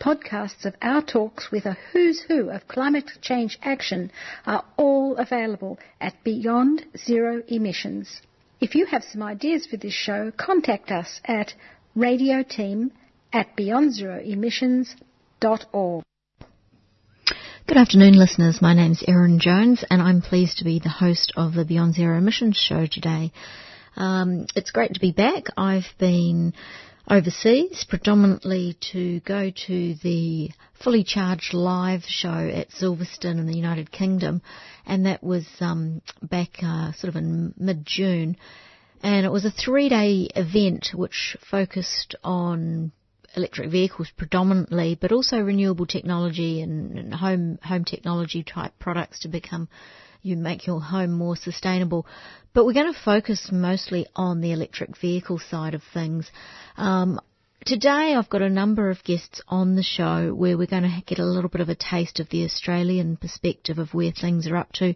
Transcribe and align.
Podcasts 0.00 0.64
of 0.64 0.74
our 0.82 1.02
talks 1.02 1.50
with 1.50 1.64
a 1.64 1.76
who's 1.92 2.20
who 2.20 2.50
of 2.50 2.68
climate 2.68 3.10
change 3.22 3.58
action 3.62 4.10
are 4.44 4.62
all 4.76 5.16
available 5.16 5.78
at 6.00 6.22
Beyond 6.22 6.84
Zero 6.96 7.42
Emissions. 7.48 8.20
If 8.60 8.74
you 8.74 8.84
have 8.86 9.04
some 9.04 9.22
ideas 9.22 9.66
for 9.66 9.78
this 9.78 9.94
show, 9.94 10.32
contact 10.36 10.90
us 10.90 11.20
at 11.24 11.54
radioteam 11.96 12.90
at 13.32 13.56
beyondzeroemissions.org. 13.56 16.04
Good 17.66 17.78
afternoon, 17.78 18.18
listeners. 18.18 18.62
My 18.62 18.74
name's 18.74 19.02
Erin 19.08 19.40
Jones, 19.40 19.84
and 19.90 20.00
I'm 20.00 20.22
pleased 20.22 20.58
to 20.58 20.64
be 20.64 20.78
the 20.78 20.88
host 20.88 21.32
of 21.36 21.54
the 21.54 21.64
Beyond 21.64 21.94
Zero 21.94 22.16
Emissions 22.18 22.56
show 22.56 22.86
today. 22.86 23.32
Um, 23.96 24.46
it's 24.54 24.70
great 24.70 24.94
to 24.94 25.00
be 25.00 25.10
back. 25.10 25.46
I've 25.56 25.88
been 25.98 26.52
overseas, 27.08 27.84
predominantly 27.88 28.76
to 28.92 29.20
go 29.20 29.50
to 29.66 29.94
the 30.02 30.50
fully 30.82 31.04
charged 31.04 31.54
live 31.54 32.02
show 32.06 32.28
at 32.52 32.70
Silverstone 32.70 33.38
in 33.38 33.46
the 33.46 33.56
United 33.56 33.90
Kingdom, 33.90 34.42
and 34.84 35.06
that 35.06 35.22
was 35.22 35.46
um, 35.60 36.02
back 36.22 36.50
uh, 36.62 36.92
sort 36.92 37.08
of 37.08 37.16
in 37.16 37.54
mid-June, 37.56 38.36
and 39.02 39.24
it 39.24 39.30
was 39.30 39.44
a 39.44 39.50
three-day 39.50 40.28
event 40.34 40.88
which 40.94 41.36
focused 41.50 42.16
on 42.24 42.90
electric 43.36 43.70
vehicles 43.70 44.10
predominantly, 44.16 44.98
but 45.00 45.12
also 45.12 45.38
renewable 45.40 45.86
technology 45.86 46.60
and, 46.62 46.98
and 46.98 47.14
home 47.14 47.58
home 47.62 47.84
technology 47.84 48.42
type 48.42 48.72
products 48.78 49.20
to 49.20 49.28
become 49.28 49.68
you 50.26 50.36
make 50.36 50.66
your 50.66 50.80
home 50.80 51.12
more 51.12 51.36
sustainable. 51.36 52.06
But 52.52 52.66
we're 52.66 52.72
going 52.72 52.92
to 52.92 53.00
focus 53.04 53.50
mostly 53.52 54.06
on 54.16 54.40
the 54.40 54.52
electric 54.52 54.98
vehicle 54.98 55.38
side 55.38 55.74
of 55.74 55.82
things. 55.94 56.30
Um, 56.76 57.20
today 57.64 58.14
I've 58.14 58.28
got 58.28 58.42
a 58.42 58.50
number 58.50 58.90
of 58.90 59.04
guests 59.04 59.40
on 59.48 59.76
the 59.76 59.82
show 59.82 60.34
where 60.34 60.58
we're 60.58 60.66
going 60.66 60.82
to 60.82 61.02
get 61.06 61.18
a 61.18 61.24
little 61.24 61.50
bit 61.50 61.60
of 61.60 61.68
a 61.68 61.74
taste 61.74 62.20
of 62.20 62.28
the 62.30 62.44
Australian 62.44 63.16
perspective 63.16 63.78
of 63.78 63.94
where 63.94 64.12
things 64.12 64.46
are 64.46 64.56
up 64.56 64.72
to. 64.74 64.94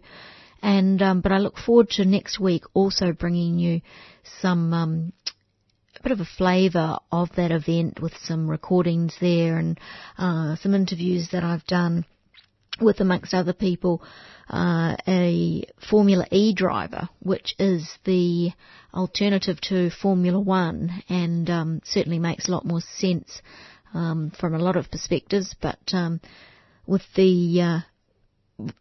And 0.61 1.01
um, 1.01 1.21
but 1.21 1.31
I 1.31 1.37
look 1.37 1.57
forward 1.57 1.89
to 1.91 2.05
next 2.05 2.39
week 2.39 2.63
also 2.73 3.13
bringing 3.13 3.57
you 3.57 3.81
some 4.41 4.73
um, 4.73 5.13
a 5.99 6.03
bit 6.03 6.11
of 6.11 6.19
a 6.19 6.25
flavour 6.37 6.97
of 7.11 7.29
that 7.35 7.51
event 7.51 7.99
with 8.01 8.13
some 8.23 8.49
recordings 8.49 9.15
there 9.19 9.57
and 9.57 9.79
uh, 10.17 10.55
some 10.57 10.73
interviews 10.73 11.29
that 11.31 11.43
I've 11.43 11.65
done 11.65 12.05
with, 12.81 12.99
amongst 12.99 13.33
other 13.33 13.53
people, 13.53 14.01
uh, 14.49 14.95
a 15.07 15.63
Formula 15.89 16.25
E 16.31 16.53
driver, 16.53 17.09
which 17.19 17.55
is 17.59 17.89
the 18.05 18.51
alternative 18.93 19.59
to 19.61 19.89
Formula 19.89 20.39
One, 20.39 21.03
and 21.09 21.49
um, 21.49 21.81
certainly 21.85 22.19
makes 22.19 22.47
a 22.47 22.51
lot 22.51 22.65
more 22.65 22.81
sense 22.81 23.41
um, 23.93 24.31
from 24.39 24.53
a 24.53 24.59
lot 24.59 24.75
of 24.75 24.91
perspectives. 24.91 25.55
But 25.61 25.79
um, 25.93 26.19
with 26.85 27.03
the 27.15 27.61
uh, 27.61 27.79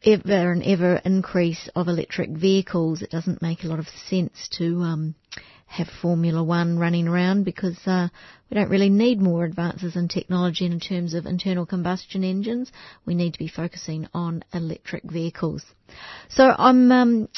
ever 0.04 0.52
and 0.52 0.62
ever 0.64 1.00
increase 1.04 1.68
of 1.74 1.88
electric 1.88 2.30
vehicles, 2.30 3.02
it 3.02 3.10
doesn't 3.10 3.42
make 3.42 3.64
a 3.64 3.68
lot 3.68 3.78
of 3.78 3.88
sense 3.88 4.48
to 4.58 4.80
um, 4.82 5.14
have 5.70 5.88
Formula 6.02 6.42
One 6.42 6.80
running 6.80 7.06
around 7.06 7.44
because 7.44 7.78
uh, 7.86 8.08
we 8.50 8.56
don't 8.56 8.68
really 8.68 8.90
need 8.90 9.20
more 9.20 9.44
advances 9.44 9.94
in 9.94 10.08
technology 10.08 10.66
in 10.66 10.80
terms 10.80 11.14
of 11.14 11.26
internal 11.26 11.64
combustion 11.64 12.24
engines. 12.24 12.72
We 13.06 13.14
need 13.14 13.34
to 13.34 13.38
be 13.38 13.46
focusing 13.46 14.08
on 14.12 14.42
electric 14.52 15.04
vehicles. 15.04 15.64
So 16.28 16.52
I'm 16.58 16.90
um, 16.90 17.28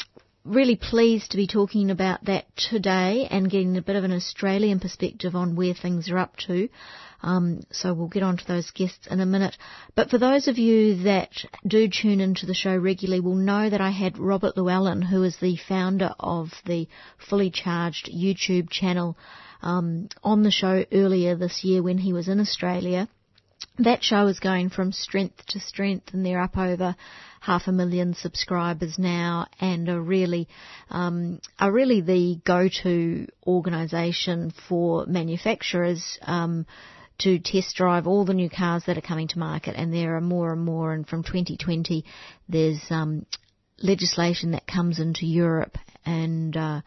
really 0.45 0.75
pleased 0.75 1.31
to 1.31 1.37
be 1.37 1.47
talking 1.47 1.89
about 1.89 2.25
that 2.25 2.45
today 2.55 3.27
and 3.29 3.49
getting 3.49 3.77
a 3.77 3.81
bit 3.81 3.95
of 3.95 4.03
an 4.03 4.11
Australian 4.11 4.79
perspective 4.79 5.35
on 5.35 5.55
where 5.55 5.73
things 5.73 6.09
are 6.09 6.17
up 6.17 6.35
to. 6.47 6.69
Um, 7.21 7.61
so 7.71 7.93
we'll 7.93 8.09
get 8.09 8.23
on 8.23 8.35
to 8.35 8.45
those 8.45 8.69
guests 8.71 9.07
in 9.09 9.21
a 9.21 9.25
minute. 9.25 9.55
But 9.95 10.09
for 10.09 10.17
those 10.17 10.49
of 10.49 10.57
you 10.57 11.03
that 11.03 11.31
do 11.65 11.87
tune 11.87 12.19
into 12.19 12.45
the 12.45 12.53
show 12.53 12.75
regularly 12.75 13.21
will 13.21 13.35
know 13.35 13.69
that 13.69 13.79
I 13.79 13.91
had 13.91 14.17
Robert 14.17 14.57
Llewellyn, 14.57 15.01
who 15.01 15.23
is 15.23 15.37
the 15.37 15.55
founder 15.55 16.13
of 16.19 16.49
the 16.65 16.89
Fully 17.29 17.49
Charged 17.49 18.11
YouTube 18.13 18.69
channel, 18.69 19.17
um, 19.61 20.09
on 20.21 20.43
the 20.43 20.51
show 20.51 20.85
earlier 20.91 21.35
this 21.35 21.63
year 21.63 21.81
when 21.81 21.97
he 21.97 22.11
was 22.11 22.27
in 22.27 22.41
Australia. 22.41 23.07
That 23.79 24.03
show 24.03 24.27
is 24.27 24.39
going 24.39 24.69
from 24.69 24.91
strength 24.91 25.45
to 25.47 25.59
strength 25.61 26.13
and 26.13 26.25
they're 26.25 26.41
up 26.41 26.57
over 26.57 26.95
half 27.43 27.67
a 27.67 27.71
million 27.73 28.13
subscribers 28.13 28.97
now 28.97 29.45
and 29.59 29.89
are 29.89 30.01
really 30.01 30.47
um, 30.89 31.41
are 31.59 31.73
really 31.73 31.99
the 31.99 32.39
go-to 32.45 33.27
organisation 33.45 34.53
for 34.69 35.05
manufacturers 35.07 36.17
um, 36.21 36.65
to 37.17 37.39
test 37.39 37.75
drive 37.75 38.07
all 38.07 38.23
the 38.23 38.33
new 38.33 38.49
cars 38.49 38.83
that 38.87 38.97
are 38.97 39.01
coming 39.01 39.27
to 39.27 39.39
market, 39.39 39.75
and 39.75 39.93
there 39.93 40.15
are 40.15 40.21
more 40.21 40.53
and 40.53 40.63
more. 40.63 40.93
And 40.93 41.05
from 41.05 41.23
2020, 41.23 42.05
there's 42.47 42.81
um, 42.89 43.25
legislation 43.77 44.51
that 44.51 44.65
comes 44.65 44.99
into 44.99 45.25
Europe 45.25 45.77
and 46.05 46.55
uh, 46.55 46.81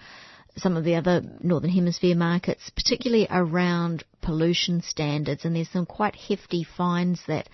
some 0.56 0.78
of 0.78 0.84
the 0.84 0.94
other 0.94 1.22
Northern 1.42 1.70
Hemisphere 1.70 2.16
markets, 2.16 2.70
particularly 2.70 3.26
around 3.30 4.04
pollution 4.22 4.80
standards, 4.80 5.44
and 5.44 5.54
there's 5.54 5.68
some 5.68 5.84
quite 5.84 6.16
hefty 6.16 6.64
fines 6.64 7.20
that 7.28 7.48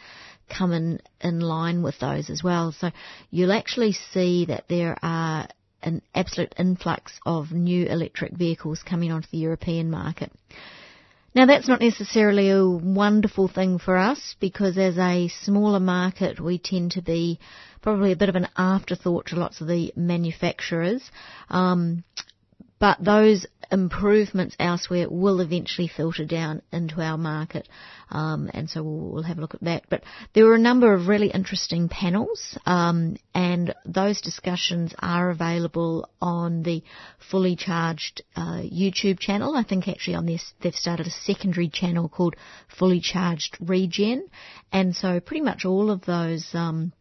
come 0.48 0.72
in, 0.72 1.00
in 1.20 1.40
line 1.40 1.82
with 1.82 1.98
those 1.98 2.30
as 2.30 2.42
well. 2.42 2.72
So 2.72 2.90
you'll 3.30 3.52
actually 3.52 3.92
see 3.92 4.46
that 4.46 4.64
there 4.68 4.98
are 5.02 5.48
an 5.82 6.02
absolute 6.14 6.54
influx 6.58 7.12
of 7.26 7.52
new 7.52 7.86
electric 7.86 8.32
vehicles 8.32 8.82
coming 8.82 9.10
onto 9.10 9.28
the 9.30 9.38
European 9.38 9.90
market. 9.90 10.30
Now 11.34 11.46
that's 11.46 11.66
not 11.66 11.80
necessarily 11.80 12.50
a 12.50 12.66
wonderful 12.66 13.48
thing 13.48 13.78
for 13.78 13.96
us 13.96 14.36
because 14.38 14.76
as 14.76 14.98
a 14.98 15.28
smaller 15.28 15.80
market 15.80 16.38
we 16.38 16.58
tend 16.58 16.92
to 16.92 17.02
be 17.02 17.40
probably 17.80 18.12
a 18.12 18.16
bit 18.16 18.28
of 18.28 18.36
an 18.36 18.48
afterthought 18.56 19.26
to 19.26 19.36
lots 19.36 19.60
of 19.62 19.66
the 19.66 19.92
manufacturers. 19.96 21.10
Um, 21.48 22.04
but 22.82 22.98
those 22.98 23.46
improvements 23.70 24.56
elsewhere 24.58 25.08
will 25.08 25.38
eventually 25.38 25.86
filter 25.86 26.24
down 26.24 26.60
into 26.72 27.00
our 27.00 27.16
market, 27.16 27.68
um, 28.10 28.50
and 28.52 28.68
so 28.68 28.82
we'll, 28.82 29.12
we'll, 29.12 29.22
have 29.22 29.38
a 29.38 29.40
look 29.40 29.54
at 29.54 29.62
that. 29.62 29.84
But 29.88 30.02
there 30.34 30.46
were 30.46 30.56
a 30.56 30.58
number 30.58 30.92
of 30.92 31.06
really 31.06 31.30
interesting 31.30 31.88
panels, 31.88 32.58
um, 32.66 33.18
and 33.36 33.72
those 33.86 34.20
discussions 34.20 34.96
are 34.98 35.30
available 35.30 36.10
on 36.20 36.64
the 36.64 36.82
fully 37.30 37.54
charged 37.54 38.22
uh, 38.34 38.62
YouTube 38.62 39.20
channel. 39.20 39.54
I 39.54 39.62
think 39.62 39.86
actually 39.86 40.16
on 40.16 40.26
this 40.26 40.52
they've 40.60 40.74
started 40.74 41.06
a 41.06 41.10
secondary 41.10 41.68
channel 41.68 42.08
called 42.08 42.34
Fully 42.80 43.00
Charged 43.00 43.58
Regen, 43.60 44.26
and 44.72 44.96
so 44.96 45.20
pretty 45.20 45.42
much 45.42 45.64
all 45.64 45.88
of 45.92 46.04
those. 46.04 46.48
Um, 46.52 46.92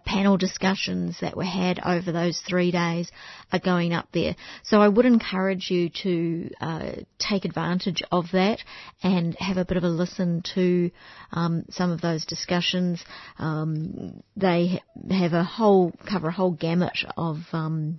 panel 0.00 0.36
discussions 0.36 1.16
that 1.20 1.36
were 1.36 1.44
had 1.44 1.80
over 1.84 2.12
those 2.12 2.40
three 2.46 2.70
days 2.70 3.10
are 3.52 3.58
going 3.58 3.92
up 3.92 4.08
there. 4.12 4.36
So 4.64 4.80
I 4.80 4.88
would 4.88 5.06
encourage 5.06 5.70
you 5.70 5.90
to 6.02 6.50
uh, 6.60 6.92
take 7.18 7.44
advantage 7.44 8.02
of 8.10 8.26
that 8.32 8.60
and 9.02 9.34
have 9.36 9.56
a 9.56 9.64
bit 9.64 9.76
of 9.76 9.84
a 9.84 9.88
listen 9.88 10.42
to 10.54 10.90
um, 11.32 11.64
some 11.70 11.90
of 11.90 12.00
those 12.00 12.24
discussions. 12.24 13.04
Um, 13.38 14.22
they 14.36 14.82
have 15.10 15.32
a 15.32 15.44
whole 15.44 15.92
cover 16.08 16.28
a 16.28 16.32
whole 16.32 16.52
gamut 16.52 16.98
of 17.16 17.38
um, 17.52 17.98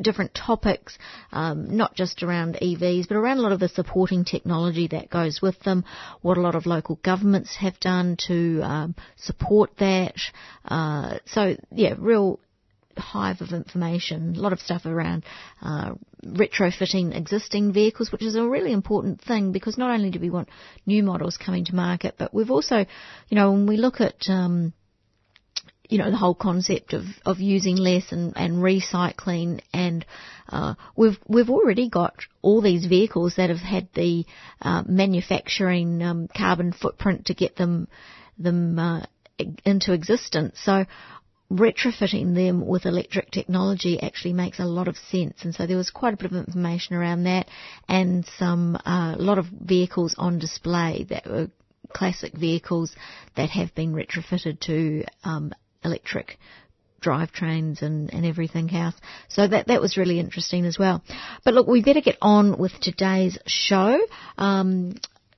different 0.00 0.34
topics, 0.34 0.98
um, 1.32 1.76
not 1.76 1.94
just 1.94 2.22
around 2.22 2.58
EVs, 2.60 3.08
but 3.08 3.16
around 3.16 3.38
a 3.38 3.42
lot 3.42 3.52
of 3.52 3.60
the 3.60 3.68
supporting 3.68 4.24
technology 4.24 4.88
that 4.88 5.10
goes 5.10 5.40
with 5.40 5.58
them, 5.60 5.84
what 6.22 6.36
a 6.36 6.40
lot 6.40 6.54
of 6.54 6.66
local 6.66 6.98
governments 7.02 7.56
have 7.56 7.78
done 7.80 8.16
to 8.26 8.60
um, 8.62 8.94
support 9.16 9.70
that. 9.78 10.16
Uh, 10.64 11.18
so, 11.26 11.56
yeah, 11.70 11.94
real 11.98 12.40
hive 12.96 13.40
of 13.40 13.52
information, 13.52 14.36
a 14.36 14.40
lot 14.40 14.52
of 14.52 14.60
stuff 14.60 14.86
around 14.86 15.24
uh, 15.62 15.92
retrofitting 16.24 17.16
existing 17.16 17.72
vehicles, 17.72 18.12
which 18.12 18.22
is 18.22 18.36
a 18.36 18.46
really 18.46 18.72
important 18.72 19.20
thing 19.20 19.52
because 19.52 19.76
not 19.76 19.90
only 19.90 20.10
do 20.10 20.20
we 20.20 20.30
want 20.30 20.48
new 20.86 21.02
models 21.02 21.36
coming 21.36 21.64
to 21.64 21.74
market, 21.74 22.14
but 22.18 22.32
we've 22.32 22.50
also, 22.50 22.78
you 23.28 23.34
know, 23.34 23.52
when 23.52 23.66
we 23.66 23.76
look 23.76 24.00
at 24.00 24.28
um, 24.28 24.72
you 25.88 25.98
know, 25.98 26.10
the 26.10 26.16
whole 26.16 26.34
concept 26.34 26.92
of, 26.92 27.04
of 27.26 27.40
using 27.40 27.76
less 27.76 28.10
and, 28.10 28.32
and 28.36 28.56
recycling 28.56 29.60
and 29.72 30.04
uh, 30.48 30.74
we've 30.96 31.18
we've 31.26 31.50
already 31.50 31.88
got 31.88 32.14
all 32.42 32.60
these 32.60 32.86
vehicles 32.86 33.34
that 33.36 33.48
have 33.50 33.58
had 33.58 33.88
the 33.94 34.26
uh, 34.60 34.82
manufacturing 34.86 36.02
um, 36.02 36.28
carbon 36.36 36.72
footprint 36.72 37.26
to 37.26 37.34
get 37.34 37.56
them 37.56 37.88
them 38.38 38.78
uh, 38.78 39.02
into 39.64 39.92
existence. 39.92 40.58
So 40.62 40.84
retrofitting 41.50 42.34
them 42.34 42.66
with 42.66 42.86
electric 42.86 43.30
technology 43.30 44.00
actually 44.00 44.32
makes 44.32 44.58
a 44.58 44.64
lot 44.64 44.88
of 44.88 44.96
sense. 44.96 45.44
And 45.44 45.54
so 45.54 45.66
there 45.66 45.76
was 45.76 45.90
quite 45.90 46.14
a 46.14 46.16
bit 46.16 46.32
of 46.32 46.36
information 46.36 46.96
around 46.96 47.24
that 47.24 47.48
and 47.88 48.26
some, 48.38 48.76
a 48.76 48.88
uh, 48.90 49.16
lot 49.18 49.38
of 49.38 49.46
vehicles 49.46 50.14
on 50.18 50.38
display 50.38 51.06
that 51.10 51.26
were 51.26 51.50
classic 51.92 52.32
vehicles 52.32 52.94
that 53.36 53.50
have 53.50 53.74
been 53.74 53.94
retrofitted 53.94 54.58
to 54.60 55.04
um, 55.22 55.52
electric 55.84 56.38
drivetrains 57.04 57.82
and, 57.82 58.12
and 58.12 58.24
everything 58.24 58.74
else. 58.74 58.94
So 59.28 59.46
that 59.46 59.66
that 59.66 59.80
was 59.80 59.96
really 59.96 60.18
interesting 60.18 60.64
as 60.64 60.78
well. 60.78 61.02
But 61.44 61.54
look, 61.54 61.66
we 61.66 61.82
better 61.82 62.00
get 62.00 62.16
on 62.22 62.58
with 62.58 62.72
today's 62.80 63.38
show. 63.46 63.98
Um, 64.38 64.94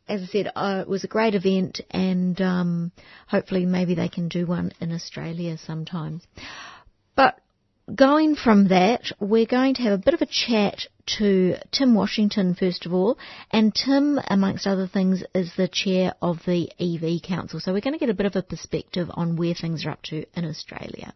as 0.08 0.22
I 0.22 0.26
said, 0.26 0.52
uh, 0.54 0.82
it 0.82 0.88
was 0.88 1.02
a 1.02 1.08
great 1.08 1.34
event, 1.34 1.80
and 1.90 2.40
um, 2.40 2.92
hopefully 3.26 3.66
maybe 3.66 3.96
they 3.96 4.08
can 4.08 4.28
do 4.28 4.46
one 4.46 4.72
in 4.80 4.92
Australia 4.92 5.58
sometimes. 5.58 6.22
Going 7.94 8.34
from 8.34 8.66
that, 8.68 9.12
we're 9.20 9.46
going 9.46 9.74
to 9.74 9.82
have 9.82 9.92
a 9.92 10.02
bit 10.02 10.14
of 10.14 10.20
a 10.20 10.26
chat 10.26 10.88
to 11.18 11.54
Tim 11.70 11.94
Washington 11.94 12.56
first 12.56 12.84
of 12.84 12.92
all, 12.92 13.16
and 13.52 13.72
Tim, 13.72 14.18
amongst 14.26 14.66
other 14.66 14.88
things, 14.88 15.22
is 15.32 15.54
the 15.56 15.68
chair 15.68 16.12
of 16.20 16.44
the 16.46 16.68
EV 16.80 17.22
Council. 17.22 17.60
So 17.60 17.72
we're 17.72 17.80
going 17.80 17.94
to 17.94 18.00
get 18.00 18.10
a 18.10 18.14
bit 18.14 18.26
of 18.26 18.34
a 18.34 18.42
perspective 18.42 19.08
on 19.14 19.36
where 19.36 19.54
things 19.54 19.86
are 19.86 19.90
up 19.90 20.02
to 20.04 20.24
in 20.34 20.44
Australia. 20.44 21.14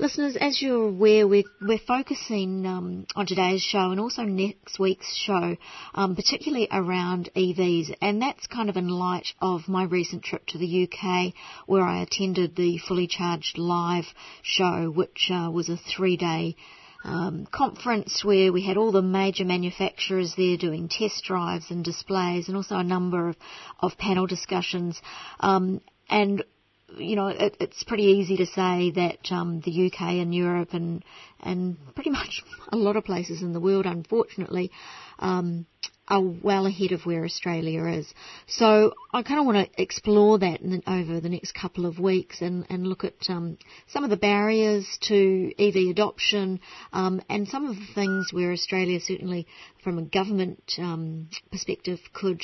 Listeners, 0.00 0.36
as 0.36 0.62
you're 0.62 0.90
aware, 0.90 1.26
we're, 1.26 1.42
we're 1.60 1.76
focusing 1.76 2.64
um, 2.66 3.04
on 3.16 3.26
today's 3.26 3.62
show 3.62 3.90
and 3.90 3.98
also 3.98 4.22
next 4.22 4.78
week's 4.78 5.12
show, 5.16 5.56
um, 5.92 6.14
particularly 6.14 6.68
around 6.70 7.30
EVs, 7.34 7.96
and 8.00 8.22
that's 8.22 8.46
kind 8.46 8.70
of 8.70 8.76
in 8.76 8.86
light 8.86 9.26
of 9.40 9.66
my 9.66 9.82
recent 9.82 10.22
trip 10.22 10.46
to 10.46 10.58
the 10.58 10.84
UK, 10.88 11.34
where 11.66 11.82
I 11.82 12.02
attended 12.02 12.54
the 12.54 12.78
Fully 12.78 13.08
Charged 13.08 13.58
Live 13.58 14.04
show, 14.42 14.88
which 14.88 15.32
uh, 15.32 15.50
was 15.52 15.68
a 15.68 15.76
three-day 15.76 16.54
um, 17.02 17.48
conference 17.50 18.22
where 18.24 18.52
we 18.52 18.64
had 18.64 18.76
all 18.76 18.92
the 18.92 19.02
major 19.02 19.44
manufacturers 19.44 20.32
there 20.36 20.56
doing 20.56 20.88
test 20.88 21.24
drives 21.24 21.72
and 21.72 21.84
displays, 21.84 22.46
and 22.46 22.56
also 22.56 22.76
a 22.76 22.84
number 22.84 23.30
of, 23.30 23.36
of 23.80 23.98
panel 23.98 24.28
discussions. 24.28 25.02
Um, 25.40 25.80
and 26.08 26.44
you 26.96 27.16
know, 27.16 27.28
it, 27.28 27.56
it's 27.60 27.84
pretty 27.84 28.04
easy 28.04 28.36
to 28.38 28.46
say 28.46 28.90
that 28.92 29.30
um, 29.30 29.60
the 29.60 29.86
UK 29.86 30.00
and 30.00 30.34
Europe 30.34 30.70
and 30.72 31.04
and 31.40 31.76
pretty 31.94 32.10
much 32.20 32.42
a 32.70 32.76
lot 32.76 32.96
of 32.96 33.04
places 33.04 33.42
in 33.42 33.52
the 33.52 33.60
world, 33.60 33.86
unfortunately, 33.86 34.70
um, 35.18 35.66
are 36.08 36.22
well 36.22 36.66
ahead 36.66 36.92
of 36.92 37.04
where 37.04 37.24
Australia 37.24 37.84
is. 37.86 38.12
So 38.46 38.94
I 39.12 39.22
kind 39.22 39.40
of 39.40 39.46
want 39.46 39.72
to 39.72 39.82
explore 39.82 40.38
that 40.38 40.60
the, 40.62 40.82
over 40.86 41.20
the 41.20 41.28
next 41.28 41.52
couple 41.52 41.84
of 41.84 41.98
weeks 41.98 42.40
and, 42.40 42.64
and 42.70 42.86
look 42.86 43.04
at 43.04 43.28
um, 43.28 43.58
some 43.88 44.04
of 44.04 44.10
the 44.10 44.16
barriers 44.16 44.86
to 45.02 45.52
EV 45.58 45.90
adoption 45.90 46.60
um, 46.92 47.20
and 47.28 47.46
some 47.46 47.66
of 47.66 47.76
the 47.76 47.86
things 47.94 48.32
where 48.32 48.52
Australia 48.52 49.00
certainly, 49.00 49.46
from 49.84 49.98
a 49.98 50.02
government 50.02 50.62
um, 50.78 51.28
perspective, 51.50 51.98
could 52.12 52.42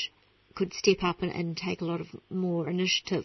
could 0.55 0.73
step 0.73 0.99
up 1.03 1.21
and, 1.21 1.33
and, 1.33 1.57
take 1.57 1.81
a 1.81 1.85
lot 1.85 2.01
of 2.01 2.07
more 2.31 2.71
initiative. 2.71 3.25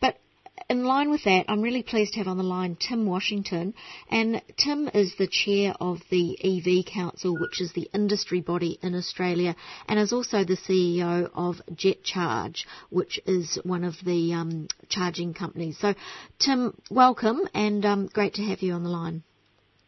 But 0.00 0.18
in 0.68 0.84
line 0.84 1.10
with 1.10 1.24
that, 1.24 1.44
I'm 1.48 1.62
really 1.62 1.82
pleased 1.82 2.14
to 2.14 2.18
have 2.20 2.28
on 2.28 2.38
the 2.38 2.42
line 2.42 2.76
Tim 2.76 3.06
Washington. 3.06 3.74
And 4.10 4.40
Tim 4.56 4.88
is 4.88 5.14
the 5.16 5.26
chair 5.26 5.74
of 5.80 6.00
the 6.10 6.38
EV 6.42 6.86
Council, 6.86 7.36
which 7.38 7.60
is 7.60 7.72
the 7.72 7.88
industry 7.92 8.40
body 8.40 8.78
in 8.82 8.94
Australia, 8.94 9.56
and 9.88 9.98
is 9.98 10.12
also 10.12 10.44
the 10.44 10.56
CEO 10.56 11.30
of 11.34 11.60
JetCharge, 11.72 12.64
which 12.90 13.20
is 13.26 13.58
one 13.64 13.84
of 13.84 13.94
the 14.04 14.32
um, 14.32 14.68
charging 14.88 15.34
companies. 15.34 15.78
So, 15.78 15.94
Tim, 16.38 16.76
welcome 16.90 17.40
and 17.52 17.84
um, 17.84 18.06
great 18.06 18.34
to 18.34 18.42
have 18.42 18.62
you 18.62 18.72
on 18.74 18.84
the 18.84 18.90
line. 18.90 19.22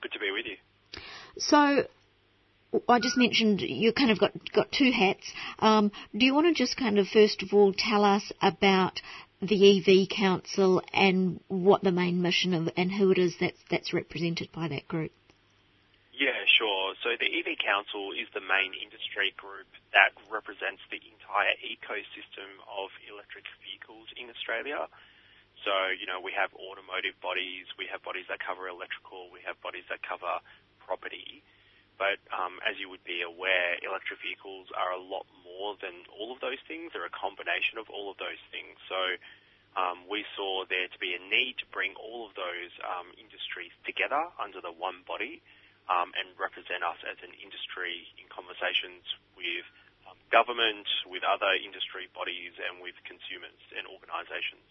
Good 0.03 0.13
to 0.13 0.19
be 0.19 0.31
with 0.31 0.47
you. 0.47 0.57
So, 1.39 1.87
I 2.89 2.99
just 2.99 3.17
mentioned 3.17 3.61
you 3.61 3.93
kind 3.93 4.11
of 4.11 4.19
got 4.19 4.33
got 4.53 4.71
two 4.73 4.91
hats. 4.91 5.25
Um, 5.59 5.93
do 6.17 6.27
you 6.27 6.35
want 6.35 6.49
to 6.49 6.55
just 6.55 6.77
kind 6.77 6.99
of 6.99 7.07
first 7.09 7.43
of 7.43 7.55
all 7.55 7.73
tell 7.73 8.05
us 8.05 8.33
about 8.43 9.01
the 9.43 9.79
EV 9.79 10.09
Council 10.09 10.83
and 10.93 11.41
what 11.49 11.83
the 11.83 11.93
main 11.93 12.23
mission 12.23 12.55
of 12.55 12.71
and 12.77 12.91
who 12.93 13.11
it 13.11 13.19
is 13.19 13.37
that's 13.39 13.61
that's 13.71 13.93
represented 13.93 14.49
by 14.53 14.69
that 14.69 14.89
group. 14.89 15.13
Yeah, 16.17 16.41
sure. 16.49 16.97
So 17.05 17.13
the 17.21 17.29
EV 17.29 17.61
Council 17.61 18.17
is 18.17 18.25
the 18.33 18.41
main 18.41 18.73
industry 18.73 19.37
group 19.37 19.69
that 19.93 20.17
represents 20.33 20.81
the 20.89 20.97
entire 20.97 21.53
ecosystem 21.61 22.49
of 22.65 22.89
electric 23.05 23.45
vehicles 23.61 24.09
in 24.17 24.33
Australia. 24.33 24.89
So, 25.65 25.73
you 25.93 26.09
know, 26.09 26.21
we 26.25 26.33
have 26.33 26.53
automotive 26.57 27.21
bodies, 27.21 27.69
we 27.77 27.85
have 27.93 28.01
bodies 28.01 28.25
that 28.33 28.41
cover 28.41 28.69
electrical, 28.69 29.29
we 29.29 29.45
have 29.45 29.61
bodies 29.61 29.85
that 29.93 30.01
cover 30.01 30.41
property. 30.81 31.45
But 31.97 32.21
um, 32.29 32.61
as 32.65 32.77
you 32.77 32.93
would 32.93 33.05
be 33.09 33.25
aware, 33.25 33.81
electric 33.81 34.21
vehicles 34.21 34.69
are 34.77 34.93
a 34.93 35.01
lot 35.01 35.25
more 35.45 35.81
than 35.81 36.05
all 36.13 36.33
of 36.33 36.41
those 36.45 36.61
things. 36.69 36.93
They're 36.93 37.09
a 37.09 37.13
combination 37.13 37.81
of 37.81 37.89
all 37.89 38.13
of 38.13 38.21
those 38.21 38.41
things. 38.53 38.77
So 38.89 39.01
um, 39.77 40.05
we 40.09 40.25
saw 40.37 40.69
there 40.69 40.89
to 40.89 40.99
be 41.01 41.17
a 41.17 41.21
need 41.21 41.57
to 41.65 41.67
bring 41.73 41.97
all 41.97 42.29
of 42.29 42.37
those 42.37 42.73
um, 42.85 43.13
industries 43.17 43.73
together 43.89 44.29
under 44.37 44.61
the 44.61 44.73
one 44.73 45.05
body 45.09 45.41
um, 45.89 46.13
and 46.17 46.33
represent 46.37 46.85
us 46.85 47.01
as 47.05 47.17
an 47.25 47.33
industry 47.41 48.09
in 48.21 48.29
conversations 48.29 49.05
with 49.37 49.65
um, 50.05 50.17
government, 50.29 50.89
with 51.09 51.25
other 51.25 51.57
industry 51.57 52.09
bodies, 52.13 52.57
and 52.57 52.81
with 52.81 52.97
consumers 53.05 53.61
and 53.73 53.89
organisations. 53.89 54.69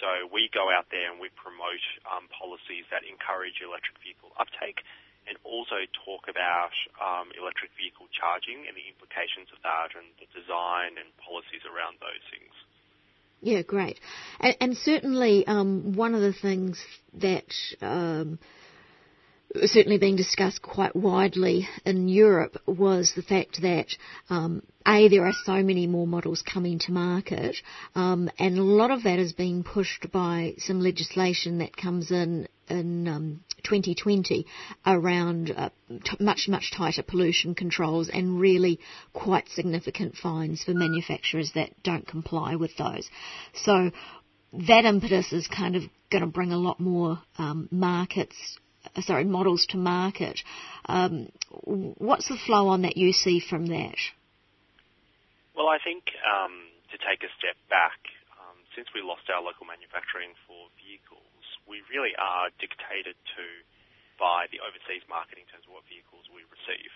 So 0.00 0.30
we 0.32 0.48
go 0.48 0.72
out 0.72 0.88
there 0.88 1.12
and 1.12 1.20
we 1.20 1.28
promote 1.36 1.84
um, 2.08 2.30
policies 2.32 2.88
that 2.88 3.04
encourage 3.04 3.60
electric 3.60 4.00
vehicle 4.00 4.32
uptake 4.40 4.80
and 5.28 5.36
also 5.44 5.84
talk 6.04 6.28
about 6.28 6.74
um, 6.98 7.28
electric 7.36 7.70
vehicle 7.76 8.08
charging 8.12 8.64
and 8.66 8.74
the 8.76 8.86
implications 8.88 9.48
of 9.52 9.60
that 9.62 9.92
and 9.96 10.08
the 10.20 10.28
design 10.32 10.96
and 10.96 11.08
policies 11.20 11.62
around 11.68 12.00
those 12.00 12.24
things. 12.32 12.54
Yeah, 13.42 13.62
great. 13.62 13.98
And, 14.38 14.56
and 14.60 14.76
certainly 14.76 15.46
um, 15.46 15.94
one 15.94 16.14
of 16.14 16.20
the 16.20 16.32
things 16.34 16.82
that 17.14 17.52
um, 17.80 18.38
certainly 19.64 19.98
being 19.98 20.16
discussed 20.16 20.62
quite 20.62 20.94
widely 20.94 21.68
in 21.84 22.08
Europe 22.08 22.56
was 22.66 23.12
the 23.14 23.22
fact 23.22 23.60
that 23.62 23.86
um, 24.28 24.62
a 24.86 25.08
there 25.08 25.26
are 25.26 25.34
so 25.44 25.62
many 25.62 25.86
more 25.86 26.06
models 26.06 26.42
coming 26.42 26.78
to 26.80 26.92
market, 26.92 27.56
um, 27.94 28.30
and 28.38 28.58
a 28.58 28.62
lot 28.62 28.90
of 28.90 29.02
that 29.02 29.18
is 29.18 29.32
being 29.32 29.64
pushed 29.64 30.10
by 30.12 30.54
some 30.58 30.80
legislation 30.80 31.58
that 31.58 31.76
comes 31.76 32.10
in 32.10 32.46
in 32.68 33.08
um, 33.08 33.40
2020 33.64 34.46
around 34.86 35.50
uh, 35.50 35.70
t- 35.88 36.16
much 36.20 36.46
much 36.48 36.70
tighter 36.72 37.02
pollution 37.02 37.54
controls 37.54 38.08
and 38.08 38.38
really 38.38 38.78
quite 39.12 39.48
significant 39.48 40.16
fines 40.16 40.62
for 40.62 40.72
manufacturers 40.72 41.50
that 41.56 41.70
don't 41.82 42.06
comply 42.06 42.54
with 42.54 42.76
those. 42.76 43.10
So 43.54 43.90
that 44.52 44.84
impetus 44.84 45.32
is 45.32 45.48
kind 45.48 45.74
of 45.74 45.82
going 46.10 46.22
to 46.22 46.30
bring 46.30 46.52
a 46.52 46.58
lot 46.58 46.78
more 46.78 47.20
um, 47.38 47.68
markets 47.72 48.36
sorry, 49.02 49.24
models 49.24 49.66
to 49.70 49.76
market. 49.76 50.40
Um, 50.86 51.30
what's 51.98 52.28
the 52.28 52.38
flow 52.46 52.68
on 52.68 52.82
that 52.82 52.96
you 52.96 53.12
see 53.12 53.40
from 53.40 53.66
that? 53.68 53.98
Well, 55.56 55.68
I 55.68 55.78
think 55.82 56.08
um, 56.24 56.70
to 56.90 56.96
take 56.98 57.22
a 57.22 57.30
step 57.36 57.56
back, 57.68 58.00
um, 58.40 58.56
since 58.74 58.88
we 58.94 59.02
lost 59.04 59.28
our 59.28 59.42
local 59.42 59.66
manufacturing 59.68 60.32
for 60.48 60.72
vehicles, 60.80 61.44
we 61.68 61.84
really 61.92 62.16
are 62.16 62.48
dictated 62.58 63.14
to 63.36 63.44
by 64.18 64.48
the 64.52 64.60
overseas 64.60 65.04
market 65.08 65.40
in 65.40 65.46
terms 65.48 65.64
of 65.64 65.72
what 65.72 65.84
vehicles 65.88 66.28
we 66.28 66.44
receive. 66.52 66.92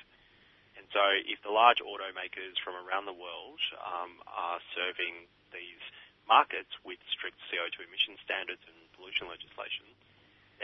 And 0.77 0.85
so 0.91 1.01
if 1.25 1.41
the 1.41 1.55
large 1.55 1.81
automakers 1.81 2.59
from 2.61 2.75
around 2.77 3.07
the 3.07 3.17
world 3.17 3.63
um, 3.81 4.21
are 4.27 4.61
serving 4.75 5.31
these 5.55 5.81
markets 6.27 6.73
with 6.83 6.99
strict 7.09 7.39
CO2 7.49 7.85
emission 7.87 8.19
standards 8.21 8.61
and 8.67 8.77
pollution 8.99 9.31
legislation, 9.31 9.87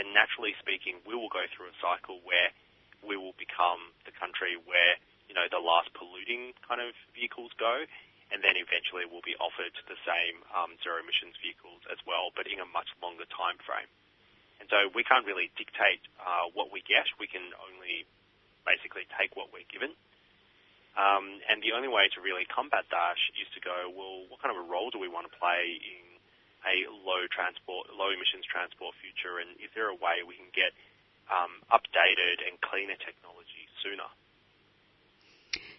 then 0.00 0.16
naturally 0.16 0.56
speaking, 0.56 0.96
we 1.04 1.12
will 1.12 1.28
go 1.28 1.44
through 1.52 1.68
a 1.68 1.76
cycle 1.76 2.24
where 2.24 2.48
we 3.04 3.20
will 3.20 3.36
become 3.36 3.92
the 4.08 4.16
country 4.16 4.56
where, 4.56 4.96
you 5.28 5.36
know, 5.36 5.44
the 5.52 5.60
last 5.60 5.92
polluting 5.92 6.56
kind 6.64 6.80
of 6.80 6.96
vehicles 7.12 7.52
go, 7.60 7.84
and 8.32 8.40
then 8.40 8.56
eventually 8.56 9.04
we'll 9.04 9.24
be 9.24 9.36
offered 9.36 9.76
the 9.84 10.00
same 10.08 10.40
um, 10.56 10.72
zero 10.80 11.04
emissions 11.04 11.36
vehicles 11.44 11.84
as 11.92 12.00
well, 12.08 12.32
but 12.32 12.48
in 12.48 12.64
a 12.64 12.68
much 12.72 12.88
longer 13.04 13.28
time 13.28 13.60
frame. 13.60 13.92
And 14.64 14.72
so 14.72 14.88
we 14.96 15.04
can't 15.04 15.28
really 15.28 15.52
dictate 15.60 16.00
uh, 16.16 16.48
what 16.56 16.72
we 16.72 16.80
get. 16.80 17.04
We 17.20 17.28
can 17.28 17.52
only 17.60 18.08
basically 18.64 19.04
take 19.20 19.36
what 19.36 19.52
we're 19.52 19.68
given. 19.68 19.92
Um, 20.96 21.40
and 21.48 21.60
the 21.64 21.72
only 21.76 21.88
way 21.88 22.08
to 22.12 22.18
really 22.20 22.44
combat 22.48 22.84
that 22.92 23.16
is 23.36 23.48
to 23.56 23.60
go, 23.60 23.88
well, 23.88 24.28
what 24.28 24.40
kind 24.40 24.52
of 24.52 24.60
a 24.60 24.66
role 24.68 24.92
do 24.92 25.00
we 25.00 25.08
want 25.08 25.28
to 25.28 25.34
play 25.36 25.80
in 25.80 26.09
a 26.64 26.88
low 26.90 27.24
transport, 27.30 27.88
low 27.92 28.12
emissions 28.12 28.44
transport 28.48 28.94
future? 29.00 29.40
And 29.40 29.56
is 29.60 29.70
there 29.74 29.88
a 29.88 29.96
way 29.96 30.22
we 30.26 30.36
can 30.36 30.50
get 30.52 30.72
um, 31.30 31.62
updated 31.70 32.44
and 32.44 32.60
cleaner 32.60 32.98
technology 32.98 33.64
sooner? 33.82 34.08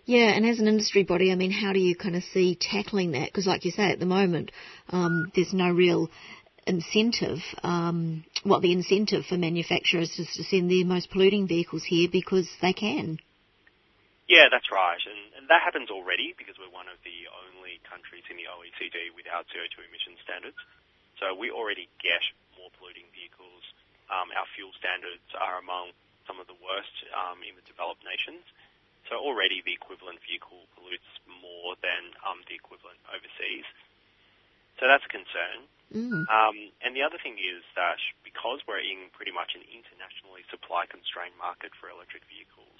Yeah, 0.05 0.33
and 0.33 0.45
as 0.45 0.59
an 0.59 0.67
industry 0.67 1.03
body, 1.03 1.31
I 1.31 1.35
mean, 1.35 1.51
how 1.51 1.73
do 1.73 1.79
you 1.79 1.95
kind 1.95 2.15
of 2.15 2.23
see 2.33 2.57
tackling 2.59 3.11
that? 3.11 3.29
Because, 3.29 3.45
like 3.45 3.65
you 3.65 3.71
say, 3.71 3.91
at 3.91 3.99
the 3.99 4.05
moment, 4.05 4.51
um, 4.89 5.31
there's 5.35 5.53
no 5.53 5.69
real 5.71 6.09
incentive. 6.65 7.39
Um, 7.63 8.25
well, 8.45 8.61
the 8.61 8.71
incentive 8.71 9.25
for 9.25 9.37
manufacturers 9.37 10.17
is 10.17 10.27
to 10.35 10.43
send 10.43 10.71
their 10.71 10.85
most 10.85 11.11
polluting 11.11 11.47
vehicles 11.47 11.83
here 11.83 12.09
because 12.11 12.49
they 12.61 12.73
can. 12.73 13.19
Yeah, 14.31 14.47
that's 14.47 14.71
right, 14.71 15.03
and, 15.03 15.35
and 15.35 15.45
that 15.51 15.59
happens 15.59 15.91
already 15.91 16.31
because 16.39 16.55
we're 16.55 16.71
one 16.71 16.87
of 16.87 16.95
the 17.03 17.27
only 17.51 17.83
countries 17.83 18.23
in 18.31 18.39
the 18.39 18.47
OECD 18.47 19.11
without 19.11 19.43
CO2 19.51 19.83
emission 19.83 20.15
standards. 20.23 20.55
So 21.19 21.35
we 21.35 21.51
already 21.51 21.91
get 21.99 22.23
more 22.55 22.71
polluting 22.79 23.11
vehicles. 23.11 23.59
Um, 24.07 24.31
our 24.31 24.47
fuel 24.55 24.71
standards 24.79 25.27
are 25.35 25.59
among 25.59 25.91
some 26.23 26.39
of 26.39 26.47
the 26.47 26.55
worst 26.63 26.95
um, 27.11 27.43
in 27.43 27.59
the 27.59 27.65
developed 27.67 28.07
nations. 28.07 28.47
So 29.11 29.19
already 29.19 29.59
the 29.67 29.75
equivalent 29.75 30.23
vehicle 30.23 30.63
pollutes 30.79 31.11
more 31.27 31.75
than 31.83 32.15
um, 32.23 32.39
the 32.47 32.55
equivalent 32.55 33.03
overseas. 33.11 33.67
So 34.79 34.87
that's 34.87 35.03
a 35.03 35.11
concern. 35.11 35.67
Mm. 35.91 36.23
Um, 36.31 36.57
and 36.79 36.95
the 36.95 37.03
other 37.03 37.19
thing 37.19 37.35
is 37.35 37.67
that 37.75 37.99
because 38.23 38.63
we're 38.63 38.79
in 38.79 39.11
pretty 39.11 39.35
much 39.35 39.59
an 39.59 39.67
internationally 39.67 40.47
supply 40.47 40.87
constrained 40.87 41.35
market 41.35 41.75
for 41.75 41.91
electric 41.91 42.23
vehicles, 42.31 42.79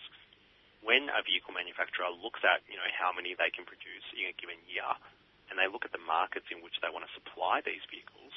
when 0.82 1.10
a 1.14 1.22
vehicle 1.22 1.54
manufacturer 1.54 2.10
looks 2.10 2.42
at 2.42 2.66
you 2.66 2.78
know 2.78 2.90
how 2.94 3.14
many 3.14 3.38
they 3.38 3.54
can 3.54 3.66
produce 3.66 4.06
in 4.14 4.30
a 4.30 4.36
given 4.38 4.58
year, 4.66 4.86
and 5.50 5.58
they 5.58 5.70
look 5.70 5.86
at 5.86 5.94
the 5.94 6.02
markets 6.02 6.50
in 6.50 6.62
which 6.66 6.78
they 6.82 6.90
want 6.90 7.06
to 7.06 7.12
supply 7.14 7.62
these 7.62 7.84
vehicles, 7.90 8.34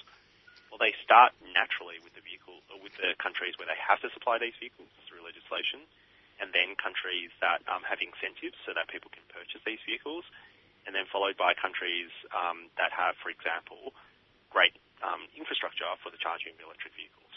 well, 0.69 0.83
they 0.83 0.93
start 1.07 1.31
naturally 1.55 2.03
with 2.03 2.19
the 2.19 2.25
vehicle 2.25 2.59
with 2.83 2.95
the 2.99 3.15
countries 3.23 3.55
where 3.57 3.71
they 3.71 3.79
have 3.79 4.03
to 4.03 4.11
supply 4.11 4.43
these 4.43 4.57
vehicles 4.59 4.91
through 5.07 5.23
legislation, 5.23 5.87
and 6.43 6.51
then 6.51 6.75
countries 6.75 7.31
that 7.39 7.63
um, 7.71 7.87
have 7.87 8.03
incentives 8.03 8.59
so 8.67 8.75
that 8.75 8.91
people 8.91 9.09
can 9.15 9.23
purchase 9.31 9.63
these 9.63 9.79
vehicles, 9.87 10.27
and 10.85 10.93
then 10.93 11.07
followed 11.09 11.39
by 11.39 11.55
countries 11.55 12.11
um, 12.35 12.69
that 12.75 12.91
have, 12.91 13.15
for 13.23 13.31
example, 13.31 13.95
great 14.51 14.75
um, 15.01 15.31
infrastructure 15.39 15.87
for 16.03 16.11
the 16.11 16.19
charging 16.19 16.59
of 16.59 16.67
electric 16.67 16.93
vehicles. 16.99 17.33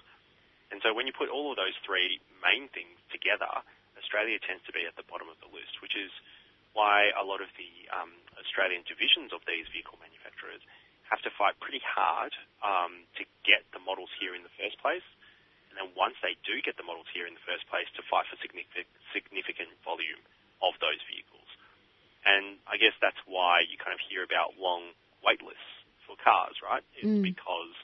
And 0.74 0.84
so 0.84 0.92
when 0.92 1.08
you 1.08 1.14
put 1.16 1.30
all 1.32 1.54
of 1.54 1.58
those 1.62 1.78
three 1.86 2.20
main 2.44 2.68
things 2.74 2.98
together, 3.14 3.64
Australia 3.98 4.38
tends 4.40 4.64
to 4.70 4.74
be 4.74 4.86
at 4.86 4.96
the 4.96 5.06
bottom 5.10 5.28
of 5.28 5.38
the 5.42 5.50
list, 5.50 5.82
which 5.82 5.98
is 5.98 6.10
why 6.74 7.10
a 7.18 7.26
lot 7.26 7.42
of 7.42 7.50
the 7.58 7.72
um, 7.90 8.14
Australian 8.38 8.86
divisions 8.86 9.34
of 9.34 9.42
these 9.50 9.66
vehicle 9.74 9.98
manufacturers 9.98 10.62
have 11.10 11.22
to 11.26 11.32
fight 11.34 11.58
pretty 11.58 11.82
hard 11.82 12.36
um, 12.62 13.08
to 13.18 13.24
get 13.48 13.66
the 13.74 13.82
models 13.82 14.12
here 14.22 14.36
in 14.38 14.44
the 14.46 14.54
first 14.60 14.78
place 14.84 15.06
and 15.78 15.86
then 15.86 15.94
once 15.94 16.18
they 16.26 16.34
do 16.42 16.58
get 16.66 16.74
the 16.74 16.82
models 16.82 17.06
here 17.14 17.30
in 17.30 17.38
the 17.38 17.46
first 17.46 17.70
place, 17.70 17.86
to 17.94 18.02
fight 18.10 18.26
for 18.26 18.34
significant, 18.42 18.90
significant 19.14 19.70
volume 19.86 20.18
of 20.66 20.74
those 20.82 20.98
vehicles. 21.06 21.46
And 22.26 22.58
I 22.66 22.82
guess 22.82 22.98
that's 22.98 23.22
why 23.30 23.62
you 23.62 23.78
kind 23.78 23.94
of 23.94 24.02
hear 24.02 24.26
about 24.26 24.58
long 24.58 24.98
wait 25.22 25.38
lists 25.46 25.70
for 26.10 26.18
cars, 26.18 26.58
right? 26.66 26.82
It's 26.98 27.06
Mm. 27.06 27.22
because 27.22 27.78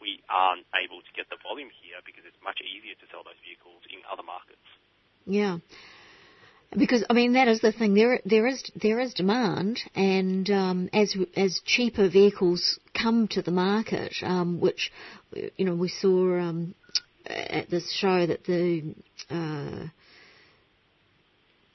we 0.00 0.24
aren't 0.32 0.64
able 0.72 1.04
to 1.04 1.12
get 1.12 1.28
the 1.28 1.36
volume 1.44 1.68
here 1.68 2.00
because 2.08 2.24
it's 2.24 2.40
much 2.40 2.60
easier 2.64 2.96
to 2.96 3.06
sell 3.12 3.22
those 3.22 3.38
vehicles 3.44 3.84
in 3.92 4.00
other 4.08 4.24
markets. 4.24 4.64
Yeah. 5.26 5.58
Because 6.76 7.04
I 7.08 7.12
mean 7.12 7.34
that 7.34 7.48
is 7.48 7.60
the 7.60 7.72
thing. 7.72 7.94
There 7.94 8.20
there 8.24 8.46
is 8.46 8.62
there 8.80 9.00
is 9.00 9.14
demand, 9.14 9.80
and 9.94 10.48
um, 10.50 10.90
as 10.92 11.16
as 11.36 11.60
cheaper 11.64 12.08
vehicles 12.08 12.78
come 13.00 13.28
to 13.28 13.42
the 13.42 13.50
market, 13.50 14.14
um, 14.22 14.60
which 14.60 14.92
you 15.32 15.64
know 15.64 15.74
we 15.74 15.88
saw 15.88 16.38
um, 16.38 16.74
at 17.24 17.70
this 17.70 17.90
show 17.92 18.26
that 18.26 18.44
the 18.44 18.94
uh, 19.30 19.86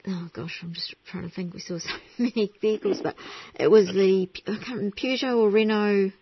oh 0.08 0.30
gosh, 0.32 0.60
I'm 0.62 0.74
just 0.74 0.94
trying 1.10 1.28
to 1.28 1.34
think. 1.34 1.54
We 1.54 1.60
saw 1.60 1.78
so 1.78 1.88
many 2.18 2.52
vehicles, 2.60 3.00
but 3.02 3.16
it 3.58 3.68
was 3.68 3.86
the 3.86 4.28
I 4.46 4.56
can't 4.56 4.68
remember, 4.68 4.96
Peugeot 4.96 5.36
or 5.36 5.50
Renault. 5.50 6.12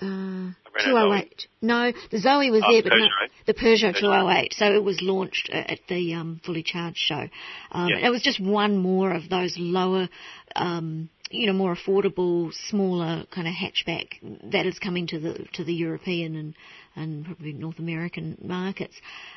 Uh, 0.00 0.52
208. 0.78 1.46
No, 1.62 1.92
the 2.10 2.18
Zoe 2.18 2.50
was 2.50 2.62
Oh, 2.66 2.72
there, 2.72 2.82
but 2.82 2.90
no, 2.90 2.96
Peugeot. 3.04 3.46
the 3.46 3.54
Peugeot 3.54 3.94
Peugeot. 3.94 4.00
208. 4.00 4.54
So 4.54 4.66
it 4.74 4.82
was 4.84 5.00
launched 5.02 5.50
uh, 5.52 5.56
at 5.56 5.80
the 5.88 6.14
um, 6.14 6.40
Fully 6.44 6.62
Charged 6.62 6.98
show. 6.98 7.28
Um, 7.72 7.88
Yeah. 7.88 8.06
It 8.06 8.10
was 8.10 8.22
just 8.22 8.40
one 8.40 8.76
more 8.78 9.12
of 9.12 9.28
those 9.28 9.54
lower, 9.58 10.08
um, 10.56 11.08
you 11.30 11.46
know, 11.46 11.52
more 11.52 11.74
affordable, 11.74 12.52
smaller 12.68 13.24
kind 13.30 13.46
of 13.48 13.54
hatchback 13.54 14.08
that 14.52 14.66
is 14.66 14.78
coming 14.78 15.06
to 15.08 15.18
the 15.20 15.46
to 15.54 15.64
the 15.64 15.74
European 15.74 16.36
and 16.36 16.54
and 16.96 17.24
probably 17.24 17.52
North 17.52 17.78
American 17.78 18.36
markets. 18.42 18.96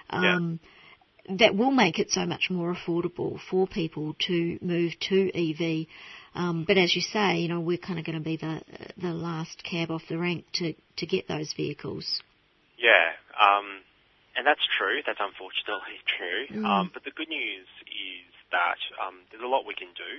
Um, 0.10 0.60
That 1.30 1.56
will 1.56 1.72
make 1.72 2.00
it 2.00 2.12
so 2.12 2.26
much 2.26 2.50
more 2.50 2.76
affordable 2.76 3.40
for 3.50 3.66
people 3.66 4.14
to 4.28 4.60
move 4.62 4.92
to 5.10 5.32
EV. 5.34 5.88
Um, 6.36 6.66
but 6.66 6.78
as 6.78 6.96
you 6.96 7.02
say, 7.02 7.38
you 7.38 7.48
know, 7.48 7.60
we're 7.60 7.78
kind 7.78 8.00
of 8.00 8.06
going 8.06 8.18
to 8.18 8.24
be 8.24 8.38
the 8.38 8.62
the 8.98 9.14
last 9.14 9.64
cab 9.64 9.92
off 9.92 10.02
the 10.10 10.18
rank 10.18 10.46
to 10.54 10.74
to 10.98 11.06
get 11.06 11.28
those 11.28 11.54
vehicles. 11.54 12.22
Yeah, 12.78 13.14
um, 13.38 13.86
and 14.36 14.46
that's 14.46 14.64
true. 14.78 15.02
That's 15.06 15.22
unfortunately 15.22 16.02
true. 16.18 16.44
Mm. 16.50 16.66
Um, 16.66 16.86
but 16.94 17.06
the 17.06 17.14
good 17.14 17.30
news 17.30 17.70
is 17.86 18.30
that 18.50 18.82
um, 18.98 19.22
there's 19.30 19.46
a 19.46 19.50
lot 19.50 19.66
we 19.66 19.78
can 19.78 19.94
do 19.94 20.14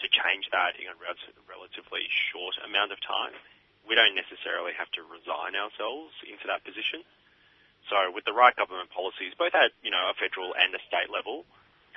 to 0.00 0.06
change 0.08 0.48
that 0.54 0.78
in 0.80 0.88
a 0.88 0.96
rel- 0.96 1.34
relatively 1.44 2.06
short 2.32 2.56
amount 2.64 2.94
of 2.94 2.98
time. 3.04 3.34
We 3.84 3.98
don't 3.98 4.14
necessarily 4.14 4.72
have 4.78 4.88
to 4.96 5.02
resign 5.02 5.58
ourselves 5.58 6.14
into 6.24 6.46
that 6.46 6.62
position. 6.62 7.02
So 7.90 8.14
with 8.14 8.22
the 8.22 8.36
right 8.36 8.54
government 8.54 8.94
policies, 8.94 9.34
both 9.34 9.56
at 9.56 9.74
you 9.82 9.90
know 9.90 10.10
a 10.10 10.14
federal 10.14 10.54
and 10.54 10.70
a 10.76 10.80
state 10.86 11.10
level, 11.10 11.42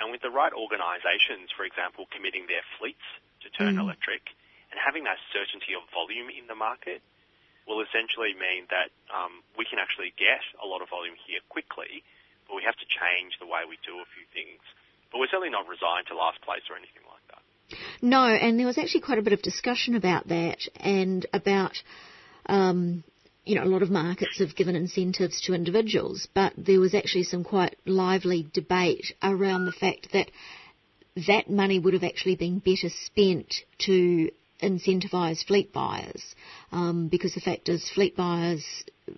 and 0.01 0.09
with 0.09 0.25
the 0.25 0.33
right 0.33 0.53
organisations, 0.53 1.53
for 1.53 1.69
example, 1.69 2.09
committing 2.09 2.49
their 2.49 2.65
fleets 2.79 3.05
to 3.43 3.49
turn 3.51 3.75
Mm. 3.75 3.85
electric, 3.85 4.21
and 4.71 4.79
having 4.79 5.03
that 5.03 5.19
certainty 5.31 5.73
of 5.75 5.83
volume 5.91 6.29
in 6.29 6.47
the 6.47 6.55
market, 6.55 7.01
will 7.67 7.81
essentially 7.81 8.33
mean 8.33 8.67
that 8.69 8.91
um, 9.13 9.43
we 9.57 9.65
can 9.65 9.79
actually 9.79 10.11
get 10.17 10.43
a 10.61 10.67
lot 10.67 10.81
of 10.81 10.89
volume 10.89 11.15
here 11.27 11.39
quickly, 11.49 12.03
but 12.47 12.55
we 12.55 12.63
have 12.63 12.75
to 12.75 12.85
change 12.85 13.39
the 13.39 13.45
way 13.47 13.61
we 13.67 13.77
do 13.85 13.99
a 13.99 14.07
few 14.15 14.25
things. 14.33 14.59
But 15.11 15.19
we're 15.19 15.27
certainly 15.27 15.49
not 15.49 15.67
resigned 15.67 16.07
to 16.07 16.15
last 16.15 16.41
place 16.41 16.63
or 16.69 16.75
anything 16.75 17.03
like 17.07 17.23
that. 17.31 17.43
No, 18.01 18.25
and 18.25 18.59
there 18.59 18.67
was 18.67 18.77
actually 18.77 19.01
quite 19.01 19.17
a 19.17 19.21
bit 19.21 19.33
of 19.33 19.41
discussion 19.41 19.95
about 19.95 20.27
that 20.27 20.59
and 20.75 21.25
about, 21.31 21.81
um, 22.47 23.03
you 23.45 23.55
know, 23.55 23.63
a 23.63 23.71
lot 23.71 23.81
of 23.81 23.89
markets 23.89 24.39
have 24.39 24.55
given 24.55 24.75
incentives 24.75 25.39
to 25.41 25.53
individuals, 25.53 26.27
but 26.33 26.53
there 26.57 26.79
was 26.79 26.93
actually 26.93 27.23
some 27.23 27.43
quite 27.43 27.77
lively 27.85 28.47
debate 28.53 29.13
around 29.21 29.65
the 29.65 29.71
fact 29.71 30.11
that 30.11 30.31
that 31.27 31.49
money 31.49 31.79
would 31.79 31.93
have 31.93 32.03
actually 32.03 32.35
been 32.35 32.59
better 32.59 32.89
spent 33.05 33.53
to 33.79 34.29
incentivise 34.61 35.45
fleet 35.45 35.73
buyers 35.73 36.23
um, 36.71 37.07
because 37.09 37.33
the 37.33 37.41
fact 37.41 37.67
is 37.69 37.89
fleet 37.93 38.15
buyers 38.15 38.63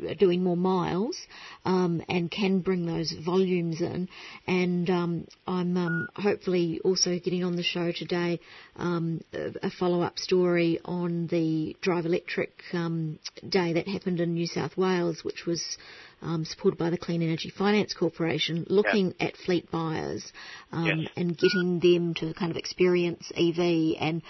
are 0.08 0.16
doing 0.16 0.44
more 0.44 0.58
miles 0.58 1.16
um, 1.64 2.02
and 2.10 2.32
can 2.32 2.60
bring 2.60 2.86
those 2.86 3.14
volumes 3.24 3.82
in. 3.82 4.10
And 4.48 4.90
um, 4.90 5.28
I'm 5.46 5.78
um, 5.78 6.08
hopefully 6.16 6.82
also 6.84 7.20
getting 7.20 7.44
on 7.44 7.56
the 7.56 7.64
show 7.64 7.92
today 7.92 8.40
um, 8.76 9.22
a, 9.34 9.70
follow-up 9.70 10.18
story 10.18 10.80
on 10.84 11.28
the 11.28 11.76
Drive 11.82 12.06
Electric 12.06 12.52
um, 12.74 13.20
day 13.48 13.74
that 13.74 13.88
happened 13.88 14.20
in 14.20 14.34
New 14.34 14.48
South 14.48 14.76
Wales 14.76 15.24
which 15.24 15.46
was 15.46 15.78
um, 16.26 16.44
supported 16.44 16.78
by 16.78 16.90
the 16.90 16.98
Clean 16.98 17.22
Energy 17.22 17.50
Finance 17.56 17.94
Corporation 17.94 18.66
looking 18.70 19.14
at 19.20 19.38
fleet 19.38 19.70
buyers 19.72 20.34
um, 20.72 20.86
Yes. 21.02 21.10
and 21.16 21.38
getting 21.38 21.80
them 21.80 22.14
to 22.16 22.34
kind 22.34 22.52
of 22.52 22.58
experience 22.58 23.32
EV 23.38 23.96
and 24.00 24.22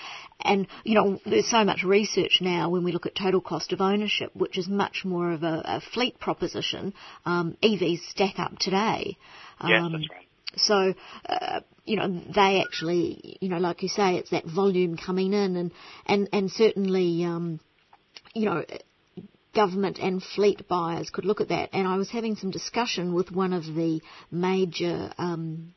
and 0.41 0.67
you 0.83 0.95
know 0.95 1.19
there's 1.25 1.49
so 1.49 1.63
much 1.63 1.83
research 1.83 2.39
now 2.41 2.69
when 2.69 2.83
we 2.83 2.91
look 2.91 3.05
at 3.05 3.15
total 3.15 3.41
cost 3.41 3.71
of 3.71 3.81
ownership 3.81 4.29
which 4.35 4.57
is 4.57 4.67
much 4.67 5.03
more 5.05 5.31
of 5.31 5.43
a, 5.43 5.61
a 5.65 5.81
fleet 5.93 6.19
proposition 6.19 6.93
um, 7.25 7.55
EVs 7.63 8.01
stack 8.09 8.37
up 8.39 8.57
today 8.59 9.17
Yes, 9.63 9.81
um, 9.83 9.91
that's 9.93 10.09
right. 10.11 10.27
so, 10.57 10.93
uh, 11.29 11.61
you 11.85 11.95
know, 11.95 12.21
they 12.35 12.61
actually, 12.61 13.37
you 13.39 13.47
know, 13.47 13.57
like 13.57 13.83
you 13.83 13.89
say, 13.89 14.15
it's 14.15 14.31
that 14.31 14.45
volume 14.45 14.97
coming 14.97 15.31
in 15.33 15.55
and, 15.55 15.71
and, 16.05 16.29
and 16.33 16.51
certainly, 16.51 17.23
um, 17.23 17.59
you 18.33 18.45
know, 18.45 18.65
government 19.55 19.97
and 19.99 20.21
fleet 20.21 20.67
buyers 20.67 21.09
could 21.09 21.25
look 21.25 21.41
at 21.41 21.49
that. 21.49 21.69
And 21.73 21.87
I 21.87 21.97
was 21.97 22.11
having 22.11 22.35
some 22.35 22.51
discussion 22.51 23.13
with 23.13 23.31
one 23.31 23.53
of 23.53 23.63
the 23.63 24.01
major, 24.29 25.11
um, 25.17 25.73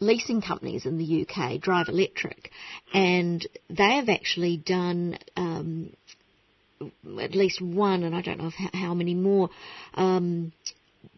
leasing 0.00 0.42
companies 0.42 0.84
in 0.84 0.98
the 0.98 1.26
UK, 1.26 1.60
Drive 1.60 1.88
Electric, 1.88 2.50
and 2.92 3.46
they 3.70 3.94
have 3.94 4.08
actually 4.08 4.58
done, 4.58 5.18
um, 5.36 5.92
at 7.18 7.34
least 7.34 7.62
one, 7.62 8.02
and 8.02 8.14
I 8.14 8.20
don't 8.20 8.38
know 8.38 8.52
how 8.74 8.92
many 8.92 9.14
more, 9.14 9.48
um, 9.94 10.52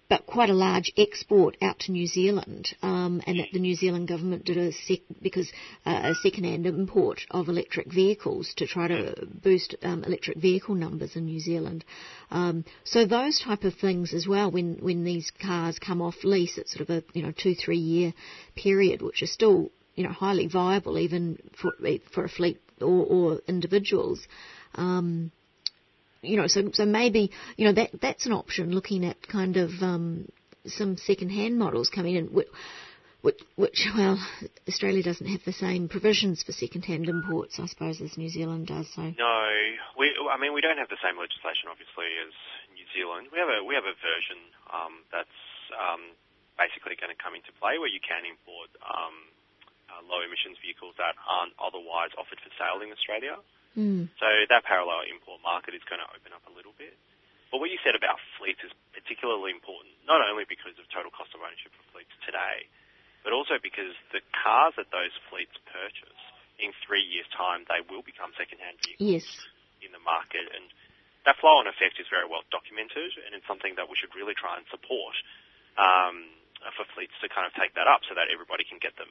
but 0.09 0.27
quite 0.27 0.49
a 0.49 0.55
large 0.55 0.91
export 0.97 1.57
out 1.61 1.79
to 1.81 1.93
New 1.93 2.07
Zealand, 2.07 2.75
um, 2.83 3.23
and 3.27 3.39
that 3.39 3.49
the 3.53 3.59
New 3.59 3.75
Zealand 3.75 4.09
government 4.09 4.45
did 4.45 4.57
a 4.57 4.73
sec- 4.73 5.01
because 5.21 5.53
uh, 5.85 6.01
a 6.05 6.15
second-hand 6.15 6.67
import 6.67 7.21
of 7.31 7.49
electric 7.49 7.93
vehicles 7.93 8.53
to 8.57 8.67
try 8.67 8.89
to 8.89 9.27
boost 9.43 9.75
um, 9.83 10.05
electric 10.05 10.39
vehicle 10.39 10.75
numbers 10.75 11.15
in 11.15 11.27
New 11.27 11.41
Zealand. 11.41 11.85
Um, 12.31 12.65
so 12.85 13.05
those 13.05 13.39
type 13.39 13.65
of 13.65 13.75
things 13.75 14.15
as 14.15 14.27
well. 14.27 14.51
When 14.51 14.79
when 14.81 15.05
these 15.05 15.31
cars 15.31 15.79
come 15.79 16.01
off 16.01 16.25
lease, 16.25 16.57
it's 16.57 16.73
sort 16.73 16.89
of 16.89 16.91
a 16.91 17.05
you 17.13 17.23
know 17.23 17.33
two 17.33 17.55
three 17.55 17.79
year 17.79 18.15
period, 18.57 19.03
which 19.03 19.23
is 19.23 19.31
still 19.31 19.71
you 19.95 20.05
know 20.05 20.13
highly 20.13 20.47
viable 20.47 20.99
even 20.99 21.39
for 21.61 21.73
for 22.13 22.25
a 22.25 22.29
fleet 22.29 22.61
or, 22.81 23.05
or 23.05 23.41
individuals. 23.47 24.21
Um, 24.75 25.33
you 26.23 26.37
know, 26.37 26.47
so 26.47 26.71
so 26.73 26.85
maybe 26.85 27.31
you 27.57 27.67
know 27.67 27.73
that 27.73 27.91
that's 28.01 28.27
an 28.27 28.33
option. 28.33 28.73
Looking 28.73 29.05
at 29.05 29.27
kind 29.27 29.57
of 29.57 29.71
um, 29.81 30.29
some 30.67 30.97
second-hand 30.97 31.59
models 31.59 31.89
coming 31.89 32.17
in, 32.17 32.27
which, 32.27 32.49
which, 33.57 33.87
well, 33.97 34.19
Australia 34.69 35.03
doesn't 35.03 35.27
have 35.27 35.43
the 35.45 35.53
same 35.53 35.89
provisions 35.89 36.43
for 36.43 36.53
second-hand 36.53 37.09
imports, 37.09 37.59
I 37.59 37.67
suppose, 37.67 38.01
as 38.01 38.17
New 38.17 38.29
Zealand 38.29 38.67
does. 38.69 38.87
So 38.95 39.03
no, 39.03 39.43
we 39.99 40.15
I 40.31 40.39
mean 40.39 40.55
we 40.55 40.61
don't 40.61 40.79
have 40.79 40.91
the 40.91 41.01
same 41.03 41.19
legislation, 41.19 41.71
obviously, 41.71 42.07
as 42.27 42.35
New 42.75 42.87
Zealand. 42.95 43.29
We 43.33 43.39
have 43.39 43.51
a 43.51 43.61
we 43.65 43.75
have 43.75 43.87
a 43.87 43.97
version 43.99 44.39
um, 44.71 45.03
that's 45.11 45.41
um, 45.75 46.15
basically 46.59 46.95
going 46.99 47.15
to 47.15 47.19
come 47.19 47.35
into 47.35 47.51
play 47.59 47.79
where 47.79 47.91
you 47.91 48.03
can 48.03 48.27
import 48.27 48.71
um, 48.87 49.17
uh, 49.91 50.03
low 50.07 50.23
emissions 50.23 50.59
vehicles 50.63 50.95
that 50.99 51.19
aren't 51.27 51.55
otherwise 51.59 52.15
offered 52.15 52.39
for 52.39 52.51
sale 52.55 52.83
in 52.83 52.95
Australia. 52.95 53.39
Mm. 53.77 54.09
So 54.17 54.29
that 54.49 54.65
parallel 54.65 55.05
import 55.09 55.43
market 55.45 55.75
is 55.75 55.85
going 55.85 56.01
to 56.01 56.09
open 56.15 56.33
up 56.33 56.45
a 56.49 56.53
little 56.55 56.75
bit. 56.77 56.97
But 57.49 57.65
what 57.65 57.73
you 57.73 57.81
said 57.81 57.97
about 57.97 58.21
fleets 58.37 58.61
is 58.61 58.73
particularly 58.93 59.57
important, 59.57 59.97
not 60.05 60.21
only 60.21 60.45
because 60.45 60.77
of 60.77 60.85
total 60.93 61.09
cost 61.09 61.33
of 61.33 61.41
ownership 61.41 61.73
for 61.73 61.85
fleets 61.97 62.13
today, 62.21 62.69
but 63.25 63.33
also 63.33 63.57
because 63.57 63.97
the 64.13 64.21
cars 64.37 64.77
that 64.77 64.93
those 64.93 65.13
fleets 65.33 65.57
purchase 65.69 66.21
in 66.61 66.77
three 66.85 67.03
years' 67.03 67.29
time, 67.33 67.65
they 67.71 67.81
will 67.87 68.05
become 68.05 68.35
second-hand 68.37 68.77
vehicles 68.85 69.25
yes. 69.25 69.27
in 69.81 69.95
the 69.95 70.03
market. 70.03 70.45
And 70.53 70.69
that 71.25 71.41
flow-on 71.41 71.71
effect 71.71 71.97
is 72.03 72.07
very 72.11 72.29
well 72.29 72.45
documented, 72.53 73.17
and 73.25 73.33
it's 73.33 73.47
something 73.49 73.79
that 73.81 73.89
we 73.89 73.97
should 73.97 74.13
really 74.13 74.37
try 74.37 74.59
and 74.61 74.67
support 74.69 75.17
um, 75.81 76.29
for 76.77 76.85
fleets 76.93 77.15
to 77.23 77.31
kind 77.31 77.47
of 77.47 77.55
take 77.57 77.73
that 77.79 77.89
up 77.89 78.05
so 78.05 78.13
that 78.13 78.29
everybody 78.29 78.67
can 78.67 78.83
get 78.83 78.93
them 78.99 79.11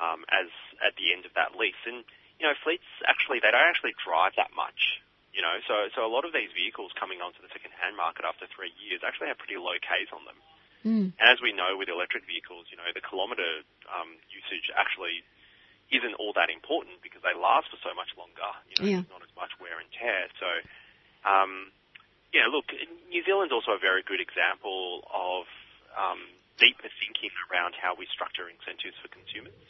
um, 0.00 0.24
as 0.32 0.48
at 0.80 0.96
the 0.96 1.12
end 1.12 1.28
of 1.28 1.32
that 1.36 1.54
lease. 1.54 1.78
And 1.84 2.02
you 2.40 2.48
know, 2.48 2.56
fleets 2.64 2.88
actually 3.04 3.44
they 3.44 3.52
don't 3.52 3.68
actually 3.68 3.92
drive 4.00 4.32
that 4.40 4.50
much. 4.56 5.04
You 5.30 5.44
know, 5.46 5.60
so 5.68 5.92
so 5.94 6.02
a 6.02 6.10
lot 6.10 6.24
of 6.24 6.32
these 6.32 6.50
vehicles 6.56 6.90
coming 6.98 7.22
onto 7.22 7.38
the 7.44 7.52
second-hand 7.52 7.94
market 7.94 8.26
after 8.26 8.50
three 8.50 8.72
years 8.82 9.04
actually 9.06 9.28
have 9.30 9.38
pretty 9.38 9.60
low 9.60 9.76
Ks 9.78 10.10
on 10.10 10.24
them. 10.26 10.38
Mm. 10.80 11.06
And 11.20 11.26
as 11.28 11.38
we 11.44 11.52
know 11.52 11.76
with 11.76 11.92
electric 11.92 12.24
vehicles, 12.24 12.66
you 12.72 12.80
know, 12.80 12.88
the 12.90 13.04
kilometre 13.04 13.62
um, 13.92 14.16
usage 14.32 14.72
actually 14.72 15.20
isn't 15.92 16.16
all 16.16 16.32
that 16.38 16.48
important 16.48 17.02
because 17.04 17.20
they 17.20 17.36
last 17.36 17.68
for 17.68 17.76
so 17.84 17.92
much 17.92 18.10
longer. 18.16 18.48
You 18.70 18.74
know, 18.80 18.86
Yeah. 18.88 18.98
there's 19.04 19.12
not 19.12 19.22
as 19.22 19.34
much 19.36 19.52
wear 19.60 19.76
and 19.76 19.90
tear. 19.92 20.30
So, 20.40 20.48
um, 21.28 21.70
yeah, 22.32 22.46
look, 22.46 22.72
New 23.10 23.22
Zealand's 23.26 23.52
also 23.52 23.76
a 23.76 23.82
very 23.82 24.02
good 24.02 24.22
example 24.22 25.04
of 25.12 25.44
um, 25.98 26.22
deeper 26.58 26.88
thinking 27.02 27.34
around 27.50 27.74
how 27.74 27.98
we 27.98 28.06
structure 28.06 28.48
incentives 28.48 28.96
for 29.02 29.08
consumers. 29.12 29.66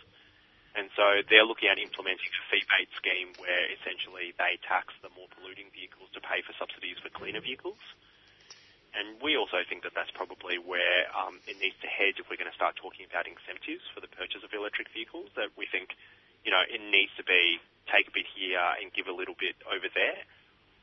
And 0.74 0.86
so 0.94 1.26
they're 1.26 1.44
looking 1.44 1.66
at 1.66 1.82
implementing 1.82 2.30
a 2.30 2.44
fee-based 2.46 2.94
scheme 2.94 3.34
where 3.42 3.66
essentially 3.74 4.32
they 4.38 4.58
tax 4.62 4.94
the 5.02 5.10
more 5.18 5.26
polluting 5.34 5.66
vehicles 5.74 6.06
to 6.14 6.20
pay 6.22 6.46
for 6.46 6.54
subsidies 6.54 6.94
for 7.02 7.10
cleaner 7.10 7.42
vehicles. 7.42 7.80
And 8.94 9.22
we 9.22 9.38
also 9.38 9.62
think 9.66 9.82
that 9.86 9.94
that's 9.94 10.10
probably 10.14 10.58
where 10.58 11.06
um, 11.14 11.38
it 11.46 11.58
needs 11.62 11.78
to 11.82 11.88
head 11.90 12.18
if 12.18 12.26
we're 12.26 12.38
going 12.38 12.50
to 12.50 12.58
start 12.58 12.74
talking 12.74 13.06
about 13.06 13.26
incentives 13.26 13.86
for 13.94 14.02
the 14.02 14.10
purchase 14.10 14.42
of 14.42 14.50
electric 14.50 14.90
vehicles. 14.90 15.30
That 15.38 15.54
we 15.54 15.66
think, 15.70 15.94
you 16.42 16.50
know, 16.50 16.62
it 16.66 16.82
needs 16.82 17.14
to 17.14 17.22
be 17.22 17.62
take 17.86 18.10
a 18.10 18.14
bit 18.14 18.26
here 18.34 18.62
and 18.82 18.90
give 18.90 19.06
a 19.06 19.14
little 19.14 19.38
bit 19.38 19.54
over 19.66 19.86
there, 19.94 20.18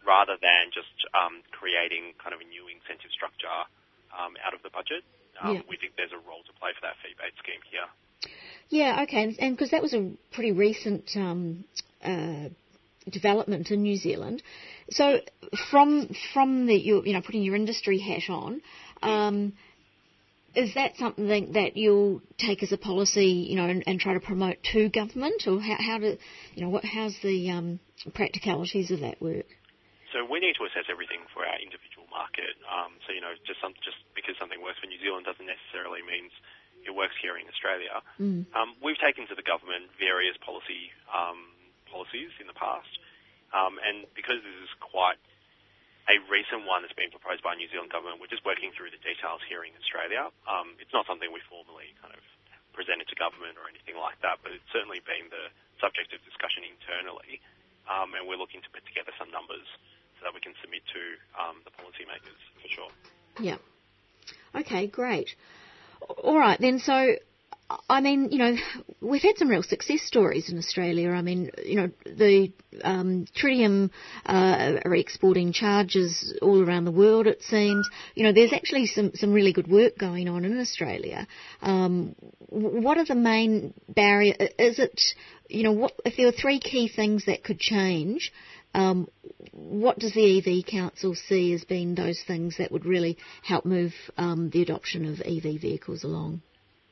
rather 0.07 0.39
than 0.39 0.71
just 0.71 0.95
um, 1.11 1.43
creating 1.51 2.15
kind 2.15 2.31
of 2.31 2.39
a 2.39 2.47
new 2.47 2.71
incentive 2.71 3.11
structure 3.11 3.59
um, 4.15 4.39
out 4.39 4.55
of 4.55 4.63
the 4.63 4.71
budget. 4.71 5.03
Um, 5.43 5.59
Yeah. 5.59 5.67
We 5.67 5.75
think 5.75 5.99
there's 5.99 6.15
a 6.15 6.23
role 6.23 6.47
to 6.47 6.53
play 6.55 6.71
for 6.79 6.87
that 6.87 6.95
fee-based 7.03 7.39
scheme 7.43 7.59
here. 7.67 7.91
Yeah, 8.69 9.03
okay, 9.03 9.35
and 9.39 9.55
because 9.55 9.71
that 9.71 9.81
was 9.81 9.93
a 9.93 10.11
pretty 10.33 10.51
recent 10.51 11.09
um, 11.15 11.63
uh, 12.03 12.49
development 13.09 13.71
in 13.71 13.81
New 13.81 13.95
Zealand. 13.95 14.43
So 14.89 15.19
from 15.71 16.09
from 16.33 16.65
the 16.65 16.75
you 16.75 17.03
you 17.05 17.13
know 17.13 17.21
putting 17.21 17.43
your 17.43 17.55
industry 17.55 17.99
hat 17.99 18.29
on, 18.29 18.61
um, 19.01 19.53
is 20.55 20.73
that 20.73 20.97
something 20.97 21.53
that 21.53 21.77
you'll 21.77 22.21
take 22.37 22.63
as 22.63 22.71
a 22.71 22.77
policy, 22.77 23.45
you 23.47 23.55
know, 23.55 23.69
and, 23.69 23.83
and 23.85 23.99
try 23.99 24.13
to 24.13 24.19
promote 24.19 24.57
to 24.73 24.89
government, 24.89 25.43
or 25.47 25.61
how, 25.61 25.77
how 25.79 25.97
do 25.99 26.17
you 26.55 26.61
know 26.63 26.69
what 26.69 26.83
how's 26.83 27.15
the 27.23 27.51
um, 27.51 27.79
practicalities 28.13 28.91
of 28.91 28.99
that 29.01 29.21
work? 29.21 29.45
So 30.11 30.25
we 30.25 30.39
need 30.39 30.55
to 30.57 30.65
assess 30.65 30.89
everything 30.89 31.23
for 31.35 31.45
our 31.45 31.59
individual 31.59 32.07
market. 32.09 32.57
Um, 32.67 32.97
so 33.05 33.13
you 33.13 33.21
know, 33.21 33.37
just 33.45 33.61
some, 33.61 33.77
just 33.85 34.01
because 34.15 34.35
something 34.39 34.59
works 34.59 34.79
for 34.81 34.87
New 34.87 34.99
Zealand 34.99 35.29
doesn't 35.29 35.45
necessarily 35.45 36.01
means 36.03 36.31
it 36.87 36.95
works 36.95 37.15
here 37.19 37.35
in 37.35 37.45
Australia. 37.51 38.01
Mm. 38.17 38.47
Um, 38.55 38.73
we've 38.81 38.99
taken 38.99 39.27
to 39.27 39.35
the 39.35 39.43
government 39.43 39.91
various 39.99 40.39
policy 40.39 40.89
um, 41.11 41.51
policies 41.91 42.31
in 42.39 42.47
the 42.47 42.57
past, 42.57 42.89
um, 43.51 43.79
and 43.83 44.07
because 44.15 44.39
this 44.39 44.57
is 44.63 44.71
quite 44.79 45.19
a 46.07 46.15
recent 46.31 46.63
one 46.63 46.87
that's 46.87 46.95
been 46.95 47.11
proposed 47.11 47.43
by 47.43 47.51
the 47.51 47.59
New 47.59 47.67
Zealand 47.67 47.91
government, 47.91 48.23
we're 48.23 48.31
just 48.31 48.47
working 48.47 48.71
through 48.71 48.95
the 48.95 49.01
details 49.03 49.43
here 49.51 49.67
in 49.67 49.75
Australia. 49.75 50.31
Um, 50.47 50.79
it's 50.79 50.91
not 50.95 51.03
something 51.03 51.27
we 51.27 51.43
formally 51.51 51.91
kind 51.99 52.15
of 52.15 52.23
presented 52.71 53.11
to 53.11 53.15
government 53.19 53.59
or 53.59 53.67
anything 53.67 53.99
like 53.99 54.15
that, 54.23 54.39
but 54.39 54.55
it's 54.55 54.67
certainly 54.71 55.03
been 55.03 55.27
the 55.27 55.51
subject 55.83 56.15
of 56.15 56.23
discussion 56.23 56.63
internally, 56.63 57.43
um, 57.91 58.15
and 58.15 58.23
we're 58.23 58.39
looking 58.39 58.63
to 58.63 58.71
put 58.71 58.87
together 58.87 59.11
some 59.19 59.27
numbers 59.35 59.67
so 60.15 60.29
that 60.29 60.33
we 60.33 60.39
can 60.39 60.55
submit 60.63 60.81
to 60.95 61.01
um, 61.35 61.59
the 61.67 61.73
policymakers 61.75 62.39
for 62.61 62.69
sure. 62.71 62.91
Yeah. 63.43 63.59
Okay, 64.55 64.87
great. 64.87 65.35
All 66.01 66.37
right 66.37 66.59
then. 66.59 66.79
So, 66.79 67.15
I 67.89 67.99
mean, 68.01 68.31
you 68.31 68.37
know, 68.37 68.55
we've 69.01 69.21
had 69.21 69.37
some 69.37 69.49
real 69.49 69.63
success 69.63 70.01
stories 70.01 70.49
in 70.49 70.57
Australia. 70.57 71.11
I 71.11 71.21
mean, 71.21 71.51
you 71.65 71.75
know, 71.75 71.89
the 72.05 72.51
um, 72.83 73.25
Tritium 73.35 73.89
uh, 74.25 74.79
are 74.85 74.95
exporting 74.95 75.51
charges 75.51 76.37
all 76.41 76.63
around 76.63 76.85
the 76.85 76.91
world. 76.91 77.27
It 77.27 77.43
seems. 77.43 77.89
You 78.15 78.23
know, 78.23 78.33
there's 78.33 78.53
actually 78.53 78.87
some 78.87 79.11
some 79.15 79.33
really 79.33 79.53
good 79.53 79.67
work 79.67 79.97
going 79.97 80.29
on 80.29 80.45
in 80.45 80.59
Australia. 80.59 81.27
Um, 81.61 82.15
what 82.49 82.97
are 82.97 83.05
the 83.05 83.15
main 83.15 83.73
barrier? 83.89 84.35
Is 84.57 84.79
it, 84.79 85.01
you 85.49 85.63
know, 85.63 85.73
what 85.73 85.93
if 86.05 86.15
there 86.15 86.27
were 86.27 86.31
three 86.31 86.59
key 86.59 86.87
things 86.87 87.25
that 87.25 87.43
could 87.43 87.59
change? 87.59 88.31
Um, 88.77 89.09
what 89.57 89.97
does 89.97 90.13
the 90.13 90.37
EV 90.37 90.61
Council 90.69 91.17
see 91.17 91.57
as 91.57 91.65
being 91.65 91.97
those 91.97 92.21
things 92.21 92.61
that 92.61 92.69
would 92.69 92.85
really 92.85 93.17
help 93.41 93.65
move 93.65 93.97
um, 94.21 94.53
the 94.53 94.61
adoption 94.61 95.09
of 95.09 95.17
EV 95.25 95.57
vehicles 95.57 96.05
along? 96.05 96.45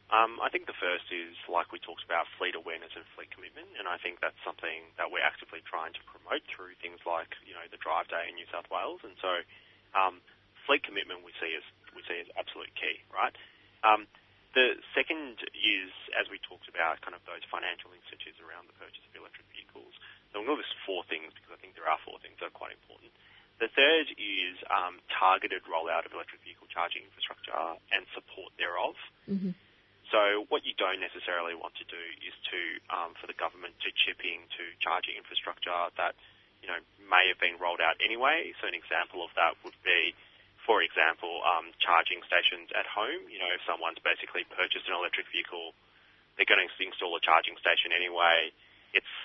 Um, 0.10 0.42
I 0.42 0.50
think 0.50 0.66
the 0.66 0.78
first 0.82 1.06
is, 1.14 1.38
like 1.46 1.70
we 1.70 1.78
talked 1.78 2.02
about, 2.02 2.26
fleet 2.42 2.58
awareness 2.58 2.90
and 2.98 3.06
fleet 3.14 3.30
commitment, 3.30 3.70
and 3.78 3.86
I 3.86 4.02
think 4.02 4.18
that's 4.18 4.38
something 4.42 4.90
that 4.98 5.14
we're 5.14 5.22
actively 5.22 5.62
trying 5.62 5.94
to 5.94 6.02
promote 6.10 6.42
through 6.50 6.74
things 6.82 7.06
like, 7.06 7.38
you 7.46 7.54
know, 7.54 7.66
the 7.70 7.78
Drive 7.78 8.10
Day 8.10 8.30
in 8.30 8.34
New 8.34 8.50
South 8.50 8.66
Wales, 8.74 9.06
and 9.06 9.14
so 9.22 9.46
um, 9.94 10.26
fleet 10.66 10.82
commitment 10.82 11.22
we 11.22 11.38
see 11.38 11.54
as 11.54 11.66
we 11.94 12.02
see 12.10 12.18
as 12.18 12.30
absolute 12.34 12.74
key, 12.74 12.98
right? 13.14 13.34
Um, 13.86 14.10
the 14.58 14.80
second 14.96 15.38
is, 15.54 15.92
as 16.16 16.32
we 16.32 16.42
talked 16.42 16.72
about, 16.72 17.04
kind 17.06 17.14
of 17.14 17.22
those 17.30 17.44
financial 17.52 17.92
incentives 17.92 18.40
around 18.42 18.72
the 18.72 18.78
purchase 18.80 19.04
of 19.06 19.14
electric 19.14 19.46
vehicles. 19.52 19.94
So 20.36 20.44
I'm 20.44 20.52
going 20.52 20.60
to 20.60 20.68
list 20.68 20.76
four 20.84 21.08
things 21.08 21.32
because 21.32 21.56
I 21.56 21.60
think 21.64 21.80
there 21.80 21.88
are 21.88 21.96
four 22.04 22.20
things 22.20 22.36
that 22.44 22.52
are 22.52 22.60
quite 22.60 22.76
important. 22.76 23.16
The 23.64 23.72
third 23.72 24.12
is 24.20 24.60
um, 24.68 25.00
targeted 25.08 25.64
rollout 25.64 26.04
of 26.04 26.12
electric 26.12 26.44
vehicle 26.44 26.68
charging 26.68 27.08
infrastructure 27.08 27.56
and 27.96 28.04
support 28.12 28.52
thereof. 28.60 29.00
Mm-hmm. 29.32 29.56
So 30.12 30.44
what 30.52 30.68
you 30.68 30.76
don't 30.76 31.00
necessarily 31.00 31.56
want 31.56 31.80
to 31.80 31.88
do 31.88 32.04
is 32.20 32.36
to 32.52 32.60
um, 32.92 33.16
for 33.16 33.32
the 33.32 33.38
government 33.40 33.80
to 33.88 33.96
chip 33.96 34.20
into 34.28 34.76
charging 34.84 35.16
infrastructure 35.16 35.88
that 35.96 36.20
you 36.60 36.68
know 36.68 36.84
may 37.00 37.32
have 37.32 37.40
been 37.40 37.56
rolled 37.56 37.80
out 37.80 37.96
anyway. 38.04 38.52
So 38.60 38.68
an 38.68 38.76
example 38.76 39.24
of 39.24 39.32
that 39.40 39.56
would 39.64 39.80
be, 39.88 40.12
for 40.68 40.84
example, 40.84 41.40
um, 41.48 41.72
charging 41.80 42.20
stations 42.28 42.76
at 42.76 42.86
home. 42.86 43.32
You 43.32 43.40
know, 43.40 43.50
if 43.56 43.64
someone's 43.64 44.04
basically 44.04 44.44
purchased 44.52 44.86
an 44.92 45.00
electric 45.00 45.32
vehicle, 45.32 45.72
they're 46.36 46.46
going 46.48 46.60
to 46.60 46.68
install 46.84 47.16
a 47.16 47.24
charging 47.24 47.56
station 47.56 47.96
anyway. 47.96 48.52
It's 48.92 49.16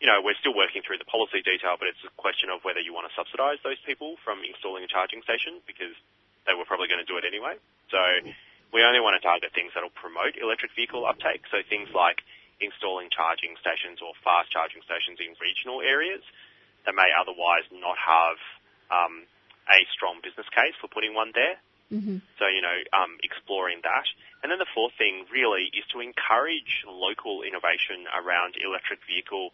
you 0.00 0.08
know, 0.08 0.24
we're 0.24 0.38
still 0.40 0.56
working 0.56 0.80
through 0.80 0.96
the 0.96 1.08
policy 1.08 1.44
detail, 1.44 1.76
but 1.76 1.92
it's 1.92 2.00
a 2.08 2.12
question 2.16 2.48
of 2.48 2.64
whether 2.64 2.80
you 2.80 2.96
want 2.96 3.04
to 3.04 3.12
subsidise 3.12 3.60
those 3.60 3.78
people 3.84 4.16
from 4.24 4.40
installing 4.40 4.80
a 4.80 4.90
charging 4.90 5.20
station 5.20 5.60
because 5.68 5.92
they 6.48 6.56
were 6.56 6.64
probably 6.64 6.88
going 6.88 7.04
to 7.04 7.08
do 7.08 7.20
it 7.20 7.28
anyway. 7.28 7.60
So 7.92 8.00
we 8.72 8.80
only 8.80 9.04
want 9.04 9.20
to 9.20 9.22
target 9.22 9.52
things 9.52 9.76
that 9.76 9.84
will 9.84 9.92
promote 9.92 10.40
electric 10.40 10.72
vehicle 10.72 11.04
uptake. 11.04 11.44
So 11.52 11.60
things 11.68 11.92
like 11.92 12.24
installing 12.64 13.12
charging 13.12 13.60
stations 13.60 14.00
or 14.00 14.16
fast 14.24 14.48
charging 14.48 14.80
stations 14.88 15.20
in 15.20 15.36
regional 15.36 15.84
areas 15.84 16.24
that 16.88 16.96
may 16.96 17.12
otherwise 17.12 17.68
not 17.68 18.00
have 18.00 18.40
um, 18.88 19.28
a 19.68 19.84
strong 19.92 20.24
business 20.24 20.48
case 20.48 20.72
for 20.80 20.88
putting 20.88 21.12
one 21.12 21.36
there. 21.36 21.60
Mm-hmm. 21.92 22.22
So, 22.38 22.46
you 22.46 22.62
know, 22.62 22.78
um, 22.94 23.18
exploring 23.20 23.82
that. 23.82 24.06
And 24.40 24.48
then 24.48 24.62
the 24.62 24.70
fourth 24.72 24.94
thing 24.96 25.26
really 25.28 25.68
is 25.74 25.84
to 25.92 26.00
encourage 26.00 26.86
local 26.86 27.42
innovation 27.42 28.06
around 28.08 28.56
electric 28.56 29.04
vehicle 29.04 29.52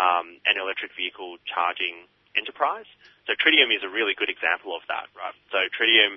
um, 0.00 0.40
and 0.48 0.56
electric 0.56 0.96
vehicle 0.96 1.36
charging 1.44 2.08
enterprise. 2.32 2.88
So 3.28 3.36
Tritium 3.36 3.68
is 3.68 3.84
a 3.84 3.92
really 3.92 4.16
good 4.16 4.32
example 4.32 4.72
of 4.72 4.80
that, 4.88 5.12
right? 5.12 5.36
So 5.52 5.60
Tritium, 5.76 6.16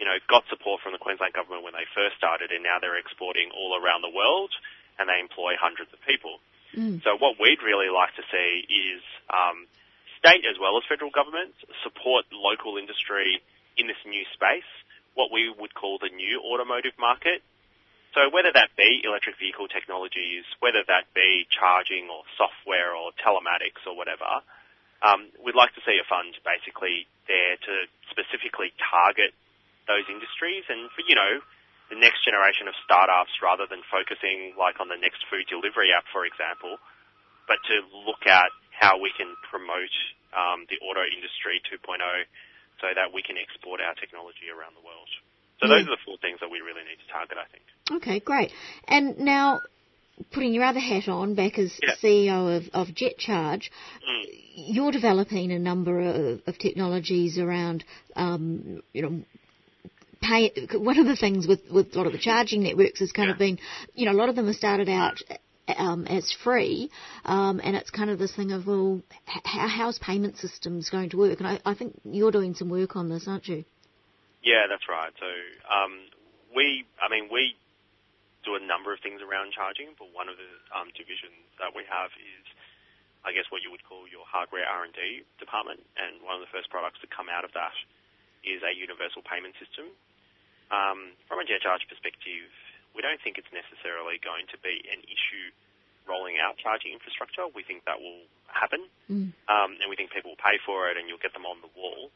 you 0.00 0.08
know, 0.08 0.16
got 0.32 0.48
support 0.48 0.80
from 0.80 0.96
the 0.96 1.02
Queensland 1.02 1.36
government 1.36 1.60
when 1.60 1.76
they 1.76 1.84
first 1.92 2.16
started, 2.16 2.48
and 2.50 2.64
now 2.64 2.80
they're 2.80 2.96
exporting 2.96 3.52
all 3.52 3.76
around 3.76 4.00
the 4.00 4.14
world, 4.14 4.50
and 4.96 5.12
they 5.12 5.20
employ 5.20 5.60
hundreds 5.60 5.92
of 5.92 6.00
people. 6.08 6.40
Mm. 6.72 7.04
So 7.04 7.20
what 7.20 7.36
we'd 7.36 7.60
really 7.60 7.92
like 7.92 8.16
to 8.16 8.24
see 8.32 8.64
is 8.64 9.04
um, 9.28 9.68
state 10.18 10.48
as 10.48 10.56
well 10.58 10.76
as 10.80 10.84
federal 10.88 11.12
governments 11.12 11.60
support 11.84 12.24
local 12.32 12.76
industry 12.80 13.40
in 13.76 13.86
this 13.86 14.00
new 14.04 14.24
space, 14.34 14.68
what 15.14 15.30
we 15.30 15.52
would 15.52 15.74
call 15.74 15.98
the 15.98 16.10
new 16.10 16.40
automotive 16.42 16.96
market. 16.98 17.42
So 18.16 18.32
whether 18.32 18.50
that 18.52 18.72
be 18.76 19.04
electric 19.04 19.36
vehicle 19.36 19.68
technologies, 19.68 20.44
whether 20.64 20.80
that 20.88 21.12
be 21.12 21.44
charging 21.52 22.08
or 22.08 22.24
software 22.40 22.96
or 22.96 23.12
telematics 23.20 23.84
or 23.84 23.94
whatever, 23.94 24.40
um, 25.04 25.30
we'd 25.38 25.54
like 25.54 25.70
to 25.78 25.82
see 25.84 25.94
a 26.00 26.06
fund 26.08 26.34
basically 26.42 27.06
there 27.28 27.54
to 27.68 27.74
specifically 28.10 28.72
target 28.80 29.36
those 29.86 30.08
industries 30.08 30.64
and 30.66 30.90
for, 30.96 31.04
you 31.06 31.14
know, 31.14 31.38
the 31.88 31.96
next 31.96 32.20
generation 32.24 32.68
of 32.68 32.76
startups 32.84 33.32
rather 33.40 33.64
than 33.64 33.80
focusing 33.88 34.52
like 34.60 34.76
on 34.80 34.92
the 34.92 34.98
next 35.00 35.24
food 35.32 35.48
delivery 35.48 35.92
app, 35.92 36.04
for 36.12 36.28
example, 36.28 36.76
but 37.48 37.56
to 37.64 37.80
look 38.04 38.28
at 38.28 38.52
how 38.76 39.00
we 39.00 39.08
can 39.16 39.32
promote 39.48 39.94
um, 40.36 40.68
the 40.68 40.76
auto 40.84 41.00
industry 41.08 41.60
2.0 41.70 42.00
so 42.80 42.92
that 42.92 43.08
we 43.10 43.24
can 43.24 43.40
export 43.40 43.80
our 43.80 43.96
technology 43.96 44.52
around 44.52 44.76
the 44.76 44.84
world. 44.84 45.08
So 45.60 45.66
Yeah. 45.66 45.78
those 45.78 45.86
are 45.88 45.90
the 45.90 46.02
four 46.04 46.16
things 46.18 46.38
that 46.40 46.50
we 46.50 46.60
really 46.60 46.82
need 46.88 46.98
to 47.04 47.12
target, 47.12 47.36
I 47.38 47.46
think. 47.50 47.64
Okay, 48.02 48.20
great. 48.20 48.52
And 48.86 49.18
now, 49.18 49.60
putting 50.32 50.52
your 50.52 50.64
other 50.64 50.80
hat 50.80 51.08
on, 51.08 51.34
back 51.34 51.58
as 51.58 51.72
Yeah. 51.82 51.94
CEO 52.02 52.56
of, 52.56 52.68
of 52.74 52.94
JetCharge, 52.94 53.70
Mm. 54.08 54.24
you're 54.54 54.92
developing 54.92 55.52
a 55.52 55.58
number 55.58 56.00
of, 56.00 56.42
of 56.46 56.58
technologies 56.58 57.38
around, 57.38 57.84
um, 58.16 58.82
you 58.92 59.02
know, 59.02 59.22
pay. 60.20 60.50
One 60.74 60.98
of 60.98 61.06
the 61.06 61.16
things 61.16 61.46
with, 61.46 61.60
with 61.70 61.94
a 61.94 61.98
lot 61.98 62.06
of 62.06 62.12
the 62.12 62.18
charging 62.18 62.62
networks 62.62 63.00
has 63.00 63.12
kind 63.12 63.30
of 63.30 63.36
Yeah. 63.36 63.46
been, 63.46 63.58
you 63.94 64.06
know, 64.06 64.12
a 64.12 64.18
lot 64.20 64.28
of 64.28 64.36
them 64.36 64.46
have 64.46 64.56
started 64.56 64.88
out 64.88 65.20
um, 65.76 66.06
as 66.06 66.32
free, 66.32 66.90
um, 67.24 67.60
and 67.62 67.76
it's 67.76 67.90
kind 67.90 68.10
of 68.10 68.18
this 68.18 68.34
thing 68.34 68.52
of, 68.52 68.66
well, 68.66 69.02
how, 69.26 69.68
how's 69.68 69.98
payment 69.98 70.36
systems 70.38 70.88
going 70.90 71.10
to 71.10 71.16
work? 71.18 71.38
And 71.38 71.46
I, 71.46 71.60
I 71.64 71.74
think 71.74 72.00
you're 72.04 72.30
doing 72.32 72.54
some 72.54 72.68
work 72.70 72.96
on 72.96 73.08
this, 73.08 73.28
aren't 73.28 73.46
you? 73.48 73.64
Yeah, 74.42 74.66
that's 74.70 74.86
right. 74.88 75.10
So 75.18 75.28
um, 75.66 76.06
we, 76.54 76.86
I 77.02 77.10
mean, 77.10 77.28
we 77.32 77.58
do 78.46 78.54
a 78.54 78.62
number 78.62 78.94
of 78.94 79.00
things 79.02 79.18
around 79.20 79.52
charging, 79.52 79.92
but 79.98 80.14
one 80.14 80.30
of 80.30 80.38
the 80.38 80.50
um, 80.72 80.88
divisions 80.94 81.34
that 81.58 81.74
we 81.74 81.82
have 81.90 82.14
is, 82.16 82.44
I 83.26 83.34
guess, 83.34 83.50
what 83.50 83.66
you 83.66 83.70
would 83.74 83.82
call 83.82 84.06
your 84.06 84.22
hardware 84.24 84.64
R 84.64 84.86
and 84.86 84.94
D 84.94 85.26
department. 85.42 85.82
And 85.98 86.22
one 86.22 86.38
of 86.38 86.42
the 86.42 86.50
first 86.54 86.70
products 86.70 87.02
to 87.02 87.08
come 87.10 87.26
out 87.26 87.42
of 87.42 87.50
that 87.58 87.74
is 88.46 88.62
a 88.62 88.70
universal 88.72 89.26
payment 89.26 89.58
system. 89.58 89.90
Um, 90.70 91.18
from 91.26 91.42
a 91.42 91.44
jet 91.48 91.64
charge 91.64 91.82
perspective, 91.90 92.46
we 92.94 93.02
don't 93.02 93.18
think 93.20 93.36
it's 93.42 93.50
necessarily 93.50 94.22
going 94.22 94.46
to 94.54 94.58
be 94.62 94.84
an 94.92 95.02
issue 95.04 95.50
rolling 96.06 96.38
out 96.40 96.56
charging 96.56 96.94
infrastructure. 96.94 97.44
We 97.52 97.66
think 97.66 97.84
that 97.84 98.00
will 98.00 98.24
happen, 98.48 98.86
Mm. 99.12 99.32
um, 99.48 99.70
and 99.80 99.88
we 99.92 99.96
think 99.96 100.12
people 100.12 100.32
will 100.32 100.40
pay 100.40 100.56
for 100.64 100.88
it, 100.88 100.96
and 100.96 101.08
you'll 101.08 101.20
get 101.20 101.32
them 101.36 101.44
on 101.44 101.60
the 101.60 101.68
wall. 101.76 102.08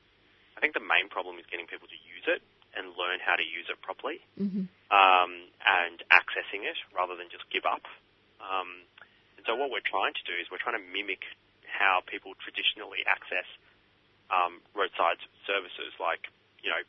I 0.56 0.60
think 0.60 0.74
the 0.74 0.84
main 0.84 1.08
problem 1.08 1.38
is 1.38 1.46
getting 1.48 1.66
people 1.66 1.88
to 1.88 2.00
use 2.06 2.26
it 2.28 2.42
and 2.72 2.96
learn 2.96 3.20
how 3.20 3.36
to 3.36 3.44
use 3.44 3.68
it 3.68 3.80
properly 3.80 4.20
hmm 4.36 4.68
um, 4.92 5.48
and 5.64 6.04
accessing 6.12 6.68
it 6.68 6.76
rather 6.92 7.16
than 7.16 7.32
just 7.32 7.48
give 7.48 7.64
up. 7.64 7.88
Um, 8.44 8.84
and 9.40 9.42
so 9.48 9.56
what 9.56 9.72
we're 9.72 9.82
trying 9.82 10.12
to 10.12 10.24
do 10.28 10.36
is 10.36 10.52
we're 10.52 10.60
trying 10.60 10.76
to 10.76 10.84
mimic 10.84 11.24
how 11.64 12.04
people 12.04 12.36
traditionally 12.36 13.00
access 13.08 13.48
um, 14.28 14.60
roadside 14.76 15.16
services 15.48 15.96
like, 15.96 16.28
you 16.60 16.68
know, 16.68 16.84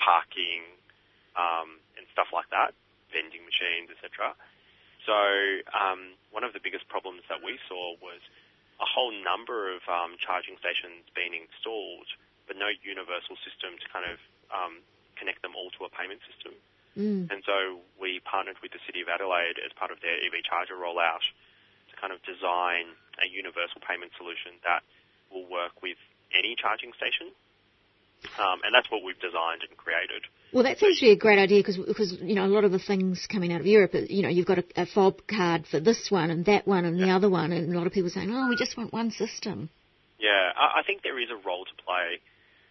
parking 0.00 0.64
um, 1.36 1.76
and 2.00 2.08
stuff 2.16 2.32
like 2.32 2.48
that, 2.48 2.72
vending 3.12 3.44
machines, 3.44 3.92
etc. 3.92 4.32
So 5.04 5.16
um, 5.76 6.16
one 6.32 6.48
of 6.48 6.56
the 6.56 6.64
biggest 6.64 6.88
problems 6.88 7.28
that 7.28 7.44
we 7.44 7.60
saw 7.68 7.92
was 8.00 8.24
a 8.80 8.88
whole 8.88 9.12
number 9.12 9.68
of 9.68 9.84
um, 9.84 10.16
charging 10.16 10.56
stations 10.64 11.04
being 11.12 11.36
installed, 11.36 12.08
but 12.48 12.56
no 12.56 12.72
universal 12.82 13.36
system 13.44 13.76
to 13.76 13.86
kind 13.92 14.08
of 14.08 14.16
um, 14.48 14.80
connect 15.20 15.44
them 15.44 15.52
all 15.52 15.68
to 15.76 15.84
a 15.84 15.90
payment 15.92 16.24
system. 16.24 16.56
Mm. 16.98 17.30
And 17.30 17.44
so 17.46 17.78
we 18.00 18.18
partnered 18.24 18.58
with 18.64 18.72
the 18.74 18.82
City 18.88 19.04
of 19.04 19.08
Adelaide 19.12 19.60
as 19.62 19.70
part 19.78 19.94
of 19.94 20.00
their 20.02 20.18
EV 20.18 20.42
charger 20.42 20.74
rollout 20.74 21.22
to 21.22 21.94
kind 22.00 22.10
of 22.10 22.18
design 22.26 22.90
a 23.22 23.26
universal 23.30 23.78
payment 23.84 24.10
solution 24.18 24.58
that 24.66 24.82
will 25.30 25.46
work 25.46 25.78
with 25.78 25.98
any 26.34 26.56
charging 26.58 26.90
station. 26.98 27.30
Um, 28.34 28.58
and 28.66 28.74
that's 28.74 28.90
what 28.90 29.06
we've 29.06 29.18
designed 29.20 29.62
and 29.62 29.78
created. 29.78 30.26
Well, 30.52 30.64
that's 30.64 30.82
actually 30.82 31.12
a 31.12 31.16
great 31.16 31.38
idea 31.38 31.62
because 31.62 31.76
because 31.76 32.18
you 32.20 32.34
know 32.34 32.46
a 32.46 32.50
lot 32.50 32.64
of 32.64 32.72
the 32.72 32.80
things 32.80 33.28
coming 33.30 33.52
out 33.52 33.60
of 33.60 33.66
Europe, 33.66 33.94
uh, 33.94 34.10
you 34.10 34.22
know, 34.22 34.28
you've 34.28 34.46
got 34.46 34.58
a, 34.58 34.64
a 34.74 34.86
fob 34.86 35.22
card 35.28 35.66
for 35.70 35.78
this 35.78 36.10
one 36.10 36.30
and 36.30 36.44
that 36.46 36.66
one 36.66 36.84
and 36.84 36.98
the 36.98 37.10
other 37.10 37.30
one, 37.30 37.52
and 37.52 37.72
a 37.72 37.78
lot 37.78 37.86
of 37.86 37.92
people 37.92 38.10
saying, 38.10 38.28
oh, 38.34 38.48
we 38.48 38.56
just 38.56 38.76
want 38.76 38.92
one 38.92 39.12
system. 39.12 39.70
Yeah, 40.18 40.50
I, 40.58 40.80
I 40.80 40.82
think 40.82 41.02
there 41.02 41.20
is 41.20 41.30
a 41.30 41.38
role 41.46 41.64
to 41.64 41.82
play 41.84 42.18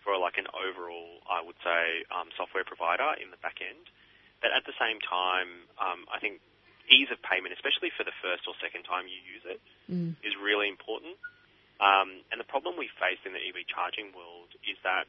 for 0.07 0.15
like 0.15 0.39
an 0.39 0.47
overall, 0.55 1.19
I 1.27 1.43
would 1.43 1.59
say, 1.59 2.07
um, 2.15 2.31
software 2.39 2.63
provider 2.63 3.11
in 3.19 3.27
the 3.27 3.39
back 3.43 3.59
end. 3.59 3.91
But 4.39 4.55
at 4.55 4.63
the 4.63 4.71
same 4.79 5.03
time, 5.03 5.67
um, 5.75 6.07
I 6.07 6.23
think 6.23 6.39
ease 6.87 7.11
of 7.11 7.19
payment, 7.19 7.51
especially 7.51 7.91
for 7.91 8.07
the 8.07 8.15
first 8.23 8.47
or 8.47 8.55
second 8.63 8.87
time 8.87 9.11
you 9.11 9.19
use 9.19 9.43
it, 9.43 9.59
Mm. 9.91 10.15
is 10.23 10.31
really 10.39 10.71
important. 10.71 11.19
Um, 11.83 12.23
and 12.31 12.39
the 12.39 12.47
problem 12.47 12.79
we 12.79 12.87
face 12.87 13.19
in 13.27 13.33
the 13.35 13.43
EV 13.43 13.67
charging 13.67 14.13
world 14.15 14.55
is 14.63 14.79
that 14.87 15.07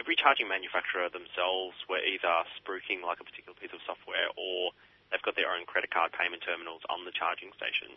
every 0.00 0.16
charging 0.16 0.48
manufacturer 0.48 1.08
themselves 1.12 1.76
were 1.88 2.00
either 2.00 2.32
spruiking 2.56 3.02
like 3.04 3.20
a 3.20 3.24
particular 3.24 3.54
piece 3.60 3.72
of 3.72 3.80
software 3.84 4.28
or 4.36 4.72
they've 5.10 5.22
got 5.22 5.36
their 5.36 5.52
own 5.52 5.66
credit 5.66 5.90
card 5.92 6.12
payment 6.12 6.42
terminals 6.42 6.80
on 6.88 7.04
the 7.04 7.12
charging 7.12 7.52
station. 7.52 7.92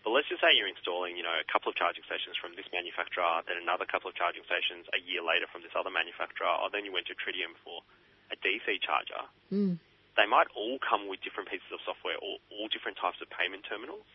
But 0.00 0.16
let's 0.16 0.28
just 0.32 0.40
say 0.40 0.56
you're 0.56 0.70
installing, 0.70 1.20
you 1.20 1.24
know, 1.24 1.36
a 1.36 1.44
couple 1.44 1.68
of 1.68 1.76
charging 1.76 2.00
stations 2.08 2.32
from 2.40 2.56
this 2.56 2.64
manufacturer, 2.72 3.44
then 3.44 3.60
another 3.60 3.84
couple 3.84 4.08
of 4.08 4.16
charging 4.16 4.44
stations 4.48 4.88
a 4.96 5.00
year 5.00 5.20
later 5.20 5.44
from 5.52 5.60
this 5.60 5.76
other 5.76 5.92
manufacturer, 5.92 6.48
or 6.48 6.72
then 6.72 6.88
you 6.88 6.92
went 6.92 7.04
to 7.12 7.16
Tritium 7.20 7.52
for 7.60 7.84
a 8.32 8.36
DC 8.40 8.80
charger. 8.80 9.28
Mm. 9.52 9.76
They 10.16 10.24
might 10.24 10.48
all 10.56 10.80
come 10.80 11.04
with 11.04 11.20
different 11.20 11.52
pieces 11.52 11.68
of 11.68 11.84
software 11.84 12.16
or 12.16 12.40
all 12.48 12.72
different 12.72 12.96
types 12.96 13.20
of 13.20 13.28
payment 13.28 13.68
terminals. 13.68 14.08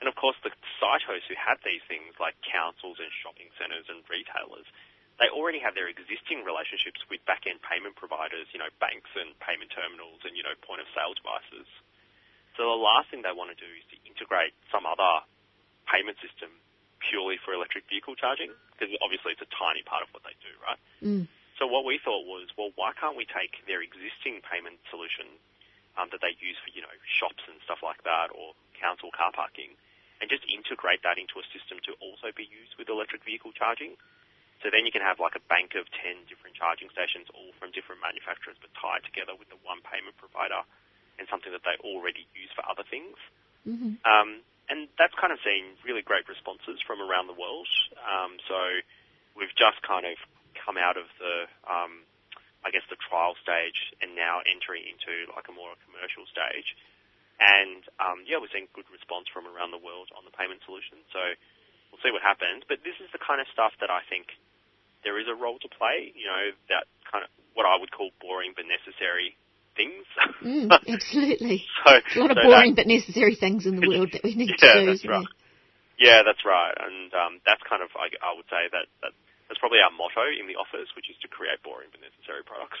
And 0.00 0.08
of 0.08 0.16
course, 0.16 0.38
the 0.40 0.54
site 0.80 1.04
hosts 1.04 1.28
who 1.28 1.36
have 1.36 1.60
these 1.60 1.84
things, 1.84 2.16
like 2.16 2.38
councils 2.40 2.96
and 3.02 3.10
shopping 3.20 3.52
centres 3.60 3.90
and 3.90 4.00
retailers, 4.08 4.64
they 5.20 5.28
already 5.28 5.60
have 5.60 5.76
their 5.76 5.92
existing 5.92 6.48
relationships 6.48 7.04
with 7.12 7.20
back-end 7.28 7.60
payment 7.60 8.00
providers, 8.00 8.48
you 8.56 8.62
know, 8.62 8.72
banks 8.80 9.12
and 9.12 9.36
payment 9.44 9.68
terminals 9.68 10.24
and, 10.24 10.32
you 10.32 10.40
know, 10.40 10.56
point-of-sale 10.64 11.12
devices. 11.20 11.68
So 12.56 12.66
the 12.66 12.80
last 12.80 13.10
thing 13.10 13.22
they 13.22 13.34
want 13.34 13.54
to 13.54 13.58
do 13.58 13.68
is 13.68 13.84
to 13.94 13.96
integrate 14.06 14.52
some 14.70 14.84
other 14.84 15.24
payment 15.86 16.18
system 16.22 16.50
purely 17.00 17.40
for 17.40 17.56
electric 17.56 17.88
vehicle 17.88 18.14
charging, 18.14 18.52
because 18.76 18.92
obviously 19.00 19.32
it's 19.32 19.42
a 19.42 19.50
tiny 19.50 19.82
part 19.82 20.04
of 20.04 20.12
what 20.12 20.22
they 20.22 20.36
do, 20.44 20.52
right? 20.60 20.80
Mm. 21.00 21.24
So 21.56 21.68
what 21.68 21.84
we 21.84 22.00
thought 22.00 22.24
was, 22.28 22.48
well, 22.56 22.72
why 22.76 22.92
can't 22.96 23.16
we 23.16 23.24
take 23.28 23.60
their 23.68 23.80
existing 23.84 24.40
payment 24.44 24.80
solution 24.88 25.28
um, 25.96 26.08
that 26.12 26.24
they 26.24 26.32
use 26.40 26.56
for, 26.60 26.72
you 26.72 26.80
know, 26.80 26.92
shops 27.04 27.44
and 27.48 27.60
stuff 27.64 27.84
like 27.84 28.00
that, 28.04 28.32
or 28.32 28.56
council 28.76 29.12
car 29.12 29.32
parking, 29.32 29.76
and 30.20 30.28
just 30.28 30.44
integrate 30.48 31.04
that 31.04 31.16
into 31.16 31.40
a 31.40 31.46
system 31.52 31.80
to 31.88 31.96
also 32.00 32.32
be 32.32 32.48
used 32.48 32.76
with 32.76 32.88
electric 32.88 33.24
vehicle 33.24 33.52
charging? 33.52 33.96
So 34.60 34.68
then 34.68 34.84
you 34.84 34.92
can 34.92 35.00
have 35.00 35.16
like 35.16 35.36
a 35.36 35.44
bank 35.48 35.72
of 35.72 35.88
10 35.88 36.28
different 36.28 36.52
charging 36.52 36.92
stations, 36.92 37.32
all 37.32 37.52
from 37.56 37.72
different 37.72 38.04
manufacturers, 38.04 38.60
but 38.60 38.68
tied 38.76 39.04
together 39.08 39.32
with 39.32 39.48
the 39.48 39.56
one 39.64 39.80
payment 39.80 40.20
provider 40.20 40.60
and 41.20 41.28
something 41.28 41.52
that 41.52 41.62
they 41.62 41.76
already 41.84 42.24
use 42.32 42.48
for 42.56 42.64
other 42.64 42.82
things. 42.88 43.14
hmm 43.62 44.00
Um, 44.08 44.40
and 44.70 44.86
that's 44.96 45.12
kind 45.18 45.34
of 45.34 45.42
seen 45.42 45.74
really 45.82 46.00
great 46.00 46.24
responses 46.30 46.78
from 46.86 47.02
around 47.02 47.26
the 47.26 47.34
world. 47.34 47.66
Um, 48.06 48.38
so 48.46 48.56
we've 49.34 49.52
just 49.58 49.82
kind 49.82 50.06
of 50.06 50.14
come 50.54 50.78
out 50.78 50.94
of 50.94 51.10
the, 51.18 51.50
um, 51.66 52.06
I 52.62 52.70
guess, 52.70 52.86
the 52.86 52.94
trial 52.94 53.34
stage 53.42 53.74
and 53.98 54.14
now 54.14 54.38
entering 54.46 54.86
into 54.86 55.26
like 55.34 55.50
a 55.50 55.54
more 55.54 55.74
commercial 55.82 56.22
stage. 56.30 56.70
And 57.42 57.82
um, 57.98 58.22
yeah, 58.30 58.38
we're 58.38 58.52
seeing 58.54 58.70
good 58.70 58.86
response 58.94 59.26
from 59.34 59.50
around 59.50 59.74
the 59.74 59.82
world 59.82 60.14
on 60.14 60.22
the 60.22 60.30
payment 60.30 60.62
solution. 60.62 61.02
So 61.10 61.20
we'll 61.90 62.02
see 62.06 62.14
what 62.14 62.22
happens. 62.22 62.62
But 62.70 62.86
this 62.86 62.94
is 63.02 63.10
the 63.10 63.18
kind 63.18 63.42
of 63.42 63.50
stuff 63.50 63.74
that 63.82 63.90
I 63.90 64.06
think 64.06 64.30
there 65.02 65.18
is 65.18 65.26
a 65.26 65.34
role 65.34 65.58
to 65.66 65.70
play. 65.72 66.14
You 66.14 66.30
know, 66.30 66.44
that 66.70 66.86
kind 67.10 67.26
of 67.26 67.30
what 67.58 67.66
I 67.66 67.74
would 67.74 67.90
call 67.90 68.14
boring 68.22 68.54
but 68.54 68.70
necessary 68.70 69.34
things. 69.80 70.04
Mm, 70.44 70.68
absolutely. 70.94 71.64
so, 71.84 71.90
A 71.90 72.20
lot 72.20 72.30
of 72.30 72.36
so 72.36 72.42
boring 72.48 72.74
that- 72.76 72.84
but 72.84 72.86
necessary 72.86 73.34
things 73.34 73.64
in 73.66 73.80
the 73.80 73.88
world 73.88 74.10
that 74.12 74.22
we 74.22 74.34
need 74.36 74.50
yeah, 74.60 74.74
to 74.74 74.80
do. 74.80 74.86
that's 74.86 75.00
isn't 75.00 75.10
right. 75.10 75.26
Yeah, 75.98 76.22
that's 76.24 76.44
right, 76.44 76.72
and 76.80 77.12
um, 77.12 77.40
that's 77.44 77.60
kind 77.68 77.82
of 77.82 77.88
I, 77.96 78.08
I 78.24 78.32
would 78.36 78.46
say 78.48 78.68
that, 78.72 78.86
that 79.02 79.12
that's 79.48 79.58
probably 79.60 79.80
our 79.84 79.90
motto 79.90 80.24
in 80.40 80.46
the 80.46 80.56
office, 80.56 80.88
which 80.96 81.10
is 81.10 81.16
to 81.20 81.28
create 81.28 81.60
boring 81.62 81.88
but 81.92 82.00
necessary 82.00 82.40
products. 82.46 82.80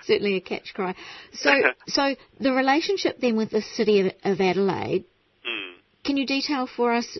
Certainly 0.06 0.36
a 0.36 0.40
catch 0.40 0.72
cry. 0.72 0.94
So, 1.34 1.50
so 1.88 2.14
the 2.40 2.52
relationship 2.52 3.18
then 3.20 3.36
with 3.36 3.50
the 3.50 3.60
city 3.60 4.00
of, 4.00 4.12
of 4.24 4.40
Adelaide. 4.40 5.04
Mm. 5.46 5.74
Can 6.04 6.16
you 6.16 6.26
detail 6.26 6.66
for 6.76 6.94
us 6.94 7.18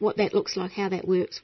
what 0.00 0.16
that 0.16 0.34
looks 0.34 0.56
like, 0.56 0.72
how 0.72 0.88
that 0.88 1.06
works? 1.06 1.40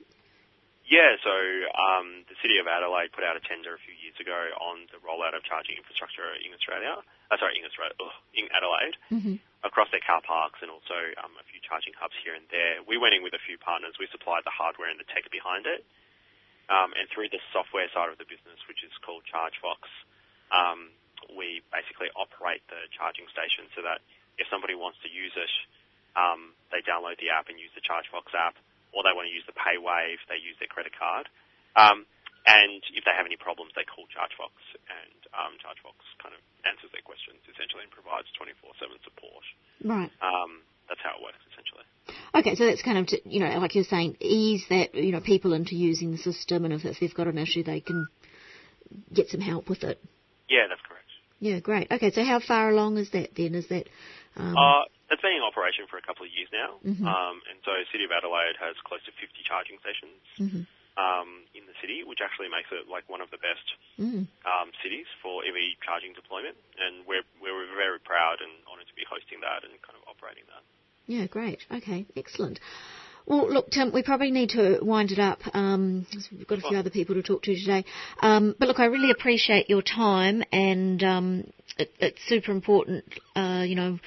Yeah, 0.89 1.21
so 1.21 1.37
um, 1.77 2.25
the 2.33 2.37
City 2.41 2.57
of 2.57 2.65
Adelaide 2.65 3.13
put 3.13 3.21
out 3.21 3.37
a 3.37 3.45
tender 3.45 3.77
a 3.77 3.81
few 3.85 3.93
years 3.93 4.17
ago 4.17 4.33
on 4.57 4.89
the 4.89 4.97
rollout 5.05 5.37
of 5.37 5.45
charging 5.45 5.77
infrastructure 5.77 6.25
in 6.41 6.49
Australia. 6.57 7.05
Uh, 7.29 7.37
sorry, 7.37 7.61
in 7.61 7.69
Australia, 7.69 7.93
ugh, 8.01 8.17
in 8.33 8.49
Adelaide, 8.49 8.97
mm-hmm. 9.13 9.37
across 9.69 9.93
their 9.93 10.01
car 10.01 10.25
parks 10.25 10.65
and 10.65 10.73
also 10.73 10.97
um, 11.21 11.37
a 11.37 11.45
few 11.53 11.61
charging 11.61 11.93
hubs 11.93 12.17
here 12.25 12.33
and 12.33 12.49
there. 12.49 12.81
We 12.89 12.97
went 12.97 13.13
in 13.13 13.21
with 13.21 13.37
a 13.37 13.43
few 13.45 13.61
partners. 13.61 14.01
We 14.01 14.09
supplied 14.09 14.49
the 14.49 14.57
hardware 14.57 14.89
and 14.89 14.97
the 14.97 15.05
tech 15.13 15.29
behind 15.29 15.69
it, 15.69 15.85
um, 16.73 16.97
and 16.97 17.05
through 17.13 17.37
the 17.37 17.41
software 17.53 17.93
side 17.93 18.09
of 18.09 18.17
the 18.17 18.25
business, 18.25 18.57
which 18.65 18.81
is 18.81 18.93
called 19.05 19.29
ChargeFox, 19.29 19.85
um, 20.49 20.89
we 21.37 21.61
basically 21.69 22.09
operate 22.17 22.65
the 22.73 22.81
charging 22.97 23.29
station 23.29 23.69
so 23.77 23.85
that 23.85 24.01
if 24.41 24.49
somebody 24.49 24.73
wants 24.73 24.97
to 25.05 25.13
use 25.13 25.37
it, 25.37 25.53
um, 26.17 26.57
they 26.73 26.81
download 26.81 27.21
the 27.21 27.29
app 27.29 27.53
and 27.53 27.61
use 27.61 27.77
the 27.77 27.85
ChargeFox 27.85 28.33
app 28.33 28.57
or 28.93 29.05
they 29.05 29.15
want 29.15 29.29
to 29.29 29.35
use 29.35 29.45
the 29.47 29.57
PayWave, 29.57 30.21
they 30.29 30.41
use 30.41 30.57
their 30.59 30.71
credit 30.71 30.93
card. 30.97 31.29
Um, 31.77 32.09
and 32.49 32.81
if 32.97 33.05
they 33.05 33.13
have 33.13 33.29
any 33.29 33.37
problems, 33.37 33.77
they 33.77 33.85
call 33.85 34.09
ChargeFox, 34.09 34.57
and 34.89 35.21
um, 35.37 35.61
ChargeFox 35.61 36.01
kind 36.23 36.33
of 36.33 36.41
answers 36.65 36.89
their 36.97 37.05
questions 37.05 37.45
essentially 37.45 37.85
and 37.85 37.93
provides 37.93 38.31
24/7 38.41 38.97
support. 39.05 39.45
Right. 39.85 40.11
Um, 40.25 40.65
that's 40.89 41.01
how 41.05 41.19
it 41.19 41.23
works 41.23 41.45
essentially. 41.53 41.85
Okay, 42.35 42.55
so 42.57 42.65
that's 42.65 42.81
kind 42.83 42.99
of 42.99 43.07
to, 43.13 43.21
you 43.29 43.41
know, 43.41 43.59
like 43.61 43.75
you're 43.75 43.85
saying, 43.85 44.17
ease 44.21 44.65
that 44.71 44.95
you 44.95 45.13
know 45.13 45.21
people 45.21 45.53
into 45.53 45.77
using 45.77 46.13
the 46.13 46.19
system, 46.19 46.65
and 46.65 46.73
if, 46.73 46.85
if 46.85 46.97
they've 47.01 47.15
got 47.15 47.29
an 47.29 47.39
issue, 47.39 47.63
they 47.63 47.81
can 47.81 48.09
get 49.13 49.29
some 49.29 49.41
help 49.41 49.69
with 49.69 49.85
it. 49.85 50.01
Yeah, 50.49 50.67
that's 50.69 50.81
correct. 50.81 51.05
Yeah, 51.41 51.61
great. 51.61 51.91
Okay, 51.91 52.11
so 52.11 52.25
how 52.25 52.41
far 52.41 52.71
along 52.71 52.97
is 52.97 53.11
that 53.11 53.31
then? 53.37 53.55
Is 53.55 53.69
that 53.69 53.89
um, 54.37 54.57
uh, 54.57 54.85
that's 55.09 55.25
been 55.25 55.37
in 55.37 55.45
operation 55.45 55.89
for 55.89 55.97
a 55.97 56.05
couple 56.05 56.29
of 56.29 56.31
years 56.33 56.53
now, 56.53 56.77
mm-hmm. 56.85 57.05
um, 57.09 57.41
and 57.49 57.59
so 57.65 57.73
City 57.91 58.05
of 58.05 58.13
Adelaide 58.13 58.61
has 58.61 58.77
close 58.85 59.01
to 59.09 59.13
50 59.17 59.41
charging 59.45 59.81
stations 59.81 60.21
mm-hmm. 60.37 60.63
um, 61.01 61.49
in 61.57 61.65
the 61.65 61.77
city, 61.81 62.05
which 62.05 62.21
actually 62.21 62.53
makes 62.53 62.69
it 62.69 62.87
like 62.87 63.09
one 63.09 63.25
of 63.25 63.33
the 63.33 63.41
best 63.41 63.65
mm. 63.97 64.29
um, 64.45 64.69
cities 64.85 65.09
for 65.25 65.41
EV 65.49 65.81
charging 65.81 66.13
deployment, 66.13 66.57
and 66.77 67.09
we're 67.09 67.25
we're 67.41 67.69
very 67.73 68.01
proud 68.01 68.45
and 68.45 68.53
honoured 68.69 68.89
to 68.89 68.97
be 68.97 69.09
hosting 69.09 69.41
that 69.41 69.65
and 69.65 69.73
kind 69.81 69.97
of 69.97 70.05
operating 70.05 70.45
that. 70.53 70.63
Yeah, 71.09 71.25
great. 71.25 71.65
Okay, 71.73 72.05
excellent. 72.17 72.61
Well, 73.29 73.53
look, 73.53 73.71
Tim, 73.71 73.93
we 73.93 74.03
probably 74.03 74.31
need 74.31 74.51
to 74.51 74.79
wind 74.81 75.11
it 75.11 75.19
up. 75.19 75.41
Um, 75.53 76.07
we've 76.33 76.47
got 76.47 76.59
a 76.59 76.63
few 76.63 76.79
other 76.79 76.89
people 76.89 77.15
to 77.15 77.23
talk 77.23 77.43
to 77.43 77.55
today. 77.55 77.85
Um, 78.21 78.55
but 78.59 78.69
look, 78.69 78.81
I 78.81 78.87
really 78.87 79.11
appreciate 79.11 79.69
your 79.69 79.83
time, 79.83 80.43
and 80.51 81.03
um, 81.03 81.53
it, 81.77 81.93
it's 81.99 82.19
super 82.27 82.53
important, 82.53 83.05
uh, 83.37 83.65
you 83.67 83.75
know, 83.75 83.99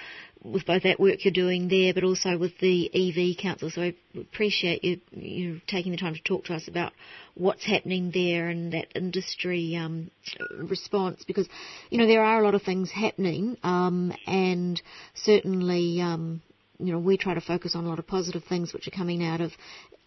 with 0.43 0.65
both 0.65 0.83
that 0.83 0.99
work 0.99 1.23
you're 1.23 1.31
doing 1.31 1.67
there, 1.67 1.93
but 1.93 2.03
also 2.03 2.37
with 2.37 2.57
the 2.59 2.89
EV 2.93 3.37
Council. 3.37 3.69
So 3.69 3.81
I 3.81 3.95
appreciate 4.19 4.83
you 4.83 4.99
you 5.11 5.61
taking 5.67 5.91
the 5.91 5.97
time 5.97 6.15
to 6.15 6.21
talk 6.21 6.45
to 6.45 6.53
us 6.53 6.67
about 6.67 6.93
what's 7.35 7.65
happening 7.65 8.11
there 8.13 8.49
and 8.49 8.73
that 8.73 8.87
industry 8.95 9.75
um, 9.75 10.09
response, 10.57 11.23
because 11.25 11.47
you 11.89 11.97
know 11.97 12.07
there 12.07 12.23
are 12.23 12.41
a 12.41 12.43
lot 12.43 12.55
of 12.55 12.63
things 12.63 12.91
happening, 12.91 13.57
um, 13.63 14.13
and 14.27 14.81
certainly. 15.15 16.01
Um, 16.01 16.41
you 16.83 16.91
know, 16.91 16.97
we 16.97 17.15
try 17.15 17.35
to 17.35 17.41
focus 17.41 17.75
on 17.75 17.85
a 17.85 17.89
lot 17.89 17.99
of 17.99 18.07
positive 18.07 18.43
things 18.43 18.73
which 18.73 18.87
are 18.87 18.91
coming 18.91 19.23
out 19.23 19.39
of 19.39 19.51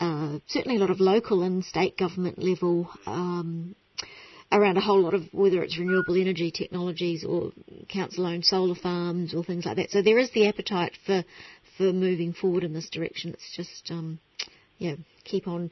uh, 0.00 0.40
certainly 0.48 0.76
a 0.76 0.80
lot 0.80 0.90
of 0.90 0.98
local 0.98 1.42
and 1.42 1.64
state 1.64 1.96
government 1.96 2.36
level 2.36 2.90
um, 3.06 3.76
around 4.52 4.76
a 4.76 4.80
whole 4.80 5.00
lot 5.00 5.14
of 5.14 5.22
whether 5.32 5.62
it's 5.62 5.78
renewable 5.78 6.20
energy 6.20 6.50
technologies 6.50 7.24
or 7.24 7.52
council-owned 7.88 8.44
solar 8.44 8.74
farms 8.74 9.34
or 9.34 9.42
things 9.44 9.64
like 9.64 9.76
that. 9.76 9.90
So 9.90 10.02
there 10.02 10.18
is 10.18 10.30
the 10.32 10.48
appetite 10.48 10.92
for 11.06 11.24
for 11.76 11.92
moving 11.92 12.32
forward 12.32 12.62
in 12.62 12.72
this 12.72 12.88
direction. 12.88 13.30
It's 13.30 13.56
just 13.56 13.90
um, 13.90 14.20
yeah, 14.78 14.94
keep 15.24 15.48
on 15.48 15.70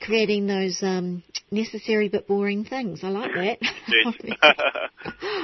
creating 0.00 0.46
those 0.46 0.78
um, 0.82 1.22
necessary 1.50 2.08
but 2.08 2.26
boring 2.26 2.64
things. 2.64 3.00
I 3.02 3.08
like 3.08 3.30
that. 3.34 3.58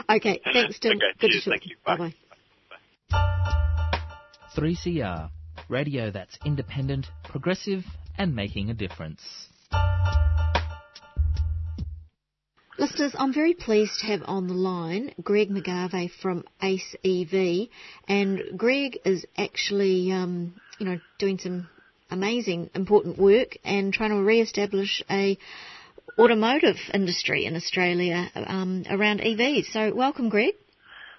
okay, 0.17 0.41
thanks, 0.53 0.79
Tim. 0.79 0.93
Okay, 0.97 1.07
Good 1.21 1.31
cheers, 1.31 1.45
to 1.45 1.51
talk. 1.51 1.61
Thank 1.61 1.71
you. 1.71 1.77
Bye. 1.85 1.97
Bye. 1.97 2.15
3CR, 4.57 5.31
radio 5.69 6.11
that's 6.11 6.37
independent, 6.45 7.07
progressive, 7.25 7.85
and 8.17 8.35
making 8.35 8.71
a 8.71 8.75
difference. 8.75 9.21
Listeners, 12.89 13.15
I'm 13.19 13.35
very 13.35 13.53
pleased 13.53 14.01
to 14.01 14.07
have 14.07 14.23
on 14.25 14.47
the 14.47 14.55
line 14.55 15.13
Greg 15.23 15.51
McGarvie 15.51 16.11
from 16.23 16.43
Ace 16.63 16.97
EV, 17.05 17.69
and 18.09 18.41
Greg 18.57 18.99
is 19.05 19.27
actually, 19.37 20.11
um, 20.11 20.55
you 20.79 20.87
know, 20.87 20.99
doing 21.19 21.39
some 21.39 21.69
amazing, 22.11 22.71
important 22.75 23.19
work 23.19 23.59
and 23.63 23.93
trying 23.93 24.11
to 24.11 24.23
re-establish 24.23 25.03
a 25.11 25.37
automotive 26.19 26.77
industry 26.95 27.45
in 27.45 27.57
Australia 27.57 28.31
um, 28.35 28.85
around 28.89 29.21
EVs. 29.21 29.67
So, 29.71 29.95
welcome, 29.95 30.31
Greg. 30.31 30.55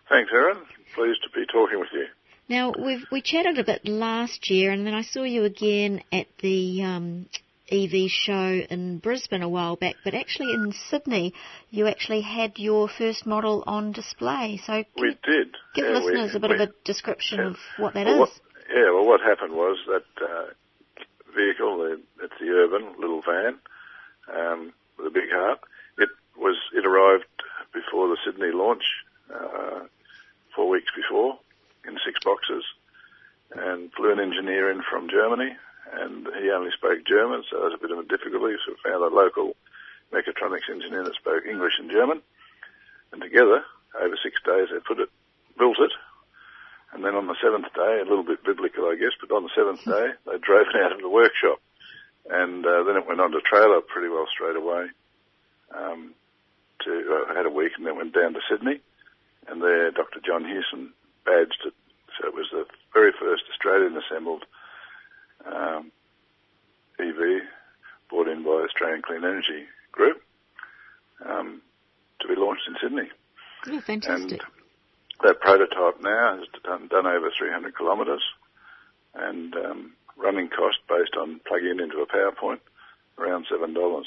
Thanks, 0.10 0.32
Erin. 0.34 0.58
Pleased 0.96 1.20
to 1.22 1.40
be 1.40 1.46
talking 1.46 1.80
with 1.80 1.90
you. 1.94 2.08
Now, 2.50 2.74
we've 2.84 3.06
we 3.12 3.22
chatted 3.22 3.60
a 3.60 3.64
bit 3.64 3.88
last 3.88 4.50
year, 4.50 4.72
and 4.72 4.88
then 4.88 4.96
I 4.96 5.04
saw 5.04 5.22
you 5.22 5.44
again 5.44 6.02
at 6.12 6.26
the 6.42 6.82
um, 6.82 7.30
EV 7.72 8.10
show 8.10 8.62
in 8.70 9.00
Brisbane 9.00 9.42
a 9.42 9.50
while 9.50 9.76
back, 9.76 9.96
but 10.04 10.14
actually 10.14 10.54
in 10.54 10.74
Sydney, 10.90 11.34
you 11.70 11.88
actually 11.88 12.22
had 12.22 12.58
your 12.58 12.88
first 12.88 13.26
model 13.26 13.64
on 13.68 13.92
display. 13.92 14.60
So 14.66 14.84
we 14.98 15.18
did. 15.24 15.56
Give 15.76 15.86
yeah, 15.86 16.00
listeners 16.00 16.34
we, 16.34 16.38
a 16.38 16.40
bit 16.40 16.50
we, 16.50 16.56
of 16.56 16.70
a 16.70 16.74
description 16.84 17.40
yeah. 17.40 17.48
of 17.48 17.58
what 17.78 17.94
that 17.94 18.06
well, 18.06 18.16
is. 18.16 18.20
What, 18.20 18.32
yeah, 18.74 18.92
well, 18.94 19.06
what 19.06 19.22
happened 19.22 19.54
was 19.54 19.78
that 19.88 20.24
uh, 20.24 20.46
vehicle, 21.36 21.98
it's 22.24 22.34
the 22.40 22.50
Urban 22.50 23.00
little 23.00 23.22
van 23.22 23.58
um, 24.34 24.74
with 24.98 25.08
a 25.08 25.12
big 25.12 25.30
heart. 25.32 25.60
It 25.98 26.10
was 26.38 26.56
it 26.74 26.86
arrived 26.86 27.26
before 27.74 28.08
the 28.08 28.18
Sydney 28.26 28.52
launch, 28.54 28.84
uh, 29.34 29.86
four 30.56 30.70
weeks 30.70 30.92
before, 30.96 31.38
in 31.88 31.98
six 32.06 32.20
boxes, 32.24 32.64
and 33.56 33.92
flew 33.94 34.12
an 34.12 34.20
engineer 34.20 34.72
in 34.72 34.82
from 34.90 35.10
Germany 35.10 35.56
and 35.94 36.28
he 36.42 36.52
only 36.52 36.72
spoke 36.72 37.06
German, 37.06 37.44
so 37.50 37.58
it 37.58 37.64
was 37.72 37.78
a 37.78 37.82
bit 37.82 37.92
of 37.92 38.00
a 38.00 38.08
difficulty. 38.08 38.56
So 38.66 38.74
we 38.74 38.92
found 38.92 39.04
a 39.04 39.14
local 39.14 39.56
mechatronics 40.14 40.70
engineer 40.70 41.04
that 41.04 41.16
spoke 41.16 41.46
English 41.46 41.74
and 41.80 41.92
German, 41.92 42.22
and 43.12 43.22
together, 43.22 43.64
over 44.00 44.18
six 44.22 44.38
days, 44.46 44.70
they 44.72 44.80
put 44.80 45.00
it, 45.00 45.10
built 45.58 45.80
it, 45.80 45.92
and 46.94 47.04
then 47.04 47.16
on 47.16 47.28
the 47.28 47.36
seventh 47.42 47.72
day, 47.74 48.02
a 48.02 48.10
little 48.10 48.24
bit 48.24 48.44
biblical, 48.44 48.86
I 48.86 48.96
guess, 48.96 49.14
but 49.20 49.34
on 49.34 49.44
the 49.44 49.56
seventh 49.56 49.84
day, 49.86 50.14
they 50.26 50.38
drove 50.38 50.68
it 50.74 50.82
out 50.82 50.92
of 50.92 51.02
the 51.02 51.10
workshop, 51.10 51.62
and 52.30 52.66
uh, 52.66 52.84
then 52.84 52.98
it 52.98 53.08
went 53.08 53.22
on 53.22 53.32
to 53.32 53.42
trailer 53.42 53.82
pretty 53.82 54.10
well 54.10 54.28
straight 54.32 54.56
away. 54.56 54.88
Um, 55.70 56.16
to 56.86 56.92
uh, 57.28 57.36
had 57.36 57.46
a 57.46 57.50
week, 57.50 57.74
and 57.78 57.86
then 57.86 57.98
went 57.98 58.14
down 58.14 58.34
to 58.34 58.40
Sydney, 58.50 58.82
and 59.48 59.62
there, 59.62 59.92
Dr. 59.92 60.20
John 60.26 60.46
Hewson 60.46 60.94
badged 61.26 61.62
it. 61.66 61.74
So 62.18 62.28
it 62.28 62.34
was 62.34 62.48
the 62.52 62.66
very 62.94 63.12
first 63.20 63.44
Australian 63.52 63.98
assembled 63.98 64.46
um, 65.46 65.92
EV 67.00 67.44
brought 68.10 68.28
in 68.28 68.44
by 68.44 68.66
Australian 68.68 69.02
Clean 69.02 69.24
Energy 69.24 69.66
Group 69.92 70.22
um, 71.28 71.62
to 72.22 72.28
be 72.28 72.36
launched 72.36 72.64
in 72.68 72.76
Sydney. 72.82 73.10
Oh, 73.68 73.82
fantastic. 73.82 74.42
And 74.42 74.42
that 75.24 75.40
prototype 75.42 76.02
now 76.02 76.38
has 76.38 76.48
done, 76.64 76.88
done 76.88 77.06
over 77.06 77.30
300 77.38 77.78
kilometres 77.78 78.24
and 79.16 79.54
um, 79.56 79.94
running 80.18 80.50
cost 80.50 80.78
based 80.88 81.16
on 81.20 81.40
plugging 81.48 81.80
into 81.80 81.98
a 81.98 82.08
PowerPoint 82.08 82.60
around 83.18 83.46
$7. 83.52 84.04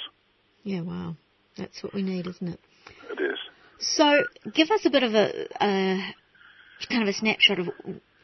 Yeah, 0.64 0.80
wow. 0.80 1.16
That's 1.56 1.82
what 1.82 1.94
we 1.94 2.02
need, 2.02 2.26
isn't 2.26 2.48
it? 2.48 2.60
It 3.10 3.20
is. 3.20 3.38
So, 3.78 4.22
give 4.54 4.70
us 4.70 4.86
a 4.86 4.90
bit 4.90 5.02
of 5.02 5.14
a, 5.14 5.48
a 5.60 6.14
kind 6.88 7.02
of 7.02 7.08
a 7.08 7.12
snapshot 7.12 7.58
of 7.58 7.68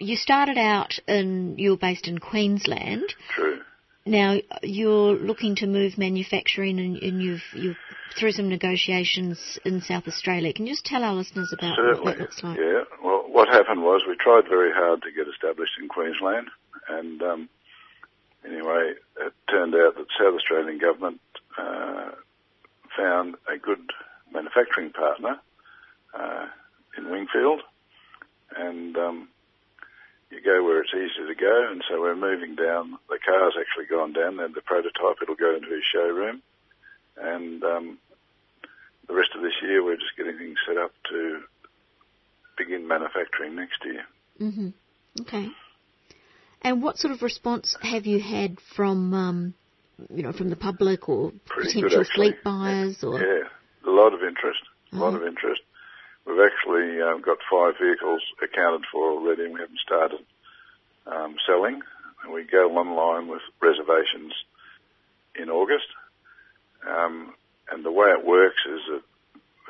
you 0.00 0.16
started 0.16 0.58
out 0.58 0.98
in 1.06 1.58
you're 1.58 1.76
based 1.76 2.08
in 2.08 2.18
Queensland. 2.18 3.14
True. 3.34 3.60
Now 4.06 4.38
you're 4.62 5.14
looking 5.14 5.56
to 5.56 5.66
move 5.66 5.98
manufacturing, 5.98 6.78
and, 6.78 6.96
and 6.96 7.22
you've 7.22 7.42
you 7.52 7.74
through 8.18 8.32
some 8.32 8.48
negotiations 8.48 9.58
in 9.64 9.80
South 9.82 10.08
Australia. 10.08 10.52
Can 10.52 10.66
you 10.66 10.72
just 10.72 10.86
tell 10.86 11.04
our 11.04 11.14
listeners 11.14 11.52
about 11.56 11.76
Certainly. 11.76 12.00
what 12.00 12.16
that 12.16 12.20
looks 12.20 12.42
like? 12.42 12.58
Yeah. 12.58 12.84
Well, 13.04 13.24
what 13.28 13.48
happened 13.48 13.82
was 13.82 14.02
we 14.08 14.16
tried 14.16 14.48
very 14.48 14.72
hard 14.72 15.02
to 15.02 15.12
get 15.12 15.28
established 15.28 15.72
in 15.80 15.88
Queensland, 15.88 16.48
and 16.88 17.22
um, 17.22 17.48
anyway, 18.44 18.94
it 19.20 19.32
turned 19.50 19.74
out 19.74 19.94
that 19.96 20.06
South 20.18 20.34
Australian 20.34 20.78
government 20.78 21.20
uh, 21.58 22.10
found 22.96 23.36
a 23.52 23.58
good 23.58 23.90
manufacturing 24.32 24.90
partner 24.90 25.38
uh, 26.18 26.46
in 26.96 27.10
Wingfield, 27.10 27.60
and 28.56 28.96
um, 28.96 29.28
you 30.30 30.40
go 30.42 30.62
where 30.64 30.82
it's 30.82 30.92
easy 30.94 31.26
to 31.26 31.34
go, 31.34 31.68
and 31.70 31.82
so 31.88 32.00
we're 32.00 32.14
moving 32.16 32.54
down. 32.54 32.98
The 33.08 33.18
car's 33.24 33.54
actually 33.58 33.86
gone 33.86 34.12
down, 34.12 34.36
then 34.36 34.52
the 34.54 34.60
prototype, 34.60 35.16
it'll 35.22 35.34
go 35.34 35.54
into 35.54 35.68
his 35.68 35.84
showroom, 35.92 36.42
and 37.16 37.62
um, 37.64 37.98
the 39.08 39.14
rest 39.14 39.30
of 39.36 39.42
this 39.42 39.54
year 39.62 39.82
we're 39.84 39.96
just 39.96 40.16
getting 40.16 40.36
things 40.38 40.58
set 40.66 40.76
up 40.76 40.92
to 41.10 41.40
begin 42.58 42.86
manufacturing 42.86 43.54
next 43.56 43.78
year. 43.84 44.04
Mm-hmm. 44.40 44.68
Okay. 45.22 45.48
And 46.62 46.82
what 46.82 46.98
sort 46.98 47.14
of 47.14 47.22
response 47.22 47.76
have 47.80 48.04
you 48.06 48.20
had 48.20 48.58
from, 48.76 49.14
um, 49.14 49.54
you 50.12 50.22
know, 50.24 50.32
from 50.32 50.50
the 50.50 50.56
public 50.56 51.08
or 51.08 51.32
Pretty 51.46 51.72
potential 51.74 52.00
good, 52.02 52.06
fleet 52.14 52.34
buyers? 52.44 53.02
Or 53.02 53.18
Yeah, 53.20 53.44
a 53.86 53.90
lot 53.90 54.12
of 54.12 54.20
interest. 54.22 54.60
A 54.92 54.96
lot 54.96 55.14
Oh. 55.14 55.16
of 55.16 55.22
interest. 55.26 55.60
We've 56.28 56.44
actually 56.44 57.00
um, 57.00 57.22
got 57.22 57.38
five 57.50 57.80
vehicles 57.80 58.20
accounted 58.42 58.84
for 58.92 59.12
already, 59.12 59.44
and 59.44 59.54
we 59.54 59.60
haven't 59.60 59.80
started 59.80 60.20
um, 61.06 61.36
selling. 61.46 61.80
And 62.22 62.32
we 62.34 62.44
go 62.44 62.68
online 62.76 63.28
with 63.28 63.40
reservations 63.62 64.34
in 65.34 65.48
August. 65.48 65.88
Um, 66.86 67.32
and 67.72 67.82
the 67.82 67.92
way 67.92 68.08
it 68.08 68.26
works 68.26 68.60
is 68.68 68.80
that 68.92 69.04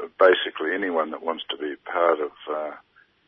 uh, 0.03 0.09
basically 0.19 0.75
anyone 0.75 1.13
that 1.13 1.23
wants 1.23 1.45
to 1.51 1.57
be 1.57 1.77
part 1.87 2.19
of 2.19 2.33
uh, 2.51 2.75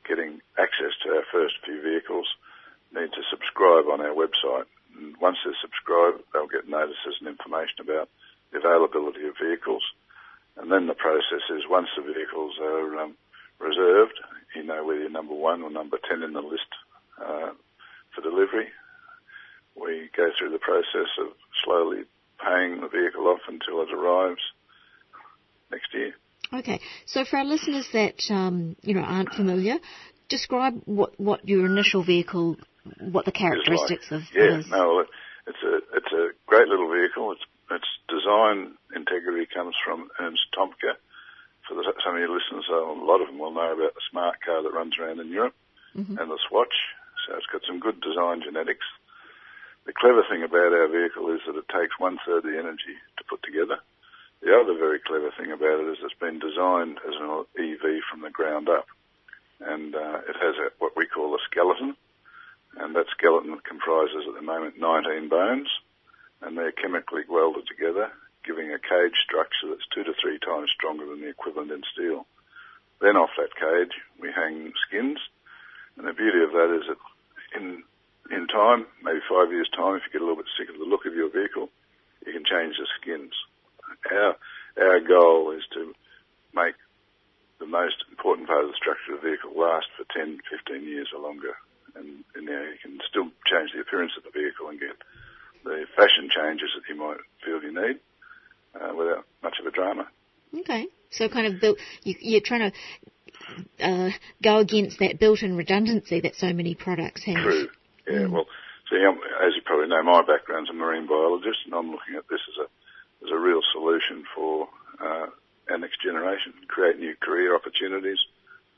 getting 0.08 0.40
access 0.58 0.90
to 1.04 1.10
our 1.14 1.24
first 1.30 1.54
few 1.64 1.80
vehicles 1.80 2.26
need 2.92 3.12
to 3.14 3.22
subscribe 3.30 3.86
on 3.86 4.00
our 4.00 4.14
website. 4.14 4.66
And 4.98 5.14
once 5.20 5.38
they're 5.44 5.54
subscribed, 5.62 6.26
they'll 6.32 6.50
get 6.50 6.68
notices 6.68 7.14
and 7.20 7.28
information 7.28 7.78
about 7.78 8.08
availability 8.52 9.22
of 9.26 9.38
vehicles. 9.38 9.82
And 10.60 10.70
then 10.70 10.86
the 10.86 10.94
process 10.94 11.42
is 11.48 11.62
once 11.68 11.88
the 11.96 12.02
vehicles 12.02 12.58
are 12.60 12.98
um, 13.00 13.16
reserved, 13.58 14.14
you 14.54 14.62
know 14.62 14.84
whether 14.84 15.00
you're 15.00 15.10
number 15.10 15.34
one 15.34 15.62
or 15.62 15.70
number 15.70 15.98
10 16.08 16.22
in 16.22 16.32
the 16.32 16.40
list 16.40 16.68
uh, 17.18 17.52
for 18.14 18.20
delivery. 18.22 18.68
We 19.74 20.10
go 20.14 20.28
through 20.38 20.50
the 20.50 20.58
process 20.58 21.08
of 21.18 21.28
slowly 21.64 22.02
paying 22.44 22.80
the 22.80 22.88
vehicle 22.88 23.26
off 23.28 23.40
until 23.48 23.82
it 23.82 23.92
arrives 23.94 24.40
next 25.70 25.94
year. 25.94 26.12
Okay. 26.52 26.80
So 27.06 27.24
for 27.24 27.38
our 27.38 27.44
listeners 27.44 27.88
that, 27.92 28.20
um, 28.30 28.76
you 28.82 28.94
know, 28.94 29.02
aren't 29.02 29.32
familiar, 29.34 29.76
describe 30.28 30.82
what, 30.84 31.18
what 31.18 31.48
your 31.48 31.64
initial 31.64 32.04
vehicle, 32.04 32.56
what 32.98 33.24
the 33.24 33.32
characteristics 33.32 34.10
like. 34.10 34.20
of 34.20 34.28
yeah, 34.34 34.42
it 34.42 34.60
is. 34.60 34.66
no, 34.68 35.04
it's 35.46 35.62
a 35.64 35.76
it's 35.96 36.12
a 36.12 36.28
great 36.46 36.68
little 36.68 36.90
vehicle. 36.90 37.32
Its 37.32 37.42
its 37.70 37.86
design 38.08 38.74
integrity 39.10 39.46
comes 39.52 39.74
from 39.84 40.08
Ernst 40.18 40.42
Thomke. 40.56 40.94
For 41.68 41.74
the, 41.74 41.82
some 42.04 42.14
of 42.14 42.20
your 42.20 42.30
listeners, 42.30 42.66
a 42.70 42.74
lot 42.74 43.20
of 43.20 43.28
them 43.28 43.38
will 43.38 43.52
know 43.52 43.72
about 43.74 43.94
the 43.94 44.00
smart 44.10 44.40
car 44.44 44.62
that 44.62 44.72
runs 44.72 44.98
around 44.98 45.20
in 45.20 45.28
Europe 45.30 45.54
Mhm. 45.96 46.18
and 46.20 46.30
the 46.30 46.38
Swatch. 46.48 46.74
So 47.26 47.36
it's 47.36 47.46
got 47.46 47.62
some 47.66 47.80
good 47.80 48.00
design 48.00 48.42
genetics. 48.42 48.86
The 49.84 49.92
clever 49.92 50.22
thing 50.24 50.42
about 50.42 50.72
our 50.72 50.86
vehicle 50.88 51.30
is 51.34 51.40
that 51.46 51.56
it 51.56 51.68
takes 51.68 51.98
one 51.98 52.18
third 52.24 52.44
the 52.44 52.58
energy 52.58 52.94
to 53.18 53.24
put 53.24 53.42
together. 53.42 53.78
The 54.40 54.56
other 54.58 54.74
very 54.74 55.00
clever 55.00 55.30
thing 55.32 55.52
about 55.52 55.80
it 55.80 55.88
is 55.88 55.98
it's 56.02 56.14
been 56.14 56.38
designed 56.38 56.98
as 57.06 57.14
an 57.16 57.44
EV 57.58 58.00
from 58.10 58.20
the 58.22 58.30
ground 58.30 58.68
up, 58.68 58.86
and 59.60 59.94
uh, 59.94 60.20
it 60.28 60.36
has 60.36 60.56
a, 60.58 60.70
what 60.78 60.96
we 60.96 61.06
call 61.06 61.34
a 61.34 61.38
skeleton 61.50 61.96
and 62.76 62.94
that 62.94 63.08
skeleton 63.10 63.58
comprises 63.60 64.24
at 64.28 64.34
the 64.34 64.42
moment 64.42 64.78
19 64.78 65.28
bones, 65.28 65.68
and 66.40 66.56
they're 66.56 66.72
chemically 66.72 67.22
welded 67.28 67.66
together, 67.66 68.10
giving 68.44 68.72
a 68.72 68.78
cage 68.78 69.16
structure 69.24 69.68
that's 69.68 69.86
two 69.94 70.04
to 70.04 70.14
three 70.20 70.38
times 70.38 70.70
stronger 70.74 71.06
than 71.06 71.20
the 71.20 71.28
equivalent 71.28 71.70
in 71.70 71.82
steel. 71.92 72.26
Then 73.00 73.16
off 73.16 73.30
that 73.36 73.56
cage, 73.56 73.96
we 74.20 74.32
hang 74.32 74.72
skins, 74.86 75.18
and 75.96 76.06
the 76.06 76.12
beauty 76.12 76.42
of 76.42 76.52
that 76.52 76.70
is 76.76 76.86
that 76.88 77.00
in 77.60 77.82
in 78.30 78.46
time, 78.46 78.86
maybe 79.02 79.18
five 79.28 79.50
years' 79.50 79.70
time, 79.74 79.96
if 79.96 80.06
you 80.06 80.12
get 80.12 80.22
a 80.22 80.24
little 80.24 80.38
bit 80.38 80.54
sick 80.54 80.70
of 80.70 80.78
the 80.78 80.86
look 80.86 81.04
of 81.04 81.14
your 81.14 81.30
vehicle, 81.30 81.68
you 82.24 82.32
can 82.32 82.44
change 82.44 82.76
the 82.78 82.86
skins. 83.00 83.32
Our 84.10 84.36
our 84.78 85.00
goal 85.00 85.50
is 85.50 85.64
to 85.74 85.94
make 86.54 86.76
the 87.58 87.66
most 87.66 88.04
important 88.10 88.48
part 88.48 88.64
of 88.64 88.70
the 88.70 88.76
structure 88.76 89.14
of 89.14 89.20
the 89.20 89.28
vehicle 89.30 89.52
last 89.58 89.86
for 89.96 90.04
10, 90.16 90.40
15 90.48 90.82
years 90.88 91.08
or 91.12 91.20
longer 91.20 91.56
and, 91.94 92.24
and 92.34 92.44
you, 92.46 92.58
you 92.72 92.78
can 92.82 92.98
still 93.08 93.28
change 93.46 93.72
the 93.74 93.80
appearance 93.80 94.12
of 94.16 94.24
the 94.24 94.34
vehicle 94.34 94.68
and 94.68 94.80
get 94.80 94.96
the 95.64 95.84
fashion 95.96 96.30
changes 96.30 96.70
that 96.74 96.86
you 96.88 96.96
might 96.96 97.20
feel 97.44 97.62
you 97.62 97.74
need 97.74 98.00
uh, 98.74 98.94
without 98.94 99.24
much 99.42 99.56
of 99.60 99.66
a 99.66 99.70
drama. 99.70 100.06
Okay. 100.60 100.86
So 101.10 101.28
kind 101.28 101.46
of 101.46 101.60
built, 101.60 101.78
you, 102.02 102.14
you're 102.20 102.40
trying 102.40 102.70
to 102.70 103.84
uh, 103.84 104.10
go 104.42 104.58
against 104.58 104.98
that 105.00 105.18
built-in 105.18 105.56
redundancy 105.56 106.20
that 106.20 106.36
so 106.36 106.52
many 106.52 106.74
products 106.74 107.24
have. 107.24 107.42
True. 107.42 107.68
Yeah. 108.06 108.26
Well, 108.26 108.46
see, 108.90 109.04
um, 109.04 109.18
as 109.44 109.54
you 109.54 109.62
probably 109.64 109.88
know, 109.88 110.02
my 110.02 110.22
background's 110.22 110.70
a 110.70 110.72
marine 110.72 111.06
biologist, 111.06 111.58
and 111.64 111.74
I'm 111.74 111.90
looking 111.90 112.14
at 112.16 112.28
this 112.28 112.40
as 112.48 112.66
a 112.66 112.68
as 113.22 113.30
a 113.30 113.38
real 113.38 113.60
solution 113.72 114.24
for 114.34 114.66
uh, 114.98 115.26
our 115.68 115.78
next 115.78 116.00
generation, 116.02 116.54
create 116.68 116.98
new 116.98 117.14
career 117.20 117.54
opportunities, 117.54 118.18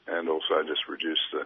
and 0.09 0.29
also 0.29 0.63
just 0.67 0.89
reduce 0.89 1.21
the 1.33 1.45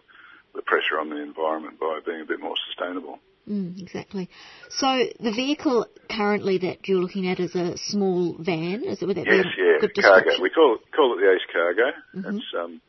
the 0.54 0.62
pressure 0.62 0.98
on 0.98 1.10
the 1.10 1.22
environment 1.22 1.78
by 1.78 2.00
being 2.04 2.22
a 2.22 2.24
bit 2.24 2.40
more 2.40 2.54
sustainable. 2.68 3.18
Mm, 3.48 3.80
exactly. 3.80 4.28
So 4.70 5.06
the 5.20 5.30
vehicle 5.30 5.86
currently 6.10 6.58
that 6.58 6.88
you're 6.88 7.00
looking 7.00 7.28
at 7.28 7.38
is 7.38 7.54
a 7.54 7.78
small 7.78 8.34
van. 8.38 8.82
Is 8.82 9.02
it? 9.02 9.06
Would 9.06 9.16
that 9.18 9.26
Yes, 9.26 9.46
be 9.54 9.62
a 9.62 9.64
yeah, 9.64 9.78
good 9.80 9.94
cargo. 10.02 10.42
We 10.42 10.50
call 10.50 10.74
it, 10.76 10.80
call 10.90 11.14
it 11.14 11.20
the 11.22 11.30
Ace 11.30 11.46
Cargo. 11.52 11.92
Mhm. 12.14 12.38
It's 12.38 12.50
um, 12.58 12.80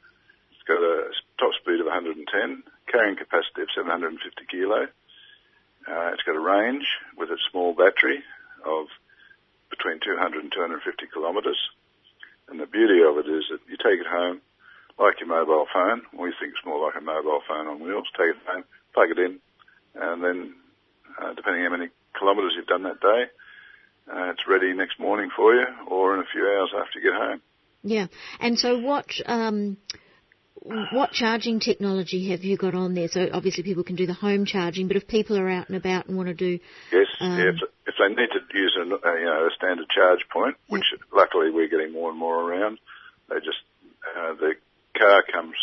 it's 0.51 0.65
got 0.67 0.81
a 0.81 1.13
top 1.37 1.53
speed 1.61 1.79
of 1.79 1.85
110, 1.85 2.25
carrying 2.91 3.15
capacity 3.17 3.61
of 3.61 3.69
750 3.75 4.17
kilo. 4.49 4.89
Uh, 5.87 6.09
it's 6.11 6.23
got 6.23 6.35
a 6.35 6.41
range 6.41 6.85
with 7.15 7.29
a 7.29 7.37
small 7.51 7.73
battery 7.73 8.23
of 8.65 8.87
between 9.69 9.99
200 10.01 10.41
and 10.41 10.51
250 10.51 11.05
kilometres. 11.13 11.59
And 12.49 12.59
the 12.59 12.65
beauty 12.65 13.03
of 13.05 13.17
it 13.19 13.29
is 13.29 13.45
that 13.51 13.61
you 13.69 13.77
take 13.77 13.99
it 14.01 14.09
home 14.09 14.41
like 14.97 15.19
your 15.19 15.29
mobile 15.29 15.67
phone. 15.71 16.01
We 16.17 16.33
think 16.39 16.57
it's 16.57 16.65
more 16.65 16.81
like 16.81 16.97
a 16.97 17.03
mobile 17.03 17.41
phone 17.47 17.67
on 17.67 17.79
wheels. 17.79 18.07
Take 18.17 18.33
it 18.35 18.47
home, 18.47 18.63
plug 18.93 19.11
it 19.11 19.19
in, 19.19 19.39
and 19.99 20.23
then 20.23 20.53
uh, 21.21 21.33
depending 21.33 21.63
how 21.63 21.71
many 21.71 21.89
kilometres 22.17 22.53
you've 22.55 22.67
done 22.67 22.83
that 22.83 22.99
day, 22.99 23.23
uh, 24.11 24.29
it's 24.31 24.47
ready 24.47 24.73
next 24.73 24.99
morning 24.99 25.29
for 25.35 25.53
you, 25.53 25.65
or 25.89 26.13
in 26.15 26.21
a 26.21 26.25
few 26.31 26.41
hours 26.41 26.71
after 26.75 26.99
you 26.99 27.11
get 27.11 27.19
home. 27.19 27.41
Yeah. 27.83 28.07
And 28.39 28.57
so 28.57 28.79
what 28.79 29.07
um, 29.25 29.77
what 30.91 31.11
charging 31.11 31.59
technology 31.59 32.31
have 32.31 32.43
you 32.43 32.57
got 32.57 32.75
on 32.75 32.93
there? 32.93 33.07
So 33.07 33.27
obviously 33.31 33.63
people 33.63 33.83
can 33.83 33.95
do 33.95 34.05
the 34.05 34.13
home 34.13 34.45
charging, 34.45 34.87
but 34.87 34.97
if 34.97 35.07
people 35.07 35.37
are 35.37 35.49
out 35.49 35.69
and 35.69 35.77
about 35.77 36.07
and 36.07 36.17
want 36.17 36.29
to 36.29 36.35
do 36.35 36.59
Yes, 36.91 37.07
Um, 37.19 37.37
yeah, 37.37 37.49
if, 37.49 37.55
if 37.87 37.95
they 37.99 38.09
need 38.09 38.29
to 38.33 38.57
use 38.57 38.77
a, 38.77 38.81
a, 38.83 39.19
you 39.19 39.25
know, 39.25 39.47
a 39.47 39.49
standard 39.55 39.87
charge 39.89 40.19
point, 40.31 40.55
which 40.67 40.83
luckily 41.13 41.51
we're 41.51 41.69
getting 41.69 41.93
more 41.93 42.09
and 42.09 42.19
more 42.19 42.41
around, 42.41 42.79
they 43.29 43.35
just 43.35 43.61
uh, 44.17 44.33
the 44.35 44.53
car 44.97 45.23
comes 45.31 45.55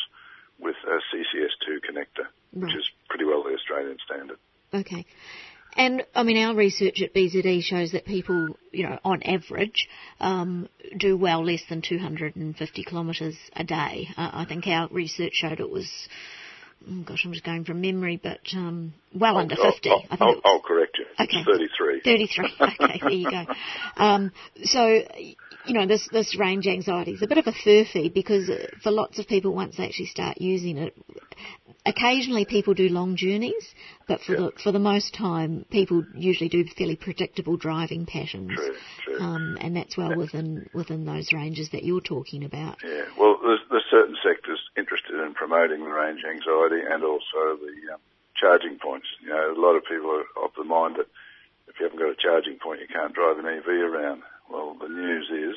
with 0.64 0.76
a 0.86 0.96
CCS2 1.14 1.78
connector, 1.88 2.26
which 2.52 2.74
is 2.74 2.88
pretty 3.08 3.24
well 3.24 3.42
the 3.42 3.54
Australian 3.54 3.98
standard. 4.04 4.38
Okay. 4.72 5.06
And 5.76 6.04
I 6.14 6.22
mean, 6.22 6.38
our 6.38 6.54
research 6.54 7.02
at 7.02 7.14
BZE 7.14 7.62
shows 7.62 7.92
that 7.92 8.04
people, 8.04 8.56
you 8.70 8.88
know, 8.88 8.98
on 9.04 9.22
average, 9.24 9.88
um, 10.20 10.68
do 10.96 11.16
well 11.16 11.44
less 11.44 11.62
than 11.68 11.82
250 11.82 12.84
kilometres 12.84 13.36
a 13.54 13.64
day. 13.64 14.08
Uh, 14.16 14.30
I 14.32 14.44
think 14.44 14.66
our 14.66 14.88
research 14.88 15.32
showed 15.34 15.58
it 15.58 15.68
was, 15.68 15.90
oh 16.88 17.02
gosh, 17.02 17.24
I'm 17.24 17.32
just 17.32 17.44
going 17.44 17.64
from 17.64 17.80
memory, 17.80 18.20
but 18.22 18.40
um, 18.54 18.94
well 19.12 19.36
under 19.36 19.56
I'll, 19.58 19.72
50. 19.72 19.90
I'll, 19.90 20.02
I 20.10 20.16
think 20.16 20.20
I'll, 20.20 20.40
I'll 20.44 20.60
correct. 20.60 20.93
Okay. 21.20 21.44
33. 21.44 22.00
33. 22.02 22.54
Okay, 22.60 23.00
there 23.00 23.10
you 23.10 23.30
go. 23.30 23.44
Um, 23.96 24.32
so, 24.64 24.86
you 24.86 25.74
know, 25.74 25.86
this, 25.86 26.08
this 26.12 26.36
range 26.38 26.66
anxiety 26.66 27.12
is 27.12 27.22
a 27.22 27.26
bit 27.26 27.38
of 27.38 27.46
a 27.46 27.52
furphy 27.52 28.12
because 28.12 28.48
uh, 28.48 28.66
for 28.82 28.90
lots 28.90 29.18
of 29.18 29.26
people, 29.26 29.54
once 29.54 29.76
they 29.76 29.84
actually 29.86 30.06
start 30.06 30.40
using 30.40 30.76
it, 30.78 30.94
occasionally 31.86 32.44
people 32.44 32.74
do 32.74 32.88
long 32.88 33.16
journeys, 33.16 33.74
but 34.08 34.20
for 34.20 34.36
the 34.36 34.52
for 34.62 34.72
the 34.72 34.78
most 34.78 35.14
time, 35.14 35.64
people 35.70 36.04
usually 36.14 36.48
do 36.48 36.64
fairly 36.76 36.96
predictable 36.96 37.56
driving 37.56 38.06
patterns, 38.06 38.52
True, 38.54 38.76
true. 39.04 39.20
um, 39.20 39.58
and 39.60 39.76
that's 39.76 39.96
well 39.96 40.14
within 40.16 40.68
within 40.72 41.04
those 41.04 41.32
ranges 41.32 41.70
that 41.70 41.84
you're 41.84 42.00
talking 42.00 42.44
about. 42.44 42.78
Yeah, 42.82 43.04
well, 43.18 43.38
there's, 43.42 43.60
there's 43.70 43.84
certain 43.90 44.16
sectors 44.24 44.60
interested 44.76 45.14
in 45.20 45.34
promoting 45.34 45.80
the 45.84 45.90
range 45.90 46.20
anxiety 46.24 46.82
and 46.90 47.04
also 47.04 47.58
the 47.60 47.94
um, 47.94 48.00
charging 48.36 48.78
points. 48.78 49.06
You 49.22 49.30
know, 49.30 49.54
a 49.54 49.60
lot 49.60 49.76
of 49.76 49.84
people 49.84 50.10
are 50.10 50.44
of 50.44 50.50
the 50.56 50.64
mind 50.64 50.96
that 50.96 51.06
if 51.68 51.78
you 51.78 51.84
haven't 51.86 51.98
got 51.98 52.10
a 52.10 52.16
charging 52.16 52.58
point, 52.58 52.80
you 52.80 52.88
can't 52.88 53.14
drive 53.14 53.38
an 53.38 53.46
EV 53.46 53.66
around. 53.66 54.22
Well, 54.50 54.76
the 54.80 54.88
news 54.88 55.30
is 55.30 55.56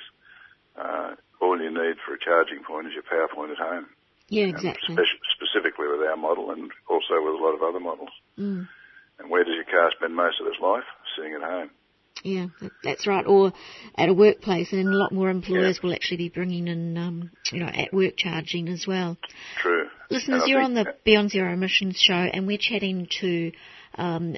uh, 0.77 1.15
all 1.41 1.59
you 1.59 1.69
need 1.69 1.97
for 2.05 2.13
a 2.13 2.19
charging 2.19 2.63
point 2.63 2.87
is 2.87 2.93
your 2.93 3.03
power 3.03 3.27
point 3.33 3.51
at 3.51 3.57
home. 3.57 3.87
Yeah, 4.29 4.45
exactly. 4.45 4.95
spec- 4.95 5.23
specifically 5.35 5.87
with 5.87 6.01
our 6.07 6.17
model 6.17 6.51
and 6.51 6.71
also 6.89 7.15
with 7.23 7.39
a 7.39 7.43
lot 7.43 7.55
of 7.55 7.63
other 7.63 7.79
models. 7.79 8.11
Mm. 8.37 8.67
And 9.19 9.29
where 9.29 9.43
does 9.43 9.55
your 9.55 9.65
car 9.65 9.91
spend 9.95 10.15
most 10.15 10.41
of 10.41 10.47
its 10.47 10.59
life? 10.61 10.83
Sitting 11.15 11.33
at 11.33 11.41
home. 11.41 11.69
Yeah, 12.23 12.47
that's 12.83 13.07
right. 13.07 13.25
Or 13.25 13.53
at 13.95 14.09
a 14.09 14.13
workplace, 14.13 14.71
and 14.71 14.87
a 14.87 14.97
lot 14.97 15.11
more 15.11 15.29
employers 15.29 15.81
will 15.81 15.93
actually 15.93 16.17
be 16.17 16.29
bringing 16.29 16.67
in, 16.67 16.97
um, 16.97 17.31
you 17.51 17.59
know, 17.59 17.67
at 17.67 17.93
work 17.93 18.15
charging 18.17 18.69
as 18.69 18.85
well. 18.87 19.17
True. 19.57 19.87
Listeners, 20.09 20.43
you're 20.45 20.61
on 20.61 20.73
the 20.73 20.93
Beyond 21.03 21.31
Zero 21.31 21.51
Emissions 21.53 21.97
show, 21.99 22.13
and 22.13 22.47
we're 22.47 22.57
chatting 22.57 23.07
to 23.19 23.51
um, 23.95 24.37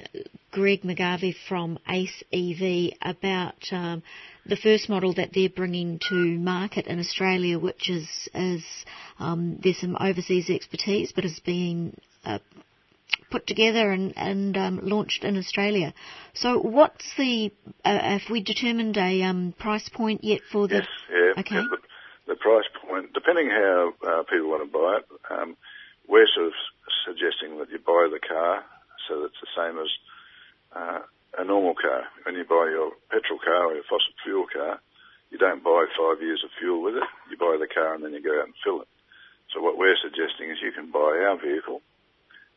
Greg 0.50 0.82
McGarvie 0.82 1.34
from 1.48 1.78
ACE 1.88 2.24
EV 2.32 2.92
about 3.02 3.54
um, 3.70 4.02
the 4.46 4.56
first 4.56 4.88
model 4.88 5.14
that 5.14 5.30
they're 5.32 5.48
bringing 5.48 6.00
to 6.08 6.14
market 6.14 6.86
in 6.86 6.98
Australia, 6.98 7.58
which 7.58 7.88
is, 7.88 8.08
is 8.34 8.64
um, 9.18 9.58
there's 9.62 9.78
some 9.78 9.96
overseas 10.00 10.50
expertise, 10.50 11.12
but 11.12 11.24
is 11.24 11.40
being 11.40 11.96
uh, 12.24 12.38
put 13.30 13.46
together 13.46 13.92
and, 13.92 14.12
and 14.16 14.56
um, 14.56 14.80
launched 14.82 15.22
in 15.22 15.36
Australia. 15.36 15.94
So, 16.34 16.58
what's 16.58 17.14
the? 17.16 17.52
Uh, 17.84 17.98
have 18.18 18.22
we 18.30 18.42
determined 18.42 18.96
a 18.96 19.22
um, 19.22 19.54
price 19.58 19.88
point 19.88 20.24
yet 20.24 20.40
for 20.50 20.66
the? 20.66 20.76
Yes, 20.76 20.86
yeah. 21.10 21.40
Okay. 21.40 21.54
yeah, 21.54 21.64
the, 22.30 22.38
price 22.38 22.68
point, 22.86 23.12
depending 23.12 23.50
how 23.50 23.92
uh, 24.06 24.22
people 24.30 24.50
want 24.50 24.62
to 24.62 24.70
buy 24.70 25.02
it, 25.02 25.06
um, 25.30 25.56
we're 26.06 26.30
sort 26.30 26.48
of 26.48 26.56
suggesting 27.06 27.58
that 27.58 27.70
you 27.70 27.78
buy 27.82 28.06
the 28.06 28.22
car 28.22 28.62
so 29.06 29.20
that 29.20 29.34
it's 29.34 29.42
the 29.42 29.54
same 29.58 29.76
as 29.78 29.90
uh, 30.74 31.00
a 31.38 31.44
normal 31.44 31.74
car. 31.74 32.06
When 32.24 32.34
you 32.34 32.44
buy 32.44 32.70
your 32.70 32.94
petrol 33.10 33.38
car 33.42 33.70
or 33.70 33.74
your 33.74 33.86
fossil 33.90 34.14
fuel 34.22 34.46
car, 34.46 34.78
you 35.30 35.38
don't 35.38 35.62
buy 35.62 35.86
five 35.94 36.22
years 36.22 36.42
of 36.42 36.50
fuel 36.58 36.82
with 36.82 36.96
it. 36.96 37.06
You 37.30 37.36
buy 37.38 37.58
the 37.58 37.70
car 37.70 37.94
and 37.94 38.02
then 38.02 38.12
you 38.14 38.22
go 38.22 38.38
out 38.38 38.50
and 38.50 38.58
fill 38.62 38.82
it. 38.82 38.90
So 39.54 39.62
what 39.62 39.78
we're 39.78 39.98
suggesting 39.98 40.50
is 40.50 40.62
you 40.62 40.72
can 40.72 40.90
buy 40.90 41.22
our 41.26 41.38
vehicle 41.38 41.82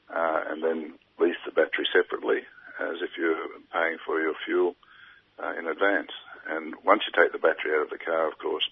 uh, 0.10 0.42
and 0.50 0.64
then 0.64 0.98
lease 1.20 1.38
the 1.46 1.54
battery 1.54 1.86
separately 1.94 2.46
as 2.82 3.02
if 3.02 3.14
you're 3.18 3.62
paying 3.72 3.98
for 4.06 4.22
your 4.22 4.34
fuel 4.46 4.76
uh, 5.38 5.54
in 5.58 5.68
advance. 5.68 6.14
And 6.50 6.74
once 6.84 7.04
you 7.06 7.14
take 7.14 7.32
the 7.32 7.42
battery 7.42 7.78
out 7.78 7.90
of 7.90 7.94
the 7.94 8.02
car, 8.02 8.28
of 8.28 8.38
course, 8.38 8.66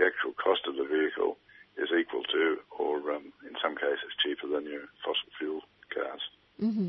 the 0.00 0.06
actual 0.08 0.32
cost 0.32 0.64
of 0.66 0.76
the 0.80 0.88
vehicle 0.88 1.36
is 1.76 1.88
equal 1.92 2.24
to, 2.24 2.56
or 2.72 2.96
um, 3.12 3.32
in 3.44 3.54
some 3.62 3.76
cases, 3.76 4.08
cheaper 4.24 4.48
than 4.48 4.64
your 4.64 4.88
fossil 5.04 5.28
fuel 5.38 5.60
cars. 5.92 6.22
hmm 6.58 6.88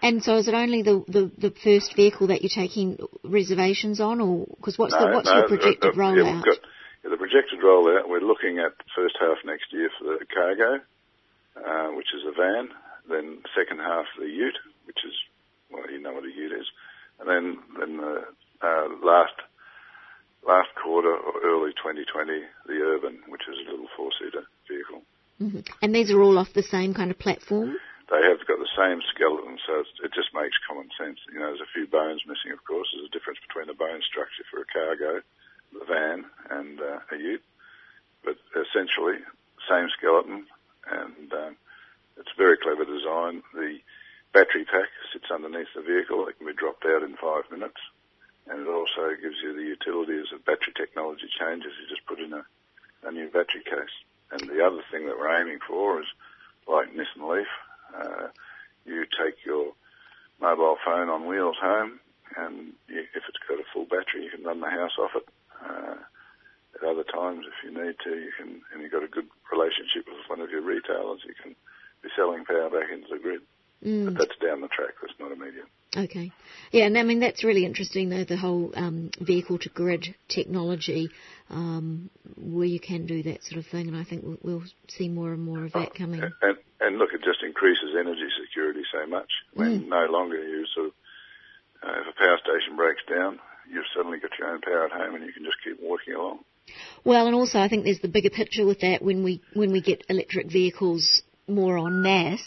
And 0.00 0.22
so, 0.22 0.36
is 0.38 0.46
it 0.46 0.54
only 0.54 0.82
the, 0.82 1.04
the, 1.08 1.30
the 1.36 1.50
first 1.50 1.94
vehicle 1.96 2.28
that 2.28 2.42
you're 2.42 2.54
taking 2.54 2.98
reservations 3.24 4.00
on, 4.00 4.20
or 4.20 4.46
because 4.56 4.78
what's 4.78 4.94
the 4.94 5.10
what's 5.10 5.30
your 5.30 5.48
projected 5.48 5.94
uh, 5.94 5.98
rollout? 5.98 6.26
Yeah, 6.26 6.34
we've 6.34 6.44
got, 6.46 6.58
yeah, 7.02 7.10
the 7.10 7.18
projected 7.18 7.58
rollout. 7.58 8.08
We're 8.08 8.22
looking 8.22 8.58
at 8.58 8.72
first 8.94 9.18
half 9.18 9.38
next 9.44 9.72
year 9.72 9.90
for 9.98 10.18
the 10.18 10.26
cargo, 10.26 10.82
uh, 11.58 11.90
which 11.98 12.14
is 12.14 12.22
a 12.26 12.34
van. 12.34 12.70
Then 13.10 13.42
second 13.58 13.78
half 13.82 14.06
the 14.18 14.26
Ute, 14.26 14.58
which 14.86 15.02
is 15.04 15.14
well, 15.70 15.90
you 15.90 16.00
know 16.00 16.12
what 16.14 16.24
a 16.24 16.30
Ute 16.30 16.54
is, 16.54 16.66
and 17.18 17.26
then 17.28 17.58
then 17.78 17.96
the 17.98 18.22
uh, 18.62 18.86
last 19.02 19.34
last 20.46 20.70
quarter 20.82 21.14
or 21.14 21.32
early 21.42 21.72
2020 21.78 22.42
the 22.66 22.78
Urban, 22.82 23.22
which 23.28 23.42
is 23.48 23.56
a 23.66 23.70
little 23.70 23.88
four 23.96 24.10
seater 24.18 24.44
vehicle. 24.68 25.02
hmm 25.38 25.60
And 25.80 25.94
these 25.94 26.10
are 26.10 26.20
all 26.20 26.38
off 26.38 26.52
the 26.54 26.62
same 26.62 26.94
kind 26.94 27.10
of 27.10 27.18
platform. 27.18 27.76
They 28.10 28.20
have 28.28 28.44
got 28.44 28.60
the 28.60 28.76
same 28.76 29.00
skeleton, 29.14 29.56
so 29.64 29.80
it's, 29.80 29.94
it 30.04 30.12
just 30.12 30.34
makes 30.34 30.58
common 30.68 30.90
sense. 31.00 31.16
You 31.32 31.40
know, 31.40 31.48
there's 31.48 31.64
a 31.64 31.72
few 31.72 31.86
bones 31.86 32.20
missing, 32.28 32.52
of 32.52 32.60
course. 32.68 32.92
There's 32.92 33.08
a 33.08 33.14
difference 33.14 33.40
between 33.40 33.72
the 33.72 33.78
bone 33.78 34.02
structure 34.04 34.44
for 34.52 34.60
a 34.60 34.68
cargo, 34.68 35.24
the 35.72 35.86
van, 35.88 36.28
and 36.50 36.76
uh, 36.76 37.00
a 37.08 37.16
ute. 37.16 37.46
But 38.20 38.36
essentially, 38.52 39.16
same 39.64 39.88
skeleton, 39.96 40.44
and 40.84 41.32
um, 41.32 41.56
it's 42.20 42.28
a 42.34 42.38
very 42.38 42.58
clever 42.60 42.84
design. 42.84 43.40
The 43.54 43.80
battery 44.34 44.68
pack 44.68 44.92
sits 45.12 45.32
underneath 45.32 45.72
the 45.74 45.80
vehicle. 45.80 46.28
It 46.28 46.36
can 46.36 46.46
be 46.46 46.52
dropped 46.52 46.84
out 46.84 47.02
in 47.02 47.16
five 47.16 47.48
minutes. 47.48 47.80
And 48.48 48.60
it 48.60 48.68
also 48.68 49.14
gives 49.20 49.36
you 49.42 49.54
the 49.54 49.62
utility 49.62 50.18
as 50.18 50.30
the 50.32 50.38
battery 50.38 50.72
technology 50.76 51.28
changes. 51.38 51.72
You 51.80 51.88
just 51.88 52.06
put 52.06 52.18
in 52.18 52.32
a, 52.32 52.44
a 53.06 53.12
new 53.12 53.28
battery 53.28 53.62
case. 53.64 53.94
And 54.32 54.40
the 54.48 54.64
other 54.64 54.82
thing 54.90 55.06
that 55.06 55.18
we're 55.18 55.40
aiming 55.40 55.60
for 55.66 56.00
is, 56.00 56.06
like 56.66 56.88
Nissan 56.94 57.28
Leaf, 57.28 57.46
uh, 57.94 58.28
you 58.84 59.04
take 59.04 59.44
your 59.44 59.72
mobile 60.40 60.76
phone 60.84 61.08
on 61.08 61.26
wheels 61.26 61.56
home, 61.60 62.00
and 62.36 62.72
you, 62.88 63.00
if 63.14 63.22
it's 63.28 63.38
got 63.48 63.60
a 63.60 63.64
full 63.72 63.84
battery, 63.84 64.24
you 64.24 64.30
can 64.30 64.44
run 64.44 64.60
the 64.60 64.70
house 64.70 64.98
off 64.98 65.12
it. 65.14 65.28
Uh, 65.64 65.94
at 66.74 66.88
other 66.88 67.04
times, 67.04 67.44
if 67.46 67.54
you 67.62 67.70
need 67.70 67.94
to, 68.02 68.10
you 68.10 68.32
can, 68.36 68.60
and 68.72 68.82
you've 68.82 68.90
got 68.90 69.04
a 69.04 69.08
good 69.08 69.28
relationship 69.52 70.06
with 70.06 70.26
one 70.26 70.40
of 70.40 70.50
your 70.50 70.62
retailers, 70.62 71.20
you 71.26 71.34
can 71.40 71.54
be 72.02 72.08
selling 72.16 72.44
power 72.44 72.70
back 72.70 72.90
into 72.92 73.06
the 73.08 73.18
grid. 73.18 73.42
Mm. 73.84 74.06
But 74.06 74.18
that's 74.18 74.38
down 74.40 74.62
the 74.62 74.68
track. 74.68 74.94
That's 75.00 75.18
not 75.20 75.32
immediate. 75.32 75.68
Okay. 75.96 76.32
Yeah, 76.70 76.86
and 76.86 76.96
I 76.96 77.02
mean 77.02 77.20
that's 77.20 77.44
really 77.44 77.66
interesting 77.66 78.08
though 78.08 78.24
the 78.24 78.36
whole 78.36 78.72
um, 78.74 79.10
vehicle 79.20 79.58
to 79.58 79.68
grid 79.68 80.14
technology, 80.28 81.10
um, 81.50 82.08
where 82.36 82.66
you 82.66 82.80
can 82.80 83.04
do 83.06 83.22
that 83.24 83.44
sort 83.44 83.58
of 83.58 83.66
thing, 83.70 83.88
and 83.88 83.96
I 83.96 84.04
think 84.04 84.24
we'll, 84.24 84.38
we'll 84.42 84.64
see 84.88 85.08
more 85.08 85.32
and 85.34 85.42
more 85.42 85.66
of 85.66 85.72
that 85.72 85.94
coming. 85.94 86.22
And, 86.22 86.56
and 86.80 86.98
look, 86.98 87.10
it 87.12 87.22
just 87.22 87.42
increases 87.42 87.94
energy 87.98 88.26
security 88.40 88.82
so 88.90 89.06
much 89.06 89.28
when 89.54 89.82
Mm. 89.82 89.88
no 89.88 90.06
longer 90.10 90.36
you 90.42 90.64
sort 90.74 90.86
of, 90.86 90.92
uh, 91.82 92.00
if 92.00 92.06
a 92.14 92.18
power 92.18 92.38
station 92.38 92.76
breaks 92.76 93.02
down, 93.08 93.38
you've 93.70 93.84
suddenly 93.94 94.18
got 94.18 94.30
your 94.38 94.48
own 94.48 94.60
power 94.62 94.86
at 94.86 94.92
home 94.92 95.14
and 95.14 95.26
you 95.26 95.32
can 95.32 95.44
just 95.44 95.58
keep 95.62 95.78
walking 95.80 96.14
along. 96.14 96.38
Well, 97.04 97.26
and 97.26 97.34
also 97.34 97.58
I 97.58 97.68
think 97.68 97.84
there's 97.84 98.00
the 98.00 98.08
bigger 98.08 98.30
picture 98.30 98.64
with 98.64 98.80
that 98.80 99.02
when 99.02 99.24
we 99.24 99.42
when 99.52 99.72
we 99.72 99.80
get 99.82 100.04
electric 100.08 100.50
vehicles 100.50 101.22
more 101.48 101.78
on 101.78 102.02
masse, 102.02 102.44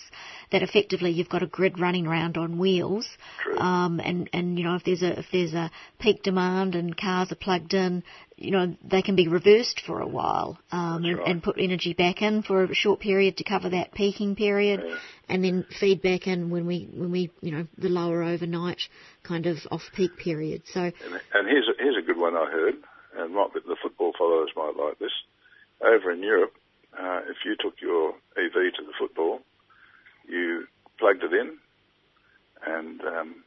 that 0.51 0.61
effectively 0.61 1.11
you've 1.11 1.29
got 1.29 1.43
a 1.43 1.47
grid 1.47 1.79
running 1.79 2.07
around 2.07 2.37
on 2.37 2.57
wheels, 2.57 3.07
um, 3.57 3.99
and 3.99 4.29
and 4.33 4.57
you 4.57 4.63
know 4.63 4.75
if 4.75 4.83
there's 4.83 5.01
a 5.01 5.19
if 5.19 5.25
there's 5.31 5.53
a 5.53 5.71
peak 5.99 6.23
demand 6.23 6.75
and 6.75 6.95
cars 6.95 7.31
are 7.31 7.35
plugged 7.35 7.73
in, 7.73 8.03
you 8.37 8.51
know 8.51 8.75
they 8.83 9.01
can 9.01 9.15
be 9.15 9.27
reversed 9.27 9.81
for 9.85 10.01
a 10.01 10.07
while 10.07 10.57
um, 10.71 11.03
and, 11.03 11.17
right. 11.17 11.27
and 11.27 11.43
put 11.43 11.57
energy 11.59 11.93
back 11.93 12.21
in 12.21 12.41
for 12.41 12.63
a 12.63 12.75
short 12.75 12.99
period 12.99 13.37
to 13.37 13.43
cover 13.43 13.69
that 13.69 13.93
peaking 13.93 14.35
period, 14.35 14.81
Yeah. 14.85 14.95
and 15.29 15.43
then 15.43 15.65
feed 15.79 16.01
back 16.01 16.27
in 16.27 16.49
when 16.49 16.65
we 16.65 16.87
when 16.93 17.11
we 17.11 17.31
you 17.41 17.51
know 17.51 17.67
the 17.77 17.89
lower 17.89 18.23
overnight 18.23 18.81
kind 19.23 19.45
of 19.45 19.57
off 19.71 19.83
peak 19.95 20.17
period. 20.17 20.63
So 20.73 20.81
And, 20.81 20.93
and 21.33 21.47
here's 21.47 21.67
a, 21.67 21.73
here's 21.79 21.97
a 21.97 22.05
good 22.05 22.17
one 22.17 22.35
I 22.35 22.49
heard, 22.51 22.75
and 23.17 23.33
might 23.33 23.53
be, 23.53 23.59
the 23.61 23.77
football 23.81 24.13
followers 24.17 24.51
might 24.55 24.75
like 24.77 24.99
this. 24.99 25.11
Over 25.81 26.11
in 26.11 26.23
Europe, 26.23 26.53
uh, 26.99 27.21
if 27.29 27.37
you 27.45 27.55
took 27.59 27.81
your 27.81 28.09
EV 28.37 28.53
to 28.75 28.83
the 28.85 28.93
football, 28.99 29.41
you 30.27 30.65
plugged 30.99 31.23
it 31.23 31.33
in, 31.33 31.57
and 32.65 33.01
um, 33.01 33.43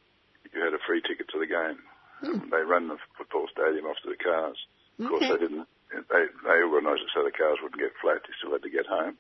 you 0.53 0.63
had 0.63 0.75
a 0.75 0.79
free 0.87 1.03
ticket 1.03 1.29
to 1.31 1.39
the 1.39 1.47
game. 1.47 1.79
Hmm. 2.21 2.51
They 2.51 2.63
run 2.63 2.89
the 2.89 2.99
football 3.17 3.47
stadium 3.53 3.87
off 3.87 3.97
to 4.05 4.11
the 4.11 4.17
cars. 4.23 4.57
Of 4.99 5.09
course, 5.09 5.23
Okay. 5.25 5.33
they 5.35 5.39
didn't. 5.47 5.69
They 5.91 6.25
they 6.45 6.59
organised 6.63 7.03
it 7.03 7.11
so 7.15 7.25
the 7.25 7.31
cars 7.33 7.59
wouldn't 7.63 7.81
get 7.81 7.93
flat. 8.03 8.21
You 8.29 8.35
still 8.39 8.53
had 8.53 8.63
to 8.63 8.71
get 8.71 8.87
home, 8.87 9.17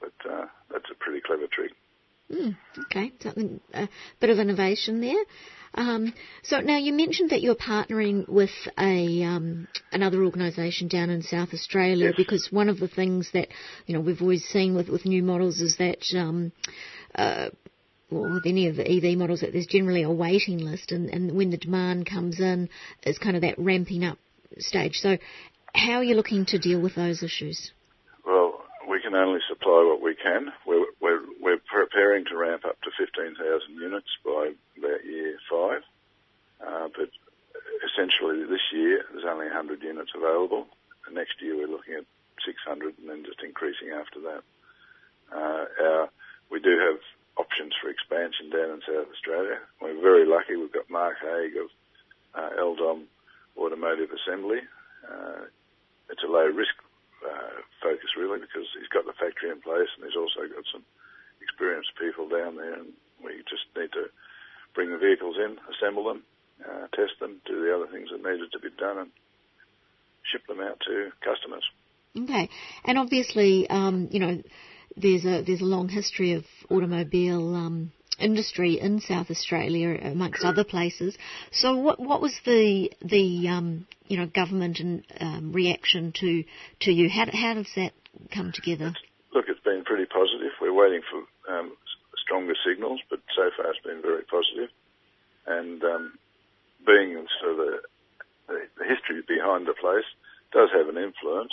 but 0.00 0.12
uh, 0.28 0.46
that's 0.70 0.90
a 0.90 0.94
pretty 0.98 1.20
clever 1.24 1.46
trick. 1.46 1.72
Mm, 2.32 2.56
okay, 2.86 3.12
something 3.20 3.60
a 3.74 3.88
bit 4.20 4.30
of 4.30 4.38
innovation 4.38 5.00
there. 5.00 5.22
Um, 5.74 6.14
so 6.42 6.60
now 6.60 6.78
you 6.78 6.92
mentioned 6.92 7.30
that 7.30 7.42
you're 7.42 7.56
partnering 7.56 8.28
with 8.28 8.50
a 8.78 9.22
um, 9.24 9.66
another 9.92 10.24
organisation 10.24 10.88
down 10.88 11.10
in 11.10 11.22
South 11.22 11.52
Australia 11.52 12.06
Yes. 12.06 12.14
because 12.16 12.48
one 12.50 12.68
of 12.68 12.78
the 12.78 12.88
things 12.88 13.30
that 13.32 13.48
you 13.86 13.94
know 13.94 14.00
we've 14.00 14.22
always 14.22 14.44
seen 14.44 14.74
with, 14.74 14.88
with 14.88 15.04
new 15.04 15.22
models 15.22 15.60
is 15.60 15.76
that 15.78 16.04
um, 16.16 16.52
uh, 17.14 17.50
well, 18.10 18.32
with 18.34 18.46
any 18.46 18.68
of 18.68 18.76
the 18.76 18.88
EV 18.88 19.18
models 19.18 19.40
that 19.40 19.52
there's 19.52 19.66
generally 19.66 20.02
a 20.02 20.10
waiting 20.10 20.58
list, 20.58 20.92
and, 20.92 21.10
and 21.10 21.36
when 21.36 21.50
the 21.50 21.56
demand 21.56 22.06
comes 22.06 22.38
in, 22.40 22.68
it's 23.02 23.18
kind 23.18 23.34
of 23.36 23.42
that 23.42 23.58
ramping 23.58 24.04
up 24.04 24.18
stage. 24.58 24.96
So 24.98 25.18
how 25.74 25.94
are 25.94 26.04
you 26.04 26.14
looking 26.14 26.46
to 26.46 26.58
deal 26.58 26.80
with 26.80 26.94
those 26.94 27.22
issues? 27.22 27.72
Can 29.14 29.22
only 29.22 29.46
supply 29.46 29.86
what 29.86 30.02
we 30.02 30.16
can. 30.16 30.50
We're, 30.66 30.86
we're, 31.00 31.22
we're 31.40 31.62
preparing 31.70 32.24
to 32.24 32.36
ramp 32.36 32.64
up 32.64 32.82
to 32.82 32.90
15,000 32.98 33.38
units 33.70 34.10
by 34.26 34.50
about 34.76 35.04
year 35.04 35.38
five. 35.48 35.82
Uh, 36.58 36.88
but 36.90 37.10
essentially 37.86 38.42
this 38.42 38.66
year 38.72 39.04
there's 39.12 39.24
only 39.24 39.46
100 39.46 39.84
units 39.84 40.10
available. 40.16 40.66
And 41.06 41.14
next 41.14 41.40
year 41.40 41.56
we're 41.56 41.70
looking 41.70 41.94
at 41.94 42.10
600 42.44 42.98
and 42.98 43.08
then 43.08 43.22
just 43.24 43.38
increasing 43.40 43.94
after 43.94 44.18
that. 44.18 44.42
Uh, 45.30 45.64
our, 45.86 46.08
we 46.50 46.58
do 46.58 46.74
have 46.74 46.98
options 47.38 47.72
for 47.80 47.90
expansion 47.90 48.50
down 48.50 48.70
in 48.74 48.80
South 48.82 49.06
Australia. 49.14 49.62
We're 49.80 50.02
very 50.02 50.26
lucky. 50.26 50.56
We've 50.56 50.74
got 50.74 50.90
Mark 50.90 51.18
Haig 51.22 51.54
of 51.54 51.70
uh, 52.34 52.50
Eldom 52.58 53.06
Automotive 53.56 54.10
Assembly. 54.10 54.58
Uh, 55.06 55.46
it's 56.10 56.24
a 56.24 56.26
low 56.26 56.50
risk 56.50 56.74
uh, 57.24 57.60
focus 57.82 58.16
really 58.16 58.38
because 58.38 58.68
he's 58.78 58.88
got 58.92 59.04
the 59.04 59.16
factory 59.16 59.50
in 59.50 59.60
place 59.60 59.88
and 59.96 60.04
he's 60.04 60.16
also 60.16 60.46
got 60.48 60.64
some 60.72 60.84
experienced 61.42 61.92
people 61.98 62.28
down 62.28 62.56
there 62.56 62.74
and 62.74 62.92
we 63.24 63.40
just 63.48 63.66
need 63.76 63.92
to 63.92 64.08
bring 64.74 64.90
the 64.90 64.98
vehicles 64.98 65.36
in, 65.36 65.56
assemble 65.72 66.04
them, 66.04 66.22
uh, 66.60 66.86
test 66.94 67.18
them, 67.20 67.40
do 67.46 67.64
the 67.64 67.74
other 67.74 67.86
things 67.90 68.10
that 68.10 68.22
needed 68.22 68.50
to 68.52 68.60
be 68.60 68.70
done 68.78 68.98
and 68.98 69.10
ship 70.30 70.46
them 70.46 70.60
out 70.60 70.80
to 70.86 71.10
customers. 71.24 71.64
Okay, 72.16 72.48
and 72.84 72.98
obviously, 72.98 73.68
um, 73.70 74.08
you 74.10 74.20
know, 74.20 74.42
there's 74.96 75.24
a 75.24 75.42
there's 75.42 75.60
a 75.60 75.66
long 75.66 75.88
history 75.88 76.32
of 76.32 76.44
automobile 76.70 77.54
um, 77.56 77.92
industry 78.18 78.78
in 78.80 79.00
South 79.00 79.30
Australia, 79.30 79.98
amongst 80.02 80.44
other 80.44 80.64
places. 80.64 81.16
So, 81.52 81.76
what 81.76 81.98
what 82.00 82.20
was 82.20 82.34
the 82.44 82.92
the 83.02 83.48
um, 83.48 83.86
you 84.06 84.16
know 84.16 84.26
government 84.26 84.80
and 84.80 85.04
um, 85.20 85.52
reaction 85.52 86.12
to 86.20 86.44
to 86.80 86.92
you? 86.92 87.08
How 87.08 87.26
how 87.32 87.54
does 87.54 87.70
that 87.76 87.92
come 88.32 88.52
together? 88.52 88.94
Look, 89.34 89.46
it's 89.48 89.60
been 89.60 89.84
pretty 89.84 90.06
positive. 90.06 90.52
We're 90.60 90.72
waiting 90.72 91.02
for 91.10 91.52
um, 91.52 91.76
stronger 92.24 92.54
signals, 92.66 93.00
but 93.10 93.20
so 93.34 93.50
far 93.56 93.70
it's 93.70 93.84
been 93.84 94.02
very 94.02 94.22
positive. 94.22 94.70
And 95.46 95.82
um, 95.84 96.18
being 96.86 97.26
sort 97.40 97.52
of 97.52 97.56
the, 97.58 97.72
the, 98.48 98.58
the, 98.78 98.84
history 98.88 99.20
behind 99.28 99.66
the 99.66 99.74
place 99.74 100.08
does 100.52 100.70
have 100.72 100.88
an 100.88 100.96
influence. 100.96 101.52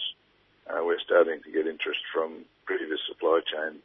Uh, 0.69 0.85
we're 0.85 1.01
starting 1.03 1.41
to 1.43 1.51
get 1.51 1.67
interest 1.67 1.99
from 2.13 2.45
previous 2.65 2.99
supply 3.07 3.41
chain 3.43 3.81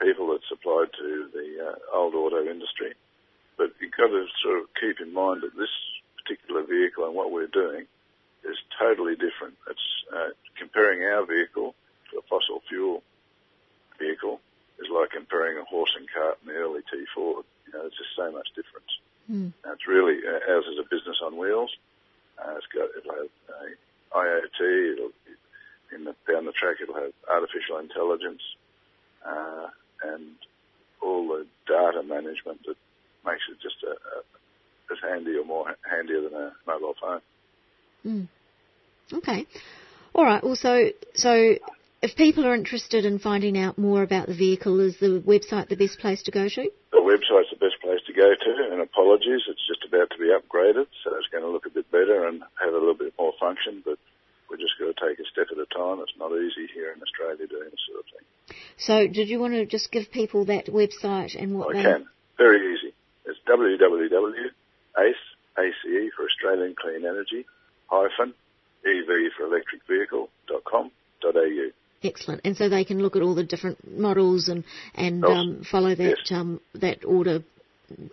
people 0.00 0.28
that 0.28 0.40
supplied 0.48 0.88
to 0.98 1.28
the 1.32 1.72
uh, 1.72 1.96
old 1.96 2.14
auto 2.14 2.44
industry. 2.44 2.94
But 3.56 3.74
you've 3.80 3.92
got 3.92 4.08
to 4.08 4.26
sort 4.42 4.58
of 4.60 4.66
keep 4.78 5.00
in 5.00 5.12
mind 5.12 5.42
that 5.42 5.56
this 5.56 5.72
particular 6.22 6.62
vehicle 6.62 7.06
and 7.06 7.14
what 7.14 7.32
we're 7.32 7.48
doing 7.50 7.86
is 8.44 8.56
totally 8.78 9.14
different. 9.14 9.54
It's 9.68 9.88
uh, 10.14 10.30
comparing 10.56 11.02
our 11.02 11.26
vehicle 11.26 11.74
to 12.10 12.18
a 12.18 12.22
fossil 12.22 12.62
fuel 12.68 13.02
vehicle 13.98 14.40
is 14.78 14.86
like 14.94 15.10
comparing 15.10 15.58
a 15.58 15.64
horse 15.64 15.90
and 15.98 16.06
cart 16.10 16.38
in 16.42 16.48
the 16.48 16.54
early 16.54 16.80
T4. 16.80 17.16
You 17.16 17.72
know, 17.74 17.86
it's 17.86 17.98
just 17.98 18.14
so 18.16 18.30
much 18.30 18.48
difference. 18.54 18.92
Mm. 19.28 19.52
it's 19.66 19.86
really 19.86 20.24
uh, 20.24 20.40
ours 20.50 20.64
is 20.72 20.78
a 20.78 20.88
business 20.88 21.20
on 21.22 21.36
wheels. 21.36 21.70
Uh, 22.38 22.54
it's 22.56 22.66
got 22.72 22.88
it'll 22.96 23.12
have 23.12 23.28
uh, 23.50 24.16
IoT. 24.16 24.92
It'll 24.94 25.10
in 25.92 26.04
the, 26.04 26.14
down 26.30 26.44
the 26.44 26.52
track 26.52 26.76
it'll 26.80 26.94
have 26.94 27.12
artificial 27.28 27.78
intelligence 27.78 28.40
uh, 29.26 29.68
and 30.02 30.34
all 31.02 31.28
the 31.28 31.46
data 31.66 32.02
management 32.02 32.60
that 32.66 32.76
makes 33.24 33.42
it 33.50 33.58
just 33.62 33.76
a, 33.84 33.90
a, 33.90 34.92
as 34.92 34.98
handy 35.02 35.36
or 35.36 35.44
more 35.44 35.74
handier 35.88 36.22
than 36.22 36.34
a 36.34 36.52
mobile 36.66 36.94
phone. 37.00 37.20
Mm. 38.06 38.28
Okay. 39.12 39.46
All 40.14 40.24
right. 40.24 40.42
Well, 40.42 40.56
so 40.56 40.90
so 41.14 41.56
if 42.00 42.14
people 42.16 42.46
are 42.46 42.54
interested 42.54 43.04
in 43.04 43.18
finding 43.18 43.58
out 43.58 43.78
more 43.78 44.02
about 44.02 44.28
the 44.28 44.34
vehicle, 44.34 44.80
is 44.80 44.98
the 44.98 45.20
website 45.26 45.68
the 45.68 45.76
best 45.76 45.98
place 45.98 46.22
to 46.24 46.30
go 46.30 46.48
to? 46.48 46.70
The 46.92 47.02
website's 47.02 47.50
the 47.50 47.58
best 47.58 47.80
place 47.82 48.00
to 48.06 48.12
go 48.12 48.34
to, 48.34 48.72
and 48.72 48.80
apologies, 48.80 49.42
it's 49.48 49.66
just 49.66 49.84
about 49.86 50.10
to 50.10 50.18
be 50.18 50.30
upgraded, 50.30 50.86
so 51.02 51.16
it's 51.16 51.28
going 51.32 51.42
to 51.42 51.50
look 51.50 51.66
a 51.66 51.70
bit 51.70 51.90
better 51.90 52.26
and 52.26 52.42
have 52.62 52.72
a 52.72 52.78
little 52.78 52.94
bit 52.94 53.14
more 53.18 53.32
function, 53.40 53.82
but 53.84 53.98
we're 54.50 54.56
just 54.56 54.78
going 54.78 54.92
to 54.92 55.00
take 55.00 55.18
a 55.18 55.28
step 55.30 55.48
at 55.52 55.58
a 55.58 55.66
time. 55.74 56.00
It's 56.00 56.16
not 56.18 56.32
easy 56.32 56.68
here 56.72 56.92
in 56.92 57.02
Australia 57.02 57.46
doing 57.46 57.68
this 57.70 57.80
sort 57.86 58.00
of 58.00 58.06
thing. 58.12 58.56
So, 58.78 59.06
did 59.06 59.28
you 59.28 59.40
want 59.40 59.54
to 59.54 59.66
just 59.66 59.90
give 59.90 60.10
people 60.10 60.46
that 60.46 60.66
website 60.66 61.40
and 61.40 61.58
what 61.58 61.76
I 61.76 61.78
they... 61.78 61.82
can. 61.84 62.06
Very 62.38 62.74
easy. 62.74 62.94
It's 63.26 63.38
www.ace, 63.48 65.14
ACE 65.58 66.12
for 66.16 66.24
Australian 66.24 66.74
Clean 66.80 67.04
Energy, 67.04 67.44
hyphen, 67.86 68.32
EV 68.86 69.32
for 69.36 69.46
electric 69.46 69.82
vehicle.com.au. 69.86 71.70
Excellent. 72.02 72.40
And 72.44 72.56
so 72.56 72.68
they 72.68 72.84
can 72.84 73.00
look 73.00 73.16
at 73.16 73.22
all 73.22 73.34
the 73.34 73.42
different 73.42 73.78
models 73.98 74.48
and 74.48 74.62
and 74.94 75.24
um, 75.24 75.62
follow 75.68 75.94
that 75.96 76.16
yes. 76.18 76.30
um, 76.30 76.60
that 76.74 77.04
order 77.04 77.42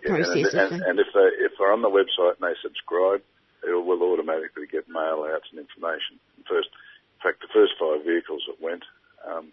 process. 0.04 0.50
Yeah, 0.52 0.64
and, 0.64 0.72
and, 0.74 0.82
and, 0.82 0.98
if 0.98 1.06
they 1.14 1.44
if 1.44 1.52
they're 1.56 1.72
on 1.72 1.82
the 1.82 1.88
website 1.88 2.34
and 2.40 2.50
they 2.50 2.56
subscribe, 2.62 3.22
it 3.66 3.74
will 3.74 4.02
automatically 4.02 4.66
get 4.70 4.88
mail 4.88 5.26
outs 5.26 5.48
and 5.50 5.58
information. 5.60 6.22
First, 6.48 6.70
in 6.70 7.20
fact, 7.22 7.42
the 7.42 7.50
first 7.52 7.74
five 7.80 8.06
vehicles 8.06 8.46
that 8.46 8.62
went 8.62 8.84
um, 9.26 9.52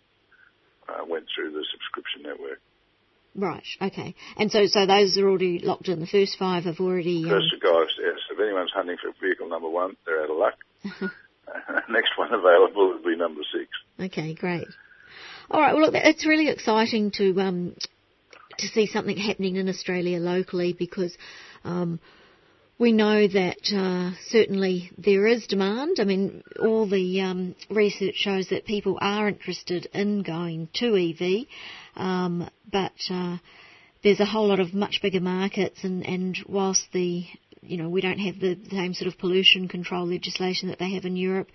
uh, 0.87 1.03
went 1.07 1.25
through 1.33 1.51
the 1.51 1.65
subscription 1.71 2.23
network. 2.23 2.59
Right. 3.35 3.65
Okay. 3.81 4.15
And 4.37 4.51
so 4.51 4.67
so 4.67 4.85
those 4.85 5.17
are 5.17 5.27
already 5.27 5.59
locked 5.59 5.87
in. 5.87 5.99
The 5.99 6.07
first 6.07 6.37
five 6.37 6.65
have 6.65 6.79
already. 6.79 7.23
First 7.23 7.53
um... 7.53 7.59
guys, 7.59 7.89
yes. 7.99 8.19
If 8.31 8.39
anyone's 8.39 8.71
hunting 8.71 8.97
for 9.01 9.11
vehicle 9.19 9.49
number 9.49 9.69
one, 9.69 9.95
they're 10.05 10.21
out 10.21 10.29
of 10.29 10.37
luck. 10.37 10.53
Next 11.89 12.11
one 12.17 12.33
available 12.33 12.89
will 12.89 13.03
be 13.03 13.15
number 13.15 13.41
six. 13.51 13.69
Okay, 13.99 14.33
great. 14.33 14.67
All 15.49 15.59
right. 15.59 15.73
Well, 15.73 15.85
look, 15.85 15.95
it's 15.95 16.25
really 16.25 16.49
exciting 16.49 17.11
to 17.11 17.39
um, 17.41 17.75
to 18.59 18.67
see 18.67 18.85
something 18.85 19.17
happening 19.17 19.55
in 19.55 19.69
Australia 19.69 20.19
locally 20.19 20.73
because. 20.73 21.17
Um, 21.63 21.99
we 22.79 22.91
know 22.91 23.27
that 23.27 23.71
uh, 23.73 24.15
certainly 24.27 24.91
there 24.97 25.27
is 25.27 25.47
demand. 25.47 25.97
I 25.99 26.03
mean, 26.05 26.43
all 26.59 26.87
the 26.87 27.21
um, 27.21 27.55
research 27.69 28.15
shows 28.15 28.49
that 28.49 28.65
people 28.65 28.97
are 28.99 29.27
interested 29.27 29.87
in 29.93 30.23
going 30.23 30.69
to 30.75 30.95
EV, 30.95 31.45
um, 31.95 32.49
but 32.71 32.93
uh, 33.09 33.37
there's 34.03 34.19
a 34.19 34.25
whole 34.25 34.47
lot 34.47 34.59
of 34.59 34.73
much 34.73 34.99
bigger 35.01 35.21
markets, 35.21 35.83
and, 35.83 36.05
and 36.05 36.37
whilst 36.47 36.91
the 36.91 37.25
you 37.65 37.77
know, 37.77 37.89
we 37.89 38.01
don't 38.01 38.19
have 38.19 38.39
the 38.39 38.57
same 38.71 38.93
sort 38.93 39.07
of 39.07 39.17
pollution 39.17 39.67
control 39.67 40.05
legislation 40.05 40.69
that 40.69 40.79
they 40.79 40.93
have 40.93 41.05
in 41.05 41.15
Europe, 41.15 41.49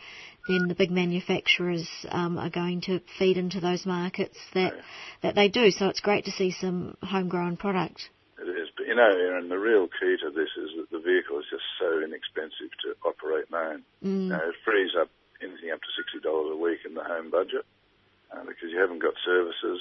then 0.49 0.69
the 0.69 0.75
big 0.75 0.91
manufacturers 0.91 1.87
um, 2.09 2.39
are 2.39 2.51
going 2.51 2.81
to 2.83 3.01
feed 3.19 3.37
into 3.37 3.61
those 3.61 3.85
markets 3.85 4.39
that 4.55 4.73
that 5.23 5.35
they 5.35 5.49
do. 5.49 5.71
So 5.71 5.89
it's 5.89 6.01
great 6.01 6.25
to 6.25 6.31
see 6.31 6.51
some 6.51 6.97
homegrown 7.03 7.59
product. 7.59 8.09
It 8.89 8.97
is, 8.97 9.05
but 9.05 9.19
you 9.19 9.21
know, 9.21 9.29
Aaron, 9.29 9.49
the 9.49 9.59
real 9.59 9.89
key 9.89 10.17
to 10.25 10.31
this 10.31 10.51
is 10.57 10.71
that 10.77 10.91
the 10.91 10.99
vehicle 10.99 11.39
is 11.39 11.45
just 11.51 11.65
so 11.79 12.01
inexpensive 12.01 12.73
to 12.85 12.97
operate 13.05 13.51
now. 13.51 13.77
Mm. 14.05 14.23
You 14.23 14.29
know, 14.29 14.49
it 14.49 14.55
frees 14.65 14.93
up 14.99 15.11
anything 15.43 15.71
up 15.71 15.81
to 15.81 15.93
sixty 15.97 16.21
dollars 16.21 16.51
a 16.53 16.57
week 16.57 16.81
in 16.87 16.95
the 16.95 17.05
home 17.05 17.31
budget 17.31 17.67
uh, 18.33 18.45
because 18.45 18.71
you 18.71 18.79
haven't 18.81 19.01
got 19.01 19.15
services. 19.25 19.81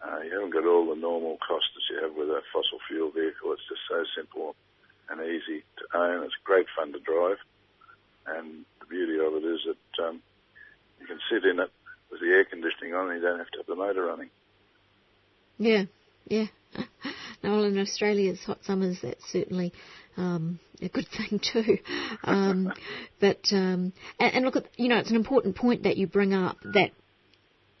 Uh, 0.00 0.20
you 0.24 0.32
haven't 0.32 0.52
got 0.52 0.64
all 0.64 0.88
the 0.88 1.00
normal 1.00 1.36
costs 1.46 1.68
that 1.76 1.84
you 1.92 2.00
have 2.00 2.16
with 2.16 2.28
a 2.28 2.40
fossil 2.52 2.78
fuel 2.88 3.10
vehicle. 3.10 3.52
It's 3.52 3.68
just 3.68 3.84
so 3.88 4.04
simple 4.16 4.56
and 5.10 5.20
easy 5.20 5.64
to 5.78 5.98
own. 5.98 6.24
It's 6.24 6.34
great 6.44 6.66
fun 6.76 6.92
to 6.92 7.00
drive, 7.00 7.38
and 8.26 8.64
the 8.80 8.86
beauty 8.86 9.18
of 9.20 9.34
it 9.34 9.44
is 9.44 9.60
that 9.66 10.04
um, 10.04 10.22
you 11.00 11.06
can 11.06 11.20
sit 11.30 11.44
in 11.44 11.60
it 11.60 11.70
with 12.10 12.20
the 12.20 12.32
air 12.32 12.44
conditioning 12.44 12.94
on, 12.94 13.10
and 13.10 13.20
you 13.20 13.28
don't 13.28 13.38
have 13.38 13.50
to 13.50 13.58
have 13.58 13.66
the 13.66 13.76
motor 13.76 14.06
running. 14.06 14.30
Yeah, 15.58 15.84
yeah. 16.26 16.46
Now, 17.42 17.56
well, 17.56 17.64
in 17.64 17.78
Australia's 17.78 18.40
hot 18.44 18.58
summers, 18.64 18.98
that's 19.02 19.24
certainly 19.30 19.72
um, 20.16 20.58
a 20.82 20.88
good 20.88 21.06
thing 21.16 21.40
too. 21.40 21.78
Um, 22.24 22.72
but 23.20 23.40
um, 23.52 23.92
and, 24.18 24.34
and 24.34 24.44
look, 24.44 24.56
at, 24.56 24.66
you 24.76 24.88
know, 24.88 24.98
it's 24.98 25.10
an 25.10 25.16
important 25.16 25.56
point 25.56 25.84
that 25.84 25.96
you 25.96 26.06
bring 26.06 26.34
up 26.34 26.58
that 26.74 26.90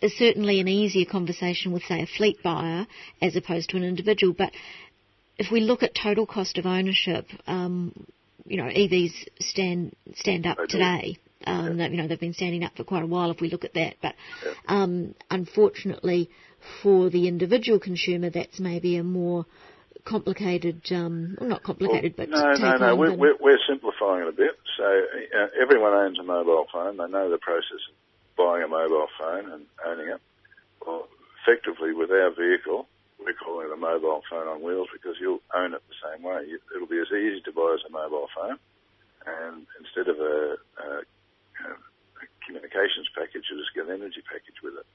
is 0.00 0.16
certainly 0.16 0.60
an 0.60 0.68
easier 0.68 1.04
conversation 1.04 1.72
with, 1.72 1.82
say, 1.84 2.02
a 2.02 2.06
fleet 2.06 2.42
buyer 2.42 2.86
as 3.20 3.36
opposed 3.36 3.70
to 3.70 3.76
an 3.76 3.84
individual. 3.84 4.34
But 4.36 4.52
if 5.36 5.50
we 5.50 5.60
look 5.60 5.82
at 5.82 5.94
total 5.94 6.26
cost 6.26 6.58
of 6.58 6.66
ownership, 6.66 7.26
um, 7.46 8.06
you 8.46 8.56
know, 8.56 8.64
EVs 8.64 9.12
stand 9.40 9.94
stand 10.16 10.46
up 10.46 10.58
today. 10.68 11.16
Um, 11.46 11.78
yeah. 11.78 11.88
You 11.88 11.96
know, 11.96 12.08
they've 12.08 12.20
been 12.20 12.34
standing 12.34 12.64
up 12.64 12.76
for 12.76 12.84
quite 12.84 13.02
a 13.02 13.06
while 13.06 13.30
if 13.30 13.40
we 13.40 13.50
look 13.50 13.64
at 13.64 13.74
that. 13.74 13.96
But 14.02 14.14
yeah. 14.44 14.52
um, 14.68 15.14
unfortunately, 15.30 16.30
for 16.82 17.10
the 17.10 17.28
individual 17.28 17.78
consumer, 17.78 18.30
that's 18.30 18.60
maybe 18.60 18.96
a 18.96 19.04
more 19.04 19.46
complicated, 20.04 20.82
um, 20.92 21.36
well, 21.38 21.48
not 21.48 21.62
complicated, 21.62 22.14
well, 22.16 22.26
but 22.26 22.30
no, 22.30 22.52
no, 22.54 22.76
no. 22.76 22.96
We're, 22.96 23.14
we're, 23.14 23.36
we're, 23.40 23.58
simplifying 23.68 24.22
it 24.22 24.28
a 24.28 24.32
bit. 24.32 24.58
So 24.76 24.84
uh, 24.84 25.48
everyone 25.60 25.92
owns 25.92 26.18
a 26.18 26.22
mobile 26.22 26.66
phone. 26.72 26.96
They 26.96 27.08
know 27.08 27.30
the 27.30 27.38
process 27.38 27.80
of 27.90 27.96
buying 28.36 28.64
a 28.64 28.68
mobile 28.68 29.08
phone 29.18 29.52
and 29.52 29.66
owning 29.84 30.08
it. 30.08 30.20
Well, 30.84 31.08
effectively, 31.42 31.92
with 31.92 32.10
our 32.10 32.30
vehicle, 32.30 32.86
we're 33.18 33.34
calling 33.34 33.68
it 33.68 33.72
a 33.72 33.76
mobile 33.76 34.22
phone 34.30 34.48
on 34.48 34.62
wheels 34.62 34.88
because 34.92 35.16
you'll 35.20 35.44
own 35.54 35.74
it 35.74 35.82
the 35.88 36.00
same 36.00 36.22
way. 36.24 36.46
It'll 36.74 36.88
be 36.88 37.00
as 37.00 37.12
easy 37.12 37.40
to 37.44 37.52
buy 37.52 37.76
as 37.76 37.84
a 37.86 37.92
mobile 37.92 38.28
phone, 38.34 38.56
and 39.26 39.66
instead 39.78 40.08
of 40.08 40.18
a, 40.18 40.56
a, 40.80 40.86
a 41.04 42.24
communications 42.46 43.08
package, 43.14 43.44
you 43.50 43.60
just 43.60 43.74
get 43.74 43.84
an 43.84 44.00
energy 44.00 44.22
package 44.24 44.56
with 44.64 44.74
it. 44.80 44.88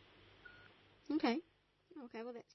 Okay. 1.13 1.39
Okay. 2.05 2.21
Well, 2.23 2.33
that's. 2.33 2.45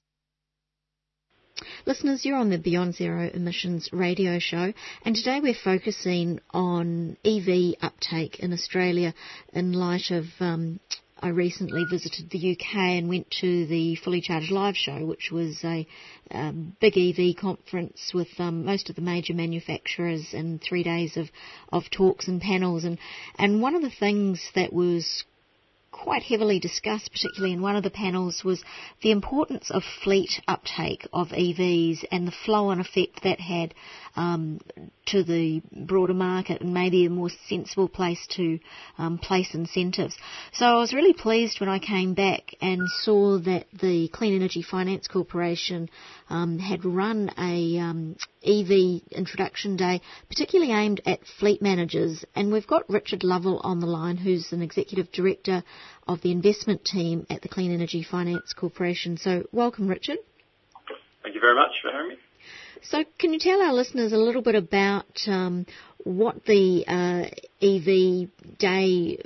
Listeners, 1.85 2.23
you're 2.23 2.37
on 2.37 2.49
the 2.49 2.57
Beyond 2.57 2.95
Zero 2.95 3.29
Emissions 3.33 3.89
radio 3.91 4.39
show, 4.39 4.71
and 5.03 5.13
today 5.13 5.41
we're 5.41 5.53
focusing 5.53 6.39
on 6.51 7.17
EV 7.25 7.75
uptake 7.81 8.39
in 8.39 8.53
Australia 8.53 9.13
in 9.51 9.73
light 9.73 10.09
of 10.11 10.25
um, 10.39 10.79
I 11.19 11.29
recently 11.29 11.83
visited 11.83 12.29
the 12.29 12.53
UK 12.53 12.75
and 12.75 13.09
went 13.09 13.29
to 13.41 13.65
the 13.67 13.95
Fully 13.97 14.21
Charged 14.21 14.51
Live 14.51 14.77
show, 14.77 15.05
which 15.05 15.31
was 15.31 15.59
a 15.63 15.85
um, 16.31 16.75
big 16.79 16.97
EV 16.97 17.35
conference 17.35 18.11
with 18.13 18.29
um, 18.39 18.63
most 18.63 18.89
of 18.89 18.95
the 18.95 19.01
major 19.01 19.33
manufacturers 19.33 20.33
and 20.33 20.61
three 20.61 20.83
days 20.83 21.17
of, 21.17 21.29
of 21.73 21.83
talks 21.91 22.27
and 22.27 22.41
panels. 22.41 22.85
And, 22.85 22.97
and 23.37 23.61
one 23.61 23.75
of 23.75 23.81
the 23.81 23.91
things 23.91 24.41
that 24.55 24.73
was 24.73 25.25
quite 25.91 26.23
heavily 26.23 26.59
discussed, 26.59 27.11
particularly 27.11 27.53
in 27.53 27.61
one 27.61 27.75
of 27.75 27.83
the 27.83 27.89
panels, 27.89 28.43
was 28.43 28.63
the 29.01 29.11
importance 29.11 29.69
of 29.69 29.83
fleet 30.03 30.41
uptake 30.47 31.05
of 31.13 31.29
EVs 31.29 32.05
and 32.11 32.27
the 32.27 32.31
flow-on 32.31 32.79
effect 32.79 33.23
that 33.23 33.39
had 33.39 33.73
um, 34.15 34.59
to 35.05 35.23
the 35.23 35.61
broader 35.71 36.13
market 36.13 36.61
and 36.61 36.73
maybe 36.73 37.05
a 37.05 37.09
more 37.09 37.29
sensible 37.47 37.89
place 37.89 38.25
to 38.31 38.59
um, 38.97 39.17
place 39.17 39.53
incentives. 39.53 40.15
So 40.53 40.65
I 40.65 40.75
was 40.75 40.93
really 40.93 41.13
pleased 41.13 41.59
when 41.59 41.69
I 41.69 41.79
came 41.79 42.13
back 42.13 42.55
and 42.61 42.81
saw 43.03 43.37
that 43.39 43.67
the 43.73 44.07
Clean 44.09 44.35
Energy 44.35 44.61
Finance 44.61 45.07
Corporation 45.07 45.89
um, 46.31 46.57
had 46.57 46.85
run 46.85 47.29
a 47.37 47.77
um, 47.79 48.15
EV 48.43 49.01
Introduction 49.11 49.75
Day, 49.75 50.01
particularly 50.29 50.71
aimed 50.71 51.01
at 51.05 51.19
fleet 51.39 51.61
managers. 51.61 52.23
And 52.35 52.51
we've 52.51 52.65
got 52.65 52.89
Richard 52.89 53.23
Lovell 53.23 53.59
on 53.63 53.81
the 53.81 53.85
line, 53.85 54.17
who's 54.17 54.51
an 54.51 54.61
executive 54.61 55.11
director 55.11 55.63
of 56.07 56.21
the 56.21 56.31
investment 56.31 56.85
team 56.85 57.27
at 57.29 57.41
the 57.41 57.49
Clean 57.49 57.71
Energy 57.71 58.01
Finance 58.09 58.53
Corporation. 58.53 59.17
So, 59.17 59.43
welcome, 59.51 59.87
Richard. 59.87 60.19
Thank 61.21 61.35
you 61.35 61.41
very 61.41 61.55
much 61.55 61.71
for 61.81 61.91
having 61.91 62.09
me. 62.09 62.15
So, 62.83 63.03
can 63.19 63.33
you 63.33 63.39
tell 63.39 63.61
our 63.61 63.73
listeners 63.73 64.13
a 64.13 64.17
little 64.17 64.41
bit 64.41 64.55
about 64.55 65.05
um, 65.27 65.65
what 66.03 66.45
the 66.45 66.85
uh, 66.87 67.29
EV 67.61 68.57
Day 68.57 69.19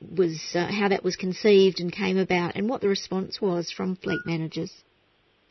was, 0.00 0.38
uh, 0.54 0.66
how 0.66 0.88
that 0.88 1.04
was 1.04 1.16
conceived 1.16 1.80
and 1.80 1.92
came 1.92 2.18
about, 2.18 2.56
and 2.56 2.68
what 2.68 2.80
the 2.80 2.88
response 2.88 3.40
was 3.40 3.70
from 3.70 3.96
fleet 3.96 4.20
managers? 4.26 4.72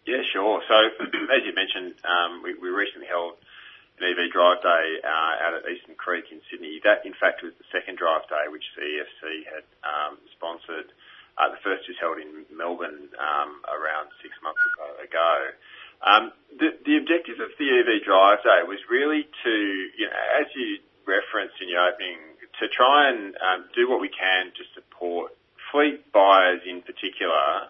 Yeah, 0.10 0.26
sure. 0.34 0.58
So, 0.66 0.74
as 1.38 1.46
you 1.46 1.54
mentioned, 1.54 1.94
um, 2.02 2.42
we, 2.42 2.58
we, 2.58 2.74
recently 2.74 3.06
held 3.06 3.38
an 4.02 4.10
EV 4.10 4.34
Drive 4.34 4.58
Day 4.66 4.86
uh, 5.06 5.46
out 5.46 5.54
at 5.54 5.70
Eastern 5.70 5.94
Creek 6.02 6.34
in 6.34 6.42
Sydney. 6.50 6.82
That, 6.82 7.06
in 7.06 7.14
fact, 7.14 7.46
was 7.46 7.54
the 7.62 7.70
second 7.70 8.02
Drive 8.02 8.26
Day 8.26 8.50
which 8.50 8.66
the 8.74 9.06
CEFC 9.06 9.46
had 9.46 9.66
um, 9.86 10.18
sponsored. 10.34 10.90
Uh, 11.38 11.54
the 11.54 11.62
first 11.62 11.86
was 11.86 11.94
held 12.02 12.18
in 12.18 12.42
Melbourne 12.50 13.14
um, 13.22 13.62
around 13.70 14.10
six 14.26 14.34
months 14.42 14.66
ago. 14.98 15.34
Um, 16.02 16.34
the, 16.58 16.74
the 16.90 16.98
objective 16.98 17.38
of 17.38 17.54
the 17.62 17.70
EV 17.70 18.02
Drive 18.02 18.42
Day 18.42 18.66
was 18.66 18.82
really 18.90 19.30
to, 19.46 19.54
you 19.94 20.10
know, 20.10 20.26
as 20.42 20.50
you 20.58 20.82
referenced 21.06 21.62
in 21.62 21.70
your 21.70 21.86
opening, 21.86 22.18
to 22.58 22.66
try 22.66 23.14
and 23.14 23.38
um, 23.46 23.70
do 23.78 23.86
what 23.86 24.02
we 24.02 24.10
can 24.10 24.50
to 24.58 24.64
support 24.74 25.38
fleet 25.70 26.02
buyers 26.10 26.66
in 26.66 26.82
particular, 26.82 27.70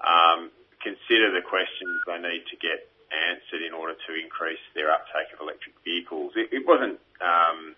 um, 0.00 0.48
consider 0.84 1.32
the 1.32 1.40
questions 1.40 1.96
they 2.04 2.20
need 2.20 2.44
to 2.52 2.56
get 2.60 2.92
answered 3.08 3.64
in 3.64 3.72
order 3.72 3.96
to 3.96 4.10
increase 4.12 4.60
their 4.76 4.92
uptake 4.92 5.32
of 5.32 5.40
electric 5.40 5.74
vehicles. 5.82 6.36
It, 6.36 6.52
it 6.52 6.68
wasn't, 6.68 7.00
um, 7.24 7.72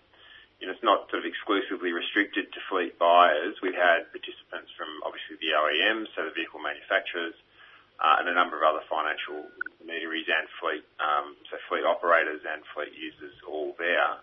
you 0.59 0.67
know, 0.67 0.75
it's 0.75 0.83
not 0.83 1.07
sort 1.07 1.23
of 1.23 1.27
exclusively 1.29 1.95
restricted 1.95 2.51
to 2.51 2.59
fleet 2.67 2.99
buyers. 2.99 3.55
We 3.63 3.71
had 3.71 4.11
participants 4.11 4.73
from 4.75 4.89
obviously 5.07 5.39
the 5.39 5.55
OEMs, 5.55 6.11
so 6.13 6.27
the 6.27 6.35
vehicle 6.35 6.59
manufacturers, 6.59 7.37
uh, 7.97 8.21
and 8.21 8.29
a 8.29 8.35
number 8.35 8.59
of 8.59 8.63
other 8.67 8.83
financial 8.85 9.47
intermediaries 9.77 10.29
and 10.29 10.45
fleet, 10.61 10.85
um, 11.01 11.33
so 11.49 11.57
fleet 11.71 11.85
operators 11.87 12.43
and 12.45 12.61
fleet 12.75 12.93
users 12.93 13.33
all 13.47 13.73
there. 13.79 14.21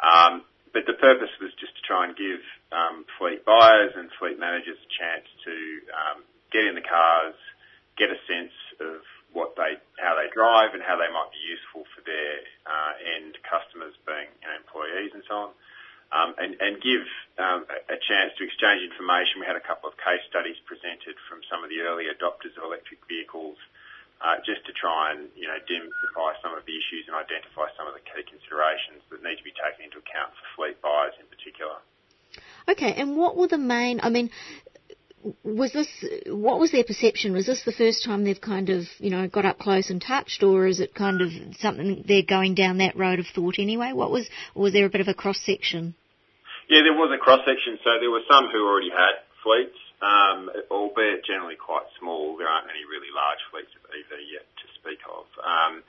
Um, 0.00 0.46
but 0.72 0.86
the 0.86 0.94
purpose 0.94 1.34
was 1.42 1.50
just 1.58 1.74
to 1.76 1.82
try 1.82 2.06
and 2.06 2.14
give 2.14 2.40
um, 2.70 3.04
fleet 3.18 3.44
buyers 3.44 3.92
and 3.98 4.08
fleet 4.22 4.38
managers 4.38 4.78
a 4.78 4.90
chance 4.94 5.26
to 5.44 5.54
um, 5.90 6.18
get 6.54 6.64
in 6.64 6.78
the 6.78 6.86
cars, 6.86 7.34
get 8.00 8.08
a 8.08 8.20
sense 8.24 8.56
of 8.80 9.04
what 9.36 9.54
they, 9.60 9.76
how 10.00 10.16
they 10.16 10.32
drive, 10.32 10.72
and 10.72 10.80
how 10.80 10.96
they 10.96 11.12
might 11.12 11.30
be 11.30 11.42
useful 11.44 11.84
for 11.92 12.00
their 12.02 12.40
uh, 12.64 12.92
end 13.20 13.36
customers, 13.44 13.92
being 14.08 14.32
you 14.40 14.48
know, 14.48 14.56
employees 14.56 15.12
and 15.12 15.22
so 15.28 15.34
on 15.36 15.50
um, 16.10 16.34
and, 16.38 16.58
and, 16.58 16.82
give 16.82 17.06
um, 17.38 17.62
a 17.70 17.98
chance 17.98 18.34
to 18.38 18.42
exchange 18.42 18.82
information. 18.82 19.38
We 19.38 19.46
had 19.46 19.54
a 19.54 19.62
couple 19.62 19.86
of 19.86 19.94
case 19.94 20.22
studies 20.26 20.58
presented 20.66 21.14
from 21.30 21.38
some 21.46 21.62
of 21.62 21.70
the 21.70 21.86
early 21.86 22.10
adopters 22.10 22.58
of 22.58 22.66
electric 22.66 22.98
vehicles, 23.06 23.58
uh, 24.18 24.42
just 24.42 24.66
to 24.66 24.74
try 24.74 25.14
and 25.14 25.30
you 25.38 25.46
know 25.46 25.58
demystify 25.70 26.34
some 26.42 26.52
of 26.58 26.66
the 26.66 26.74
issues 26.74 27.06
and 27.06 27.14
identify 27.14 27.70
some 27.78 27.86
of 27.86 27.94
the 27.94 28.02
key 28.02 28.26
considerations 28.26 29.06
that 29.14 29.22
need 29.22 29.38
to 29.38 29.46
be 29.46 29.54
taken 29.54 29.86
into 29.86 30.02
account 30.02 30.34
for 30.34 30.46
fleet 30.58 30.82
buyers 30.82 31.14
in 31.22 31.26
particular. 31.30 31.78
Okay, 32.66 32.94
and 32.98 33.14
what 33.16 33.38
were 33.38 33.48
the 33.48 33.58
main? 33.58 34.02
I 34.02 34.10
mean, 34.10 34.30
was 35.44 35.72
this 35.72 35.88
what 36.26 36.58
was 36.58 36.72
their 36.72 36.84
perception? 36.84 37.32
Was 37.32 37.46
this 37.46 37.62
the 37.64 37.72
first 37.72 38.04
time 38.04 38.24
they've 38.24 38.40
kind 38.40 38.70
of 38.70 38.84
you 38.98 39.10
know 39.10 39.28
got 39.28 39.44
up 39.44 39.58
close 39.58 39.90
and 39.90 40.00
touched, 40.00 40.42
or 40.42 40.66
is 40.66 40.80
it 40.80 40.94
kind 40.94 41.20
of 41.20 41.30
something 41.58 42.04
they're 42.06 42.22
going 42.22 42.54
down 42.54 42.78
that 42.78 42.96
road 42.96 43.18
of 43.18 43.26
thought 43.26 43.58
anyway? 43.58 43.92
What 43.92 44.10
was 44.10 44.28
was 44.54 44.72
there 44.72 44.86
a 44.86 44.90
bit 44.90 45.00
of 45.00 45.08
a 45.08 45.14
cross 45.14 45.40
section? 45.44 45.94
Yeah, 46.68 46.82
there 46.84 46.94
was 46.94 47.10
a 47.12 47.18
cross 47.18 47.40
section. 47.44 47.78
So 47.84 47.98
there 48.00 48.10
were 48.10 48.24
some 48.30 48.48
who 48.52 48.64
already 48.64 48.90
had 48.90 49.26
fleets, 49.42 49.76
um, 50.00 50.48
albeit 50.70 51.24
generally 51.24 51.56
quite 51.56 51.84
small. 51.98 52.36
There 52.38 52.48
aren't 52.48 52.70
any 52.70 52.86
really 52.88 53.10
large 53.12 53.42
fleets 53.50 53.72
of 53.76 53.84
EV 53.90 54.22
yet 54.32 54.46
to 54.46 54.66
speak 54.80 55.00
of. 55.04 55.26
Um, 55.42 55.82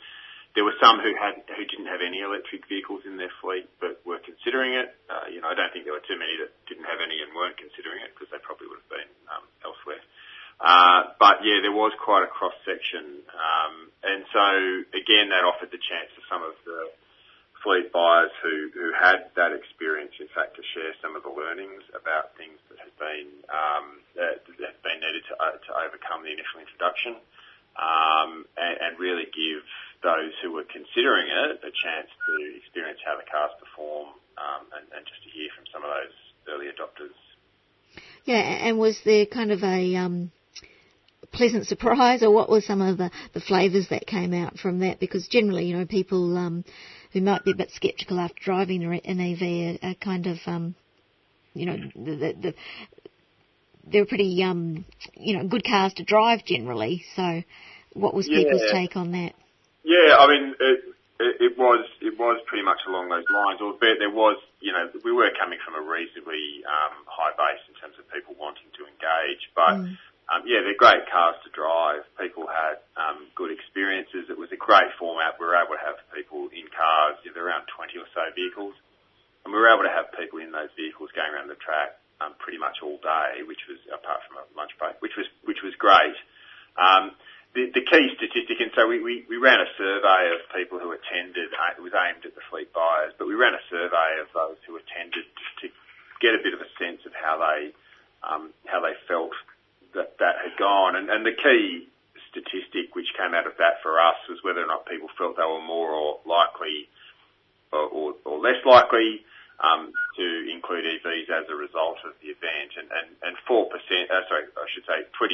there 0.55 0.67
were 0.67 0.75
some 0.83 0.99
who 0.99 1.15
had 1.15 1.39
who 1.55 1.63
didn't 1.63 1.87
have 1.87 2.03
any 2.03 2.19
electric 2.19 2.67
vehicles 2.67 3.07
in 3.07 3.15
their 3.15 3.31
fleet 3.39 3.71
but 3.79 4.03
were 4.03 4.19
considering 4.19 4.75
it. 4.75 4.91
Uh, 5.07 5.31
you 5.31 5.39
know, 5.39 5.47
I 5.47 5.55
don't 5.55 5.71
think 5.71 5.87
there 5.87 5.95
were 5.95 6.03
too 6.03 6.19
many 6.19 6.35
that 6.43 6.51
didn't 6.67 6.87
have 6.87 6.99
any 6.99 7.23
and 7.23 7.31
weren't 7.31 7.55
considering 7.55 8.03
it 8.03 8.11
because 8.11 8.27
they 8.31 8.41
probably 8.43 8.67
would 8.67 8.83
have 8.83 8.91
been 8.91 9.11
um, 9.31 9.45
elsewhere. 9.63 10.03
Uh, 10.61 11.15
but 11.17 11.41
yeah, 11.41 11.63
there 11.63 11.73
was 11.73 11.89
quite 11.97 12.21
a 12.21 12.29
cross 12.29 12.53
section, 12.67 13.25
um, 13.33 13.89
and 14.05 14.21
so 14.29 14.45
again, 14.93 15.33
that 15.33 15.41
offered 15.41 15.73
the 15.73 15.81
chance 15.81 16.11
for 16.13 16.21
some 16.29 16.45
of 16.45 16.53
the 16.69 16.93
fleet 17.65 17.89
buyers 17.93 18.33
who, 18.41 18.69
who 18.73 18.89
had 18.93 19.29
that 19.37 19.53
experience, 19.53 20.13
in 20.21 20.29
fact, 20.33 20.57
to 20.57 20.63
share 20.73 20.93
some 21.01 21.17
of 21.17 21.21
the 21.21 21.33
learnings 21.33 21.81
about 21.93 22.33
things 22.37 22.57
that 22.69 22.77
have 22.81 22.93
been 22.97 23.29
um, 23.49 23.85
that, 24.17 24.45
that 24.57 24.77
have 24.77 24.83
been 24.85 25.01
needed 25.01 25.23
to, 25.29 25.33
uh, 25.37 25.57
to 25.61 25.71
overcome 25.81 26.25
the 26.25 26.33
initial 26.33 26.61
introduction, 26.61 27.17
um, 27.77 28.45
and, 28.57 28.75
and 28.81 28.91
really 29.01 29.29
give 29.33 29.65
those 30.03 30.33
who 30.41 30.53
were 30.53 30.65
considering 30.65 31.27
it 31.29 31.61
a 31.61 31.71
chance 31.71 32.09
to 32.09 32.33
experience 32.57 32.99
how 33.05 33.17
the 33.17 33.27
cars 33.29 33.51
perform, 33.59 34.09
um, 34.37 34.65
and, 34.73 34.85
and 34.97 35.05
just 35.05 35.21
to 35.23 35.29
hear 35.29 35.49
from 35.55 35.65
some 35.71 35.83
of 35.83 35.89
those 35.89 36.15
early 36.49 36.67
adopters. 36.67 37.17
Yeah, 38.25 38.41
and 38.41 38.77
was 38.77 38.99
there 39.05 39.25
kind 39.25 39.51
of 39.51 39.63
a 39.63 39.95
um, 39.95 40.31
pleasant 41.31 41.67
surprise, 41.67 42.23
or 42.23 42.31
what 42.31 42.49
were 42.49 42.61
some 42.61 42.81
of 42.81 42.97
the, 42.97 43.11
the 43.33 43.41
flavours 43.41 43.87
that 43.89 44.07
came 44.07 44.33
out 44.33 44.57
from 44.57 44.79
that? 44.79 44.99
Because 44.99 45.27
generally, 45.27 45.65
you 45.65 45.77
know, 45.77 45.85
people 45.85 46.37
um, 46.37 46.63
who 47.13 47.21
might 47.21 47.43
be 47.43 47.51
a 47.51 47.55
bit 47.55 47.71
sceptical 47.71 48.19
after 48.19 48.41
driving 48.43 48.83
an 48.83 49.19
EV 49.19 49.81
are, 49.83 49.89
are 49.89 49.95
kind 49.95 50.27
of, 50.27 50.37
um, 50.45 50.75
you 51.53 51.65
know, 51.65 51.77
the, 51.95 52.15
the, 52.15 52.33
the, 52.41 52.53
they're 53.85 54.05
pretty, 54.05 54.41
um, 54.43 54.85
you 55.15 55.37
know, 55.37 55.47
good 55.47 55.63
cars 55.63 55.93
to 55.95 56.03
drive 56.03 56.45
generally. 56.45 57.03
So, 57.15 57.43
what 57.93 58.13
was 58.13 58.27
yeah. 58.29 58.43
people's 58.43 58.71
take 58.71 58.95
on 58.95 59.11
that? 59.11 59.33
Yeah, 59.83 60.17
I 60.17 60.25
mean, 60.29 60.45
it, 60.59 60.79
it, 61.19 61.33
it 61.51 61.53
was 61.57 61.85
it 62.01 62.17
was 62.17 62.37
pretty 62.45 62.63
much 62.63 62.81
along 62.85 63.09
those 63.09 63.25
lines. 63.29 63.61
Albeit 63.61 63.97
there 63.97 64.13
was, 64.13 64.37
you 64.61 64.73
know, 64.73 64.89
we 65.03 65.11
were 65.11 65.29
coming 65.37 65.57
from 65.65 65.77
a 65.77 65.83
reasonably 65.83 66.61
um, 66.65 67.01
high 67.09 67.33
base 67.33 67.61
in 67.69 67.75
terms 67.81 67.97
of 67.97 68.05
people 68.13 68.35
wanting 68.37 68.69
to 68.77 68.85
engage, 68.85 69.49
but. 69.55 69.81
Mm 69.81 69.97
um, 70.31 70.47
yeah, 70.47 70.63
they're 70.63 70.79
great 70.79 71.03
cars 71.11 71.35
to 71.43 71.51
drive. 71.51 72.07
People 72.15 72.47
had 72.47 72.79
um, 72.95 73.27
good 73.35 73.51
experiences. 73.51 74.31
It 74.31 74.39
was 74.39 74.47
a 74.55 74.59
great 74.59 74.87
format. 74.95 75.35
We 75.35 75.43
were 75.43 75.59
able 75.59 75.75
to 75.75 75.83
have 75.83 75.99
people 76.15 76.47
in 76.55 76.71
cars. 76.71 77.19
You 77.27 77.35
know, 77.35 77.43
around 77.43 77.67
20 77.67 77.99
or 77.99 78.07
so 78.15 78.23
vehicles, 78.31 78.71
and 79.43 79.51
we 79.51 79.59
were 79.59 79.67
able 79.67 79.83
to 79.83 79.91
have 79.91 80.07
people 80.15 80.39
in 80.39 80.55
those 80.55 80.71
vehicles 80.79 81.11
going 81.11 81.35
around 81.35 81.51
the 81.51 81.59
track 81.59 81.99
um, 82.23 82.31
pretty 82.39 82.55
much 82.55 82.79
all 82.79 82.95
day, 83.03 83.43
which 83.43 83.59
was 83.67 83.83
apart 83.91 84.23
from 84.23 84.39
a 84.39 84.47
lunch 84.55 84.71
break, 84.79 84.95
which 85.03 85.19
was 85.19 85.27
which 85.43 85.59
was 85.67 85.75
great. 85.75 86.15
Um, 86.79 87.11
the, 87.53 87.67
the 87.75 87.83
key 87.83 88.05
statistic, 88.15 88.63
and 88.63 88.71
so 88.71 88.87
we, 88.87 89.03
we, 89.03 89.27
we 89.27 89.35
ran 89.35 89.59
a 89.59 89.69
survey 89.75 90.31
of 90.31 90.39
people 90.55 90.79
who 90.79 90.95
attended. 90.95 91.51
Uh, 91.51 91.75
it 91.75 91.83
was 91.83 91.91
aimed 91.91 92.23
at 92.23 92.31
the 92.31 92.45
fleet 92.47 92.71
buyers, 92.71 93.11
but 93.19 93.27
we 93.27 93.35
ran 93.35 93.51
a 93.51 93.63
survey 93.67 94.23
of 94.23 94.31
those 94.31 94.55
who 94.63 94.79
attended 94.79 95.27
to 95.59 95.67
get 96.23 96.31
a 96.31 96.39
bit 96.39 96.55
of 96.55 96.63
a 96.63 96.69
sense 96.79 97.03
of 97.03 97.11
how 97.11 97.35
they 97.43 97.75
um, 98.23 98.55
how 98.71 98.79
they 98.79 98.95
felt 99.03 99.35
that 99.93 100.15
that 100.23 100.39
had 100.39 100.55
gone. 100.55 100.95
And, 100.95 101.11
and 101.11 101.27
the 101.27 101.35
key 101.35 101.91
statistic 102.31 102.95
which 102.95 103.11
came 103.19 103.35
out 103.35 103.43
of 103.43 103.59
that 103.59 103.83
for 103.83 103.99
us 103.99 104.15
was 104.31 104.39
whether 104.47 104.63
or 104.63 104.69
not 104.71 104.87
people 104.87 105.11
felt 105.19 105.35
they 105.35 105.43
were 105.43 105.59
more 105.59 105.91
or 105.91 106.23
likely 106.23 106.87
or, 107.75 107.83
or, 107.91 108.07
or 108.23 108.39
less 108.39 108.63
likely 108.63 109.27
to 109.61 110.27
include 110.49 110.85
EVs 110.85 111.29
as 111.29 111.45
a 111.49 111.57
result 111.57 112.01
of 112.03 112.17
the 112.21 112.33
event. 112.33 112.73
And, 112.77 112.89
and, 112.89 113.07
and 113.21 113.33
4%, 113.45 113.69
uh, 113.69 114.25
sorry, 114.27 114.49
I 114.57 114.67
should 114.73 114.85
say 114.89 115.05
22% 115.15 115.29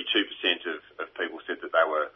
of, 0.68 0.80
of 1.02 1.08
people 1.16 1.40
said 1.48 1.64
that 1.64 1.72
they 1.72 1.88
were 1.88 2.12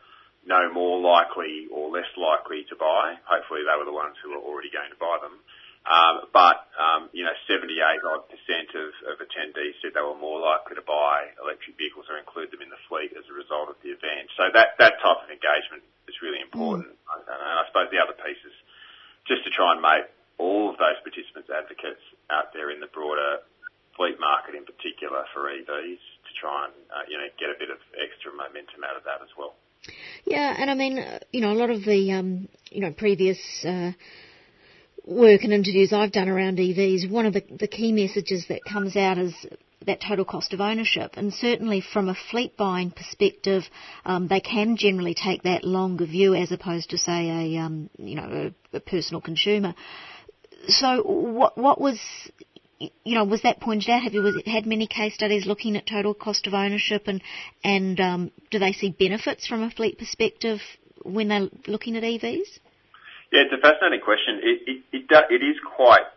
no 0.46 0.74
more 0.74 1.00
likely 1.00 1.70
or 1.72 1.90
less 1.90 2.10
likely 2.18 2.66
to 2.70 2.76
buy. 2.76 3.16
Hopefully 3.26 3.62
they 3.64 3.78
were 3.78 3.86
the 3.86 3.96
ones 3.96 4.18
who 4.20 4.34
were 4.34 4.44
already 4.44 4.74
going 4.74 4.90
to 4.90 5.00
buy 5.00 5.18
them. 5.22 5.40
Um, 5.82 6.30
but 6.30 6.70
um, 6.78 7.10
you 7.10 7.26
know, 7.26 7.34
78 7.50 7.74
odd 8.06 8.30
percent 8.30 8.70
of, 8.78 8.94
of 9.10 9.16
attendees 9.18 9.74
said 9.82 9.98
they 9.98 10.06
were 10.06 10.18
more 10.18 10.38
likely 10.38 10.78
to 10.78 10.86
buy 10.86 11.34
electric 11.42 11.74
vehicles 11.74 12.06
or 12.06 12.22
include 12.22 12.54
them 12.54 12.62
in 12.62 12.70
the 12.70 12.78
fleet 12.86 13.18
as 13.18 13.26
a 13.26 13.34
result 13.34 13.74
of 13.74 13.82
the 13.82 13.90
event. 13.90 14.30
So 14.38 14.46
that 14.54 14.78
that 14.78 15.02
type 15.02 15.26
of 15.26 15.30
engagement 15.34 15.82
is 16.06 16.14
really 16.22 16.38
important. 16.38 16.94
Mm. 17.10 17.26
And 17.26 17.58
I 17.58 17.66
suppose 17.66 17.90
the 17.90 17.98
other 17.98 18.14
piece 18.14 18.38
is 18.46 18.54
just 19.26 19.42
to 19.46 19.50
try 19.50 19.74
and 19.74 19.82
make 19.82 20.06
all 20.42 20.74
of 20.74 20.82
those 20.82 20.98
participants 21.06 21.54
advocates 21.54 22.02
out 22.34 22.50
there 22.58 22.74
in 22.74 22.82
the 22.82 22.90
broader 22.90 23.46
fleet 23.94 24.18
market, 24.18 24.58
in 24.58 24.66
particular 24.66 25.22
for 25.34 25.46
EVs, 25.46 26.02
to 26.26 26.32
try 26.42 26.66
and 26.66 26.74
uh, 26.90 27.06
you 27.06 27.18
know 27.22 27.30
get 27.38 27.54
a 27.54 27.58
bit 27.62 27.70
of 27.70 27.78
extra 27.94 28.34
momentum 28.34 28.82
out 28.82 28.98
of 28.98 29.06
that 29.06 29.22
as 29.22 29.30
well. 29.38 29.54
Yeah, 30.26 30.56
and 30.58 30.70
I 30.70 30.74
mean, 30.74 30.98
you 31.32 31.42
know, 31.42 31.54
a 31.54 31.60
lot 31.62 31.70
of 31.70 31.86
the 31.86 32.12
um, 32.18 32.50
you 32.74 32.82
know 32.82 32.92
previous. 32.92 33.40
Uh, 33.64 33.94
work 35.04 35.42
and 35.44 35.52
interviews 35.52 35.92
I've 35.92 36.12
done 36.12 36.30
around 36.30 36.60
EVs, 36.60 37.10
one 37.10 37.26
of 37.26 37.34
the, 37.34 37.44
the 37.60 37.68
key 37.68 37.92
messages 37.92 38.46
that 38.50 38.60
comes 38.64 38.96
out 38.96 39.18
is 39.18 39.34
that 39.86 40.00
total 40.00 40.26
cost 40.26 40.54
of 40.54 40.62
ownership. 40.62 41.14
And 41.16 41.34
certainly 41.34 41.82
from 41.82 42.08
a 42.08 42.16
fleet 42.30 42.56
buying 42.56 42.92
perspective, 42.92 43.64
um, 44.06 44.28
they 44.28 44.40
can 44.40 44.78
generally 44.78 45.16
take 45.16 45.44
that 45.44 45.64
longer 45.64 46.06
view 46.06 46.36
as 46.36 46.52
opposed 46.52 46.92
to 46.92 46.98
say 46.98 47.56
a 47.56 47.62
um, 47.62 47.90
you 47.98 48.16
know 48.16 48.54
a, 48.74 48.78
a 48.78 48.80
personal 48.80 49.22
consumer. 49.22 49.74
So 50.68 51.04
what 51.04 51.58
what 51.58 51.80
was 51.82 52.00
you 53.04 53.16
know, 53.16 53.24
was 53.24 53.44
that 53.44 53.60
pointed 53.60 53.90
out? 53.90 54.04
Have 54.04 54.14
you 54.14 54.42
had 54.46 54.66
many 54.66 54.88
case 54.88 55.14
studies 55.14 55.46
looking 55.46 55.76
at 55.78 55.86
total 55.86 56.14
cost 56.14 56.48
of 56.48 56.54
ownership, 56.54 57.04
and 57.08 57.22
and 57.64 58.00
um, 58.00 58.32
do 58.50 58.60
they 58.60 58.74
see 58.74 58.90
benefits 58.90 59.48
from 59.48 59.62
a 59.64 59.70
fleet 59.70 59.98
perspective 59.98 60.60
when 61.04 61.28
they're 61.28 61.50
looking 61.68 61.96
at 61.96 62.04
EVs? 62.04 62.60
Yeah, 63.32 63.48
it's 63.48 63.54
a 63.54 63.62
fascinating 63.62 64.02
question. 64.02 64.42
It 64.42 64.58
it 64.66 64.78
it, 64.92 65.06
it 65.30 65.44
is 65.46 65.58
quite 65.62 66.08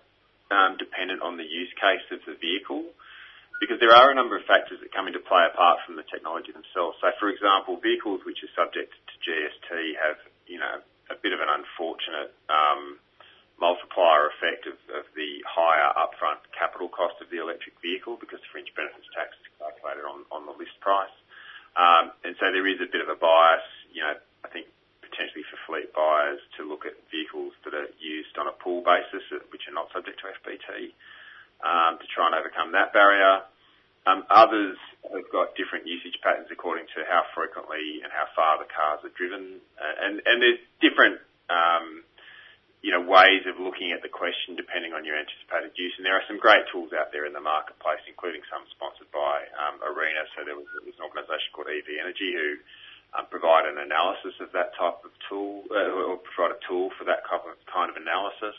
um, 0.51 0.77
dependent 0.79 1.23
on 1.23 1.37
the 1.37 1.45
use 1.45 1.73
case 1.77 2.05
of 2.11 2.21
the 2.27 2.35
vehicle 2.41 2.85
because 3.61 3.79
there 3.79 3.95
are 3.95 4.11
a 4.11 4.15
number 4.15 4.37
of 4.37 4.45
factors 4.45 4.81
that 4.83 4.93
come 4.93 5.07
into 5.07 5.21
play 5.21 5.47
apart 5.47 5.79
from 5.87 5.97
the 5.97 6.03
technology 6.03 6.51
themselves. 6.51 6.99
So, 7.01 7.09
for 7.21 7.31
example, 7.31 7.79
vehicles 7.79 8.21
which 8.27 8.43
are 8.43 8.53
subject 8.57 8.93
to 8.93 9.15
GST 9.21 10.01
have 10.01 10.17
you 10.47 10.59
know 10.59 10.81
a 11.11 11.17
bit 11.21 11.33
of 11.33 11.41
an 11.41 11.49
unfortunate 11.53 12.33
um, 12.49 12.97
multiplier 13.61 14.31
effect 14.35 14.67
of, 14.67 14.77
of 14.91 15.07
the 15.15 15.41
higher 15.47 15.95
upfront 15.95 16.43
capital 16.51 16.91
cost 16.91 17.15
of 17.23 17.31
the 17.31 17.39
electric 17.39 17.79
vehicle 17.79 18.19
because 18.19 18.43
the 18.43 18.51
fringe 18.51 18.71
benefits 18.75 19.07
tax 19.15 19.35
is 19.39 19.47
calculated 19.57 20.03
on, 20.03 20.27
on 20.35 20.43
the 20.47 20.55
list 20.59 20.75
price. 20.83 21.13
Um, 21.79 22.15
and 22.23 22.35
so 22.39 22.51
there 22.51 22.67
is 22.67 22.79
a 22.83 22.91
bit 22.91 23.03
of 23.03 23.11
a 23.11 23.19
bias, 23.19 23.67
you 23.91 24.03
know, 24.03 24.15
I 24.43 24.49
think 24.51 24.71
potentially 25.03 25.47
for 25.47 25.59
fleet 25.67 25.95
buyers 25.95 26.43
to 26.59 26.67
look 26.67 26.87
at 26.87 26.99
vehicles 27.11 27.55
that 27.63 27.75
are 27.75 27.91
used 28.03 28.35
on 28.39 28.51
a 28.51 28.55
pool 28.59 28.83
basis, 28.83 29.23
uh, 29.31 29.43
which 29.55 29.67
are 29.71 29.75
not 29.75 29.91
subject 29.95 30.19
to 30.23 30.35
FBT, 30.43 30.95
um, 31.63 31.99
to 32.03 32.07
try 32.11 32.27
and 32.27 32.35
overcome 32.35 32.75
that 32.75 32.91
barrier. 32.91 33.47
Um, 34.05 34.27
others 34.29 34.77
have 35.09 35.25
got 35.33 35.57
different 35.57 35.87
usage 35.89 36.19
patterns 36.21 36.51
according 36.53 36.91
to 36.93 37.07
how 37.09 37.25
frequently 37.33 38.05
and 38.05 38.13
how 38.13 38.29
far 38.37 38.61
the 38.61 38.69
cars 38.69 39.01
are 39.01 39.15
driven, 39.17 39.65
uh, 39.81 40.05
and 40.05 40.21
and 40.29 40.43
there's 40.45 40.61
different 40.85 41.25
um, 41.49 42.05
you 42.85 42.93
know, 42.93 43.01
ways 43.01 43.41
of 43.49 43.57
looking 43.57 43.97
at 43.97 44.05
the 44.05 44.13
question 44.13 44.61
depending 44.61 44.93
on 44.93 45.09
your 45.09 45.17
anticipated 45.17 45.73
use. 45.73 45.97
And 45.97 46.05
there 46.05 46.21
are 46.21 46.27
some 46.29 46.37
great 46.37 46.69
tools 46.69 46.93
out 46.93 47.09
there 47.17 47.25
in 47.25 47.33
the 47.33 47.41
marketplace, 47.41 48.05
including 48.05 48.45
some 48.53 48.61
sponsored 48.77 49.09
by 49.09 49.49
um, 49.57 49.81
ARENA. 49.81 50.29
So 50.37 50.45
there 50.45 50.53
was, 50.53 50.69
there 50.77 50.85
was, 50.85 50.93
an 51.01 51.09
organisation 51.09 51.49
called 51.57 51.73
Evenergi 51.73 52.37
who 52.37 52.61
um, 53.17 53.25
provide 53.33 53.65
an 53.65 53.81
analysis 53.81 54.37
of 54.37 54.53
that 54.53 54.77
type 54.77 55.01
of 55.01 55.17
tool, 55.33 55.65
uh, 55.73 56.13
or 56.13 56.21
provide 56.21 56.53
a 56.53 56.61
tool 56.69 56.93
for 57.01 57.09
that 57.09 57.25
kind 57.25 57.89
of 57.89 57.97
analysis. 57.97 58.53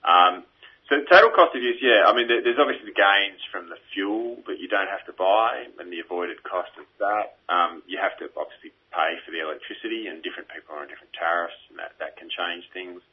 Um, 0.00 0.48
so 0.88 1.04
total 1.04 1.28
cost 1.36 1.52
of 1.52 1.60
use, 1.60 1.76
yeah, 1.84 2.08
I 2.08 2.16
mean, 2.16 2.24
there, 2.24 2.40
there's 2.40 2.56
obviously 2.56 2.88
the 2.88 2.96
gains 2.96 3.44
from 3.52 3.68
the 3.68 3.76
fuel 3.92 4.40
that 4.48 4.56
you 4.56 4.72
don't 4.72 4.88
have 4.88 5.04
to 5.04 5.12
buy 5.12 5.68
and 5.76 5.92
the 5.92 6.00
avoided 6.00 6.40
cost 6.40 6.72
of 6.80 6.88
that. 7.04 7.36
Um, 7.52 7.84
you 7.84 8.00
have 8.00 8.16
to 8.24 8.32
obviously 8.32 8.72
pay 8.88 9.20
for 9.28 9.28
the 9.28 9.44
electricity 9.44 10.08
and 10.08 10.24
different 10.24 10.48
people 10.48 10.72
are 10.72 10.80
on 10.80 10.88
different 10.88 11.12
tariffs 11.12 11.60
and 11.68 11.76
that, 11.76 12.00
that 12.00 12.16
can 12.16 12.32
change 12.32 12.64
things. 12.72 13.04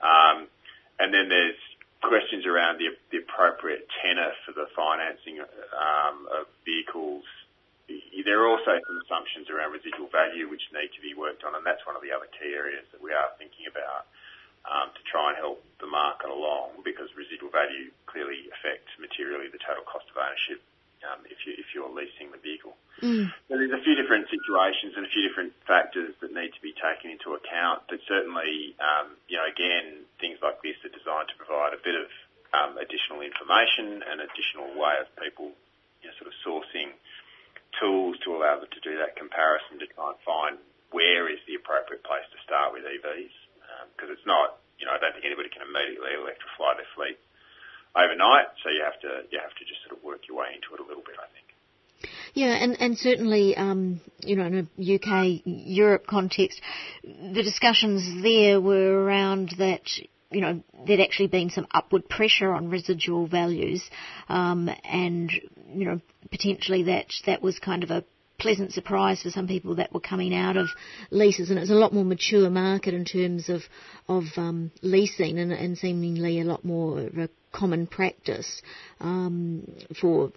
Um, 0.00 0.46
and 0.98 1.07
then 1.18 1.26
there's 1.26 1.58
questions 1.98 2.46
around 2.46 2.78
the, 2.78 2.94
the 3.10 3.18
appropriate 3.26 3.90
tenor 3.98 4.30
for 4.46 4.54
the 4.54 4.70
financing 4.78 5.42
um, 5.74 6.30
of 6.30 6.46
vehicles. 6.62 7.26
There 7.90 8.38
are 8.38 8.46
also 8.46 8.78
some 8.78 8.98
assumptions 9.02 9.50
around 9.50 9.74
residual 9.74 10.06
value 10.12 10.46
which 10.46 10.62
need 10.70 10.94
to 10.94 11.02
be 11.02 11.18
worked 11.18 11.42
on, 11.42 11.58
and 11.58 11.66
that's 11.66 11.82
one 11.82 11.98
of 11.98 12.04
the 12.06 12.14
other 12.14 12.30
key 12.30 12.54
areas 12.54 12.86
that 12.94 13.02
we 13.02 13.10
are 13.10 13.34
thinking 13.40 13.66
about 13.66 14.06
um, 14.68 14.94
to 14.94 15.02
try 15.10 15.34
and 15.34 15.36
help 15.40 15.64
the 15.82 15.90
market 15.90 16.30
along 16.30 16.84
because 16.86 17.10
residual 17.18 17.50
value 17.50 17.90
clearly 18.06 18.46
affects 18.54 18.92
materially 19.00 19.50
the 19.50 19.58
total 19.58 19.82
cost 19.88 20.06
of 20.12 20.20
ownership 20.20 20.62
um, 21.06 21.22
if, 21.26 21.38
you, 21.46 21.54
if 21.58 21.66
you're 21.74 21.90
leasing 21.90 22.30
the 22.30 22.40
vehicle. 22.42 22.74
Mm. 23.02 23.30
So 23.46 23.54
there's 23.54 23.74
a 23.74 23.82
few 23.86 23.94
different 23.94 24.26
situations 24.26 24.98
and 24.98 25.06
a 25.06 25.10
few 25.10 25.22
different 25.22 25.54
factors 25.66 26.14
that 26.18 26.34
need 26.34 26.50
to 26.54 26.62
be 26.62 26.74
taken 26.74 27.14
into 27.14 27.38
account. 27.38 27.86
But 27.86 28.02
certainly, 28.10 28.74
um, 28.82 29.14
you 29.30 29.38
know, 29.38 29.46
again, 29.46 30.02
things 30.18 30.42
like 30.42 30.58
this 30.66 30.78
are 30.82 30.90
designed 30.90 31.30
to 31.30 31.36
provide 31.38 31.74
a 31.74 31.80
bit 31.80 31.94
of 31.94 32.08
um, 32.50 32.72
additional 32.80 33.22
information 33.22 34.02
and 34.02 34.18
additional 34.24 34.74
way 34.74 34.98
of 34.98 35.06
people, 35.14 35.54
you 36.02 36.10
know, 36.10 36.14
sort 36.18 36.30
of 36.30 36.36
sourcing 36.42 36.90
tools 37.78 38.18
to 38.26 38.34
allow 38.34 38.58
them 38.58 38.70
to 38.72 38.82
do 38.82 38.98
that 38.98 39.14
comparison 39.14 39.78
to 39.78 39.86
try 39.94 40.10
and 40.10 40.18
find 40.26 40.54
where 40.90 41.28
is 41.28 41.38
the 41.46 41.54
appropriate 41.54 42.02
place 42.02 42.24
to 42.32 42.38
start 42.42 42.74
with 42.74 42.82
EVs. 42.82 43.36
Because 43.94 44.10
um, 44.10 44.16
it's 44.16 44.26
not, 44.26 44.58
you 44.80 44.88
know, 44.88 44.96
I 44.96 44.98
don't 44.98 45.14
think 45.14 45.28
anybody 45.28 45.52
can 45.52 45.62
immediately 45.62 46.18
electrify 46.18 46.74
their 46.74 46.88
fleet 46.98 47.20
overnight. 47.94 48.48
So 48.64 48.70
you 48.70 48.82
have 48.82 48.98
to 49.00 49.28
you 49.30 49.38
have 49.38 49.54
to 49.54 49.64
just 49.64 49.82
sort 49.86 49.96
of 49.96 50.04
work 50.04 50.26
your 50.26 50.38
way 50.38 50.54
into 50.54 50.74
it 50.74 50.80
a 50.80 50.86
little 50.86 51.04
bit, 51.04 51.16
I 51.18 51.28
think. 51.32 51.48
Yeah, 52.34 52.54
and, 52.54 52.78
and 52.78 52.87
certainly, 53.00 53.56
um, 53.56 54.00
you 54.20 54.36
know, 54.36 54.46
in 54.46 54.68
a 54.78 54.94
UK, 54.94 55.42
Europe 55.44 56.06
context, 56.06 56.60
the 57.02 57.42
discussions 57.42 58.22
there 58.22 58.60
were 58.60 59.04
around 59.04 59.54
that, 59.58 59.82
you 60.30 60.40
know, 60.40 60.62
there'd 60.86 61.00
actually 61.00 61.28
been 61.28 61.50
some 61.50 61.66
upward 61.72 62.08
pressure 62.08 62.52
on 62.52 62.68
residual 62.68 63.26
values, 63.26 63.82
um, 64.28 64.70
and, 64.84 65.32
you 65.72 65.86
know, 65.86 66.00
potentially 66.30 66.84
that, 66.84 67.06
that 67.26 67.42
was 67.42 67.58
kind 67.58 67.82
of 67.82 67.90
a 67.90 68.04
pleasant 68.38 68.72
surprise 68.72 69.20
for 69.22 69.30
some 69.30 69.48
people 69.48 69.74
that 69.76 69.92
were 69.92 70.00
coming 70.00 70.34
out 70.34 70.56
of 70.56 70.68
leases, 71.10 71.50
and 71.50 71.58
it's 71.58 71.70
a 71.70 71.74
lot 71.74 71.92
more 71.92 72.04
mature 72.04 72.48
market 72.48 72.94
in 72.94 73.04
terms 73.04 73.48
of 73.48 73.62
of 74.08 74.24
um, 74.36 74.70
leasing, 74.80 75.38
and, 75.38 75.52
and, 75.52 75.76
seemingly 75.76 76.40
a 76.40 76.44
lot 76.44 76.64
more 76.64 77.00
of 77.00 77.18
a 77.18 77.28
common 77.52 77.86
practice 77.86 78.62
um, 79.00 79.66
for 80.00 80.32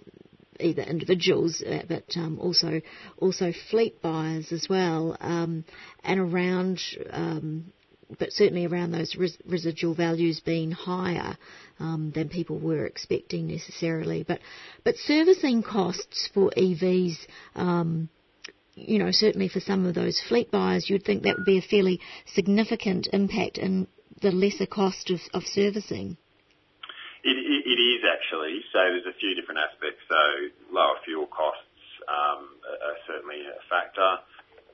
either 0.62 0.82
individuals, 0.84 1.62
uh, 1.62 1.84
but 1.88 2.06
um, 2.16 2.40
also 2.40 2.82
also 3.18 3.52
fleet 3.70 4.02
buyers 4.02 4.52
as 4.52 4.68
well, 4.70 5.18
um, 5.20 5.66
and 6.04 6.20
around. 6.20 6.80
Um, 7.10 7.74
but 8.20 8.34
certainly 8.34 8.66
around 8.66 8.92
those 8.92 9.16
res- 9.16 9.38
residual 9.46 9.96
values 9.96 10.42
being 10.42 10.70
higher 10.70 11.38
um, 11.80 12.12
than 12.14 12.28
people 12.28 12.60
were 12.60 12.86
expecting 12.86 13.48
necessarily. 13.48 14.24
But 14.24 14.42
but 14.84 14.98
servicing 14.98 15.64
costs 15.64 16.30
for 16.34 16.52
EVs 16.58 17.16
um, 17.56 18.10
you 18.76 19.00
know, 19.00 19.12
certainly 19.12 19.48
for 19.48 19.60
some 19.60 19.86
of 19.86 19.96
those 19.96 20.22
fleet 20.28 20.52
buyers, 20.52 20.90
you'd 20.90 21.04
think 21.04 21.24
that 21.24 21.38
would 21.38 21.46
be 21.46 21.58
a 21.58 21.62
fairly 21.62 22.00
significant 22.34 23.08
impact 23.12 23.58
in 23.58 23.88
the 24.22 24.32
lesser 24.32 24.66
cost 24.66 25.10
of, 25.10 25.20
of 25.34 25.44
servicing. 25.44 26.18
It, 27.22 27.38
it, 27.38 27.62
it 27.70 27.80
is 27.80 28.02
actually. 28.02 28.66
So 28.74 28.82
there's 28.82 29.06
a 29.06 29.18
few 29.22 29.38
different 29.38 29.62
aspects. 29.62 30.02
So 30.10 30.22
lower 30.74 30.98
fuel 31.06 31.30
costs 31.30 31.70
um, 32.10 32.58
are 32.66 33.00
certainly 33.06 33.46
a 33.46 33.62
factor. 33.70 34.22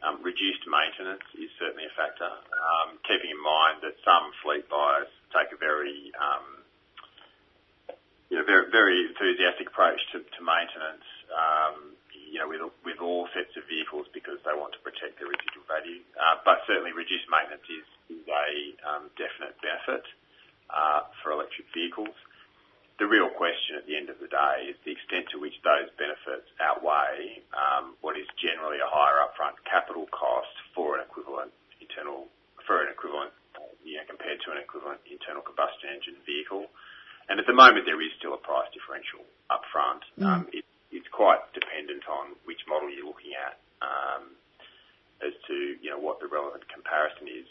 Um, 0.05 0.21
reduced 0.21 0.63
maintenance 0.69 1.25
is 1.35 1.49
certainly 1.59 1.89
a 1.89 1.93
factor. 1.97 2.29
Um, 2.29 3.01
keeping 3.03 3.33
in 3.33 3.41
mind 3.41 3.81
that 3.81 3.97
some 4.05 4.31
fleet 4.45 4.69
buyers 4.69 5.09
take 5.33 5.51
a 5.51 5.59
very, 5.59 6.13
um, 6.21 6.63
you 8.29 8.37
know, 8.37 8.45
very, 8.45 8.69
very 8.71 9.09
enthusiastic 9.09 9.67
approach 9.67 9.99
to, 10.13 10.21
to 10.23 10.39
maintenance. 10.39 11.07
Um, 11.33 11.97
you 12.27 12.43
know, 12.43 12.47
with, 12.51 12.59
with 12.83 12.99
all 12.99 13.23
sets 13.31 13.55
of 13.55 13.63
vehicles 13.71 14.05
because 14.11 14.35
they 14.43 14.51
want 14.51 14.75
to 14.75 14.81
protect 14.83 15.15
their 15.15 15.31
residual 15.31 15.63
value. 15.63 16.03
Uh, 16.19 16.35
but 16.43 16.59
certainly 16.67 16.91
reduced 16.91 17.23
maintenance 17.31 17.63
is, 17.71 17.87
is 18.19 18.25
a 18.27 18.47
um, 18.83 19.03
definite 19.15 19.55
benefit 19.63 20.03
uh, 20.67 21.07
for 21.23 21.31
electric 21.31 21.71
vehicles 21.71 22.13
the 22.97 23.05
real 23.05 23.29
question 23.29 23.77
at 23.77 23.85
the 23.85 23.93
end 23.93 24.09
of 24.09 24.17
the 24.17 24.27
day 24.27 24.73
is 24.73 24.77
the 24.81 24.91
extent 24.91 25.29
to 25.29 25.37
which 25.37 25.53
those 25.61 25.89
benefits 26.01 26.49
outweigh 26.57 27.45
um, 27.53 27.93
what 28.01 28.17
is 28.17 28.25
generally 28.41 28.81
a 28.81 28.89
higher 28.89 29.21
upfront 29.21 29.53
capital 29.69 30.09
cost 30.09 30.49
for 30.73 30.97
an 30.97 31.05
equivalent 31.05 31.53
internal 31.77 32.25
for 32.65 32.81
an 32.83 32.89
equivalent 32.91 33.31
you 33.87 33.95
know, 33.95 34.05
compared 34.09 34.43
to 34.43 34.51
an 34.51 34.59
equivalent 34.59 34.99
internal 35.07 35.39
combustion 35.39 35.95
engine 35.95 36.19
vehicle. 36.27 36.67
And 37.31 37.39
at 37.39 37.47
the 37.47 37.55
moment, 37.55 37.87
there 37.87 37.99
is 38.03 38.11
still 38.19 38.35
a 38.35 38.41
price 38.41 38.67
differential 38.75 39.23
upfront. 39.47 40.03
Mm. 40.19 40.27
Um, 40.27 40.41
it, 40.51 40.67
it's 40.91 41.07
quite 41.11 41.39
dependent 41.55 42.03
on 42.11 42.35
which 42.43 42.59
model 42.67 42.91
you're 42.91 43.07
looking 43.07 43.35
at 43.35 43.55
um, 43.79 44.35
as 45.23 45.35
to 45.47 45.55
you 45.79 45.89
know 45.91 45.99
what 45.99 46.19
the 46.19 46.27
relevant 46.27 46.67
comparison 46.67 47.31
is. 47.31 47.47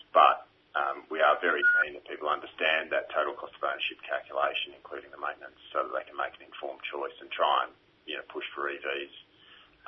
Um, 0.76 1.08
we 1.08 1.24
are 1.24 1.40
very 1.40 1.64
keen 1.80 1.96
that 1.96 2.04
people 2.04 2.28
understand 2.28 2.92
that 2.92 3.08
total 3.08 3.32
cost 3.32 3.56
of 3.56 3.64
ownership 3.64 3.96
calculation, 4.04 4.76
including 4.76 5.08
the 5.08 5.16
maintenance, 5.16 5.56
so 5.72 5.88
that 5.88 5.92
they 5.96 6.04
can 6.04 6.20
make 6.20 6.36
an 6.36 6.44
informed 6.44 6.84
choice 6.84 7.16
and 7.24 7.32
try 7.32 7.64
and 7.64 7.72
you 8.04 8.20
know 8.20 8.24
push 8.28 8.44
for 8.52 8.68
EVs 8.68 9.14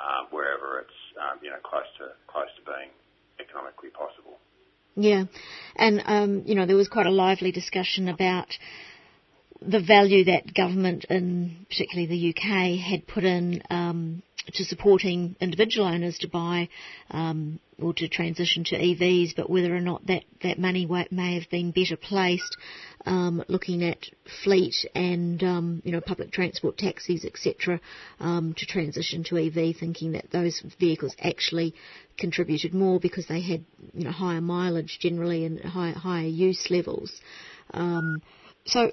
um, 0.01 0.33
wherever 0.33 0.81
it's 0.81 0.99
um, 1.21 1.37
you 1.45 1.53
know 1.53 1.61
close 1.61 1.87
to 2.01 2.17
close 2.25 2.49
to 2.57 2.63
being 2.65 2.89
economically 3.37 3.93
possible. 3.93 4.41
Yeah, 4.97 5.29
and 5.77 6.49
you 6.49 6.57
know 6.57 6.65
there 6.65 6.77
was 6.77 6.89
quite 6.89 7.07
a 7.07 7.13
lively 7.13 7.53
discussion 7.53 8.09
about 8.09 8.49
the 9.61 9.81
value 9.81 10.25
that 10.25 10.55
government, 10.55 11.05
in 11.11 11.67
particularly 11.69 12.07
the 12.07 12.31
UK, 12.31 12.79
had 12.79 13.07
put 13.07 13.25
in 13.25 13.63
um, 13.71 14.23
to 14.55 14.65
supporting 14.65 15.37
individual 15.41 15.87
owners 15.87 16.19
to 16.19 16.29
buy 16.29 16.69
um, 17.11 17.61
or 17.81 17.93
to 17.95 18.09
transition 18.09 18.65
to 18.65 18.77
EVs, 18.77 19.37
but 19.37 19.49
whether 19.49 19.75
or 19.75 19.81
not 19.81 20.07
that, 20.07 20.25
that 20.43 20.59
money 20.59 20.87
may 21.11 21.35
have 21.35 21.49
been 21.51 21.71
better 21.71 21.97
placed 21.97 22.57
um, 23.07 23.43
looking 23.49 23.85
at 23.85 24.07
fleet 24.43 24.75
and 24.95 25.43
um, 25.43 25.83
you 25.85 25.93
know 25.93 26.01
public 26.01 26.33
transport, 26.33 26.77
taxis, 26.77 27.25
etc., 27.25 27.81
um, 28.21 28.55
to 28.55 28.67
transition 28.67 29.25
to 29.25 29.39
EV, 29.39 29.77
thinking 29.77 30.13
that 30.13 30.31
those 30.31 30.63
vehicles 30.79 31.15
actually 31.21 31.75
contributed 32.19 32.75
more 32.75 32.99
because 32.99 33.27
they 33.27 33.41
had 33.41 33.65
you 33.95 34.05
know 34.05 34.11
higher 34.11 34.41
mileage 34.41 34.99
generally 35.01 35.45
and 35.45 35.61
higher, 35.61 35.95
higher 35.95 36.27
use 36.27 36.67
levels. 36.71 37.13
Um, 37.73 38.23
so, 38.69 38.93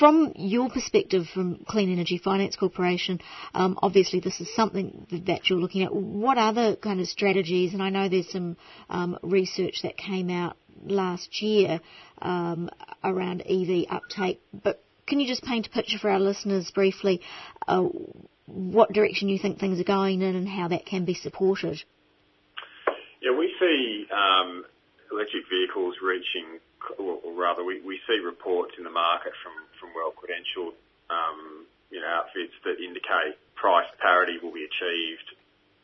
from 0.00 0.32
your 0.36 0.68
perspective, 0.68 1.26
from 1.32 1.64
Clean 1.68 1.92
Energy 1.92 2.18
Finance 2.18 2.56
Corporation, 2.56 3.20
um, 3.54 3.78
obviously 3.80 4.18
this 4.18 4.40
is 4.40 4.54
something 4.54 5.06
that 5.26 5.48
you're 5.48 5.60
looking 5.60 5.82
at. 5.82 5.94
What 5.94 6.38
other 6.38 6.74
kind 6.74 7.00
of 7.00 7.06
strategies? 7.06 7.72
And 7.72 7.82
I 7.82 7.90
know 7.90 8.08
there's 8.08 8.30
some 8.30 8.56
um, 8.90 9.18
research 9.22 9.80
that 9.84 9.96
came 9.96 10.28
out 10.28 10.56
last 10.84 11.40
year 11.40 11.80
um, 12.20 12.68
around 13.04 13.42
EV 13.42 13.86
uptake, 13.90 14.40
but 14.52 14.82
can 15.06 15.20
you 15.20 15.28
just 15.28 15.44
paint 15.44 15.68
a 15.68 15.70
picture 15.70 15.98
for 15.98 16.10
our 16.10 16.20
listeners 16.20 16.70
briefly? 16.72 17.20
Uh, 17.68 17.88
what 18.46 18.92
direction 18.92 19.28
you 19.28 19.38
think 19.38 19.58
things 19.58 19.80
are 19.80 19.84
going 19.84 20.20
in 20.20 20.34
and 20.34 20.48
how 20.48 20.68
that 20.68 20.84
can 20.84 21.04
be 21.04 21.14
supported? 21.14 21.80
Yeah, 23.20 23.36
we 23.38 23.54
see 23.60 24.06
um, 24.12 24.64
electric 25.12 25.44
vehicles 25.48 25.94
reaching 26.02 26.58
or 26.98 27.32
rather, 27.34 27.64
we, 27.64 27.80
we 27.82 28.00
see 28.06 28.18
reports 28.22 28.74
in 28.78 28.84
the 28.84 28.92
market 28.92 29.32
from, 29.42 29.54
from 29.78 29.94
well-credentialed 29.94 30.76
um, 31.10 31.66
you 31.92 32.00
know, 32.00 32.08
outfits 32.08 32.56
that 32.64 32.80
indicate 32.80 33.36
price 33.54 33.86
parity 34.00 34.40
will 34.40 34.54
be 34.54 34.64
achieved 34.64 35.28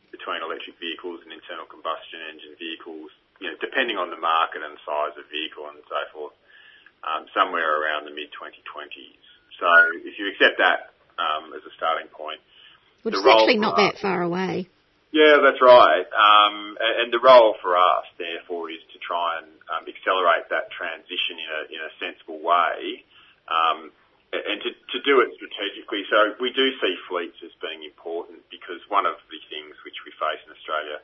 between 0.09 0.41
electric 0.41 0.73
vehicles 0.81 1.21
and 1.21 1.29
internal 1.29 1.69
combustion 1.69 2.19
engine 2.33 2.57
vehicles, 2.57 3.13
you 3.37 3.47
know, 3.47 3.55
depending 3.61 3.95
on 3.95 4.09
the 4.09 4.17
market 4.17 4.65
and 4.65 4.73
size 4.81 5.13
of 5.15 5.23
vehicle 5.29 5.69
and 5.69 5.79
so 5.85 6.01
forth, 6.11 6.35
um, 7.05 7.29
somewhere 7.31 7.77
around 7.79 8.09
the 8.09 8.13
mid-2020s. 8.13 9.23
So 9.61 9.69
if 10.01 10.17
you 10.17 10.33
accept 10.33 10.57
that 10.57 10.97
um, 11.21 11.53
as 11.53 11.61
a 11.61 11.73
starting 11.77 12.09
point, 12.09 12.41
which 13.03 13.15
is 13.15 13.23
actually 13.23 13.57
not 13.57 13.77
that 13.77 13.97
far 14.01 14.21
away. 14.21 14.67
Yeah, 15.09 15.41
that's 15.41 15.57
right. 15.57 16.05
Um, 16.05 16.77
and 16.77 17.09
the 17.09 17.17
role 17.17 17.57
for 17.65 17.73
us, 17.73 18.05
therefore, 18.21 18.69
is 18.69 18.81
to 18.93 18.97
try 19.01 19.41
and 19.41 19.49
um, 19.73 19.83
accelerate 19.89 20.45
that 20.53 20.69
transition 20.69 21.41
in 21.41 21.49
a, 21.49 21.61
in 21.73 21.81
a 21.81 21.91
sensible 21.97 22.37
way, 22.45 23.01
um, 23.49 23.89
and 24.29 24.61
to, 24.61 24.69
to 24.69 24.99
do 25.01 25.25
it 25.25 25.33
strategically. 25.33 26.05
So 26.13 26.37
we 26.37 26.53
do 26.53 26.69
see 26.77 26.93
fleets 27.09 27.41
as 27.41 27.49
being 27.57 27.81
important 27.81 28.45
because 28.53 28.77
one 28.93 29.09
of 29.09 29.17
the 29.33 29.41
things 29.49 29.73
which 29.81 29.97
we 30.05 30.13
face 30.21 30.41
in 30.45 30.53
Australia 30.53 31.01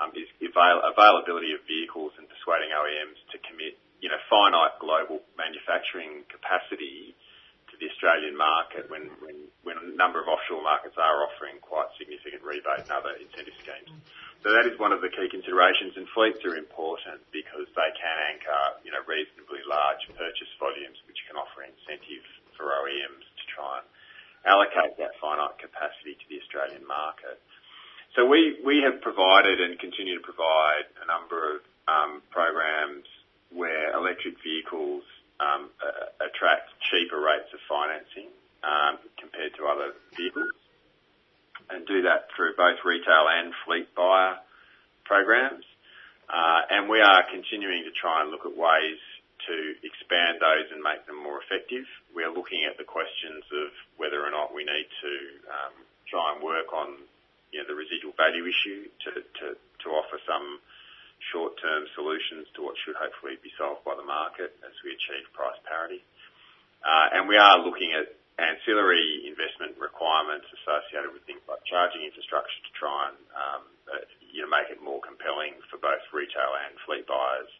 um, 0.00 0.16
is 0.16 0.24
avail- 0.40 0.80
availability 0.88 1.52
of 1.52 1.60
vehicles 1.68 2.16
and 2.16 2.24
persuading 2.32 2.72
OEMs 2.72 3.20
to 3.32 3.38
commit, 3.44 3.76
you 4.00 4.08
know, 4.08 4.20
finite 4.32 4.80
global 4.80 5.20
manufacturing 5.36 6.24
capacity 6.32 7.12
the 7.82 7.90
Australian 7.90 8.38
market 8.38 8.86
when, 8.86 9.10
when, 9.18 9.50
when 9.66 9.74
a 9.74 9.86
number 9.98 10.22
of 10.22 10.30
offshore 10.30 10.62
markets 10.62 10.94
are 10.94 11.26
offering 11.26 11.58
quite 11.58 11.90
significant 11.98 12.38
rebate 12.46 12.86
and 12.86 12.94
other 12.94 13.18
incentive 13.18 13.58
schemes. 13.58 13.90
So 14.46 14.54
that 14.54 14.70
is 14.70 14.78
one 14.78 14.94
of 14.94 15.02
the 15.02 15.10
key 15.10 15.26
considerations, 15.26 15.98
and 15.98 16.06
fleets 16.14 16.38
are 16.46 16.54
important 16.54 17.26
because 17.34 17.66
they 17.74 17.90
can 17.98 18.16
anchor, 18.30 18.62
you 18.86 18.94
know, 18.94 19.02
reasonably 19.02 19.66
large 19.66 20.02
purchase 20.14 20.50
volumes, 20.62 20.98
which 21.10 21.18
can 21.26 21.34
offer 21.34 21.66
incentive 21.66 22.22
for 22.54 22.70
OEMs 22.70 23.26
to 23.26 23.44
try 23.50 23.82
and 23.82 23.86
allocate 24.46 24.94
that 25.02 25.18
finite 25.18 25.58
capacity 25.58 26.14
to 26.14 26.26
the 26.30 26.38
Australian 26.38 26.86
market. 26.86 27.42
So 28.14 28.26
we, 28.26 28.62
we 28.62 28.78
have 28.86 29.02
provided 29.02 29.58
and 29.58 29.74
continue 29.82 30.22
to 30.22 30.24
provide 30.26 30.86
a 31.02 31.06
number 31.10 31.58
of 31.58 31.58
um, 31.90 32.22
programs 32.30 33.06
where 33.50 33.90
electric 33.94 34.38
vehicles 34.42 35.02
attract 36.20 36.70
cheaper 36.90 37.20
rates 37.20 37.50
of 37.52 37.60
financing 37.68 38.30
um, 38.62 38.98
compared 39.18 39.54
to 39.58 39.66
other 39.66 39.92
vehicles, 40.16 40.54
and 41.70 41.86
do 41.86 42.02
that 42.02 42.28
through 42.36 42.54
both 42.56 42.78
retail 42.84 43.26
and 43.28 43.52
fleet 43.66 43.88
buyer 43.94 44.38
programs. 45.04 45.64
Uh, 46.30 46.62
and 46.70 46.88
we 46.88 47.00
are 47.00 47.24
continuing 47.28 47.84
to 47.84 47.92
try 47.92 48.22
and 48.22 48.30
look 48.30 48.46
at 48.46 48.56
ways 48.56 49.00
to 49.46 49.56
expand 49.82 50.38
those 50.38 50.70
and 50.70 50.80
make 50.80 51.04
them 51.06 51.18
more 51.18 51.42
effective. 51.42 51.84
We 52.14 52.22
are 52.22 52.32
looking 52.32 52.62
at 52.64 52.78
the 52.78 52.86
questions 52.86 53.42
of 53.50 53.74
whether 53.98 54.22
or 54.22 54.30
not 54.30 54.54
we 54.54 54.62
need 54.62 54.88
to 55.02 55.12
um, 55.50 55.74
try 56.06 56.32
and 56.32 56.38
work 56.38 56.70
on 56.72 57.02
you 57.50 57.60
know, 57.60 57.66
the 57.66 57.74
residual 57.74 58.14
value 58.14 58.46
issue 58.46 58.86
to, 59.04 59.10
to, 59.42 59.46
to 59.58 59.86
offer 59.90 60.16
some 60.24 60.62
short-term 61.30 61.86
solutions 61.94 62.50
to 62.58 62.66
what 62.66 62.74
should 62.82 62.98
hopefully 62.98 63.38
be 63.38 63.52
solved 63.54 63.86
by 63.86 63.94
the 63.94 64.06
market 64.06 64.56
as 64.66 64.74
we 64.82 64.90
achieve 64.90 65.28
price 65.30 65.58
parity. 65.68 66.02
Uh, 66.82 67.14
and 67.14 67.30
we 67.30 67.38
are 67.38 67.62
looking 67.62 67.94
at 67.94 68.10
ancillary 68.42 69.28
investment 69.28 69.78
requirements 69.78 70.48
associated 70.62 71.14
with 71.14 71.22
things 71.28 71.44
like 71.46 71.62
charging 71.68 72.02
infrastructure 72.02 72.60
to 72.66 72.72
try 72.74 73.12
and 73.12 73.18
um, 73.36 73.62
uh, 73.86 74.02
you 74.32 74.42
know, 74.42 74.50
make 74.50 74.72
it 74.72 74.80
more 74.80 74.98
compelling 75.04 75.54
for 75.68 75.76
both 75.78 76.02
retail 76.10 76.56
and 76.66 76.74
fleet 76.88 77.06
buyers 77.06 77.50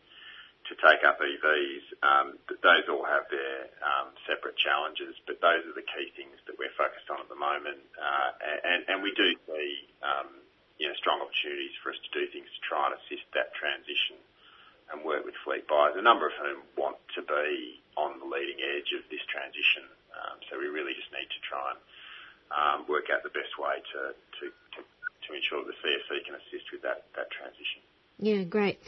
to 0.67 0.73
take 0.81 1.03
up 1.05 1.21
EVs. 1.21 1.85
Um, 2.01 2.27
those 2.49 2.87
all 2.89 3.05
have 3.05 3.27
their 3.29 3.69
um, 3.83 4.15
separate 4.25 4.57
challenges, 4.57 5.13
but 5.27 5.43
those 5.43 5.67
are 5.69 5.77
the 5.77 5.85
key 5.85 6.09
things 6.17 6.39
that 6.49 6.57
we're 6.57 6.73
focused 6.79 7.11
on 7.11 7.21
at 7.21 7.29
the 7.29 7.39
moment. 7.39 7.83
Uh, 7.99 8.31
and, 8.65 8.81
and 8.89 8.97
we 9.03 9.13
do 9.13 9.29
see 9.45 9.71
um, 10.01 10.41
you 10.79 10.89
know, 10.89 10.97
strong 11.01 11.21
opportunities 11.21 11.75
for 11.83 11.91
us 11.91 12.01
to 12.01 12.11
do 12.13 12.25
things 12.33 12.49
to 12.49 12.61
try 12.65 12.89
and 12.89 12.97
assist 12.97 13.27
that 13.37 13.53
transition 13.57 14.17
and 14.93 15.01
work 15.05 15.25
with 15.25 15.37
fleet 15.45 15.65
buyers, 15.69 15.97
a 15.97 16.05
number 16.05 16.29
of 16.29 16.35
whom 16.37 16.61
want 16.77 17.01
to 17.17 17.23
be 17.25 17.81
on 17.97 18.21
the 18.21 18.29
leading 18.29 18.61
edge 18.61 18.93
of 18.93 19.05
this 19.09 19.23
transition. 19.29 19.89
Um, 20.13 20.37
so 20.49 20.61
we 20.61 20.69
really 20.69 20.93
just 20.93 21.09
need 21.13 21.29
to 21.29 21.41
try 21.45 21.67
and 21.73 21.81
um, 22.53 22.79
work 22.89 23.09
out 23.09 23.25
the 23.25 23.33
best 23.33 23.57
way 23.57 23.81
to, 23.81 24.01
to, 24.13 24.45
to, 24.53 24.81
to 24.85 25.29
ensure 25.33 25.65
the 25.65 25.77
CEFC 25.81 26.25
can 26.29 26.37
assist 26.37 26.69
with 26.73 26.85
that, 26.85 27.09
that 27.17 27.33
transition. 27.33 27.81
Yeah, 28.21 28.45
great. 28.45 28.79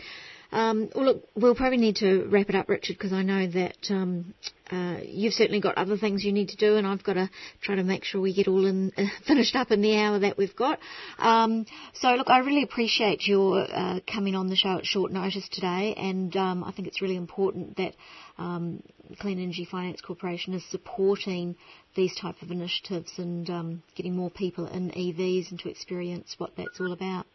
Um, 0.55 0.89
well, 0.95 1.07
look, 1.07 1.29
we'll 1.35 1.57
probably 1.57 1.79
need 1.79 1.97
to 1.97 2.29
wrap 2.31 2.49
it 2.49 2.55
up, 2.55 2.69
Richard, 2.69 2.97
because 2.97 3.13
I 3.13 3.25
know 3.25 3.49
that 3.49 3.77
um, 3.91 4.35
uh, 4.71 4.99
you've 5.03 5.33
certainly 5.33 5.61
got 5.61 5.77
other 5.77 5.97
things 5.97 6.23
you 6.23 6.33
need 6.33 6.51
to 6.51 6.57
do, 6.57 6.77
and 6.77 6.87
I've 6.87 7.03
got 7.03 7.15
to 7.15 7.29
try 7.61 7.75
to 7.75 7.83
make 7.83 8.05
sure 8.05 8.21
we 8.21 8.33
get 8.33 8.47
all 8.47 8.65
in, 8.65 8.93
uh, 8.97 9.03
finished 9.27 9.57
up 9.57 9.73
in 9.73 9.83
the 9.83 9.99
hour 9.99 10.21
that 10.21 10.39
we've 10.39 10.55
got. 10.55 10.79
Um, 11.19 11.67
so, 11.95 12.11
look, 12.15 12.31
I 12.31 12.39
really 12.39 12.63
appreciate 12.63 13.27
your 13.27 13.67
uh, 13.69 13.99
coming 14.07 14.37
on 14.37 14.47
the 14.47 14.55
show 14.55 14.79
at 14.79 14.87
short 14.87 15.11
notice 15.11 15.49
today, 15.51 15.93
and 15.97 16.37
um, 16.37 16.63
I 16.63 16.71
think 16.71 16.87
it's 16.87 17.03
really 17.03 17.17
important 17.17 17.77
that 17.79 17.97
um, 18.39 18.81
Clean 19.19 19.37
Energy 19.41 19.67
Finance 19.69 20.03
Corporation 20.03 20.55
is 20.55 20.65
supporting 20.71 21.57
these 21.97 22.15
type 22.15 22.41
of 22.43 22.53
initiatives 22.53 23.11
and 23.19 23.51
um, 23.51 23.83
getting 23.97 24.15
more 24.15 24.31
people 24.31 24.69
in 24.69 24.93
EVs 24.93 25.51
and 25.51 25.59
to 25.59 25.69
experience 25.69 26.37
what 26.39 26.53
that's 26.57 26.79
all 26.79 26.93
about. 26.93 27.27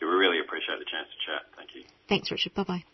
Yeah, 0.00 0.08
we 0.08 0.14
really 0.14 0.40
appreciate 0.40 0.80
the 0.80 0.90
chance 0.90 1.06
to 1.06 1.30
chat. 1.30 1.42
Thanks, 2.12 2.30
Richard. 2.30 2.52
Bye 2.52 2.64
bye. 2.64 2.84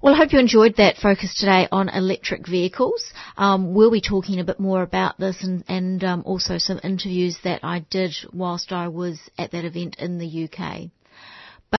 Well, 0.00 0.14
I 0.14 0.16
hope 0.16 0.32
you 0.32 0.38
enjoyed 0.38 0.76
that 0.76 0.96
focus 0.96 1.34
today 1.38 1.68
on 1.70 1.90
electric 1.90 2.46
vehicles. 2.48 3.12
Um, 3.36 3.74
we'll 3.74 3.90
be 3.90 4.00
talking 4.00 4.40
a 4.40 4.44
bit 4.44 4.58
more 4.58 4.80
about 4.80 5.18
this 5.18 5.42
and, 5.42 5.62
and 5.68 6.02
um, 6.04 6.22
also 6.24 6.56
some 6.56 6.80
interviews 6.82 7.36
that 7.44 7.60
I 7.62 7.80
did 7.90 8.16
whilst 8.32 8.72
I 8.72 8.88
was 8.88 9.20
at 9.36 9.50
that 9.50 9.66
event 9.66 9.96
in 9.98 10.16
the 10.16 10.48
UK. 10.48 10.90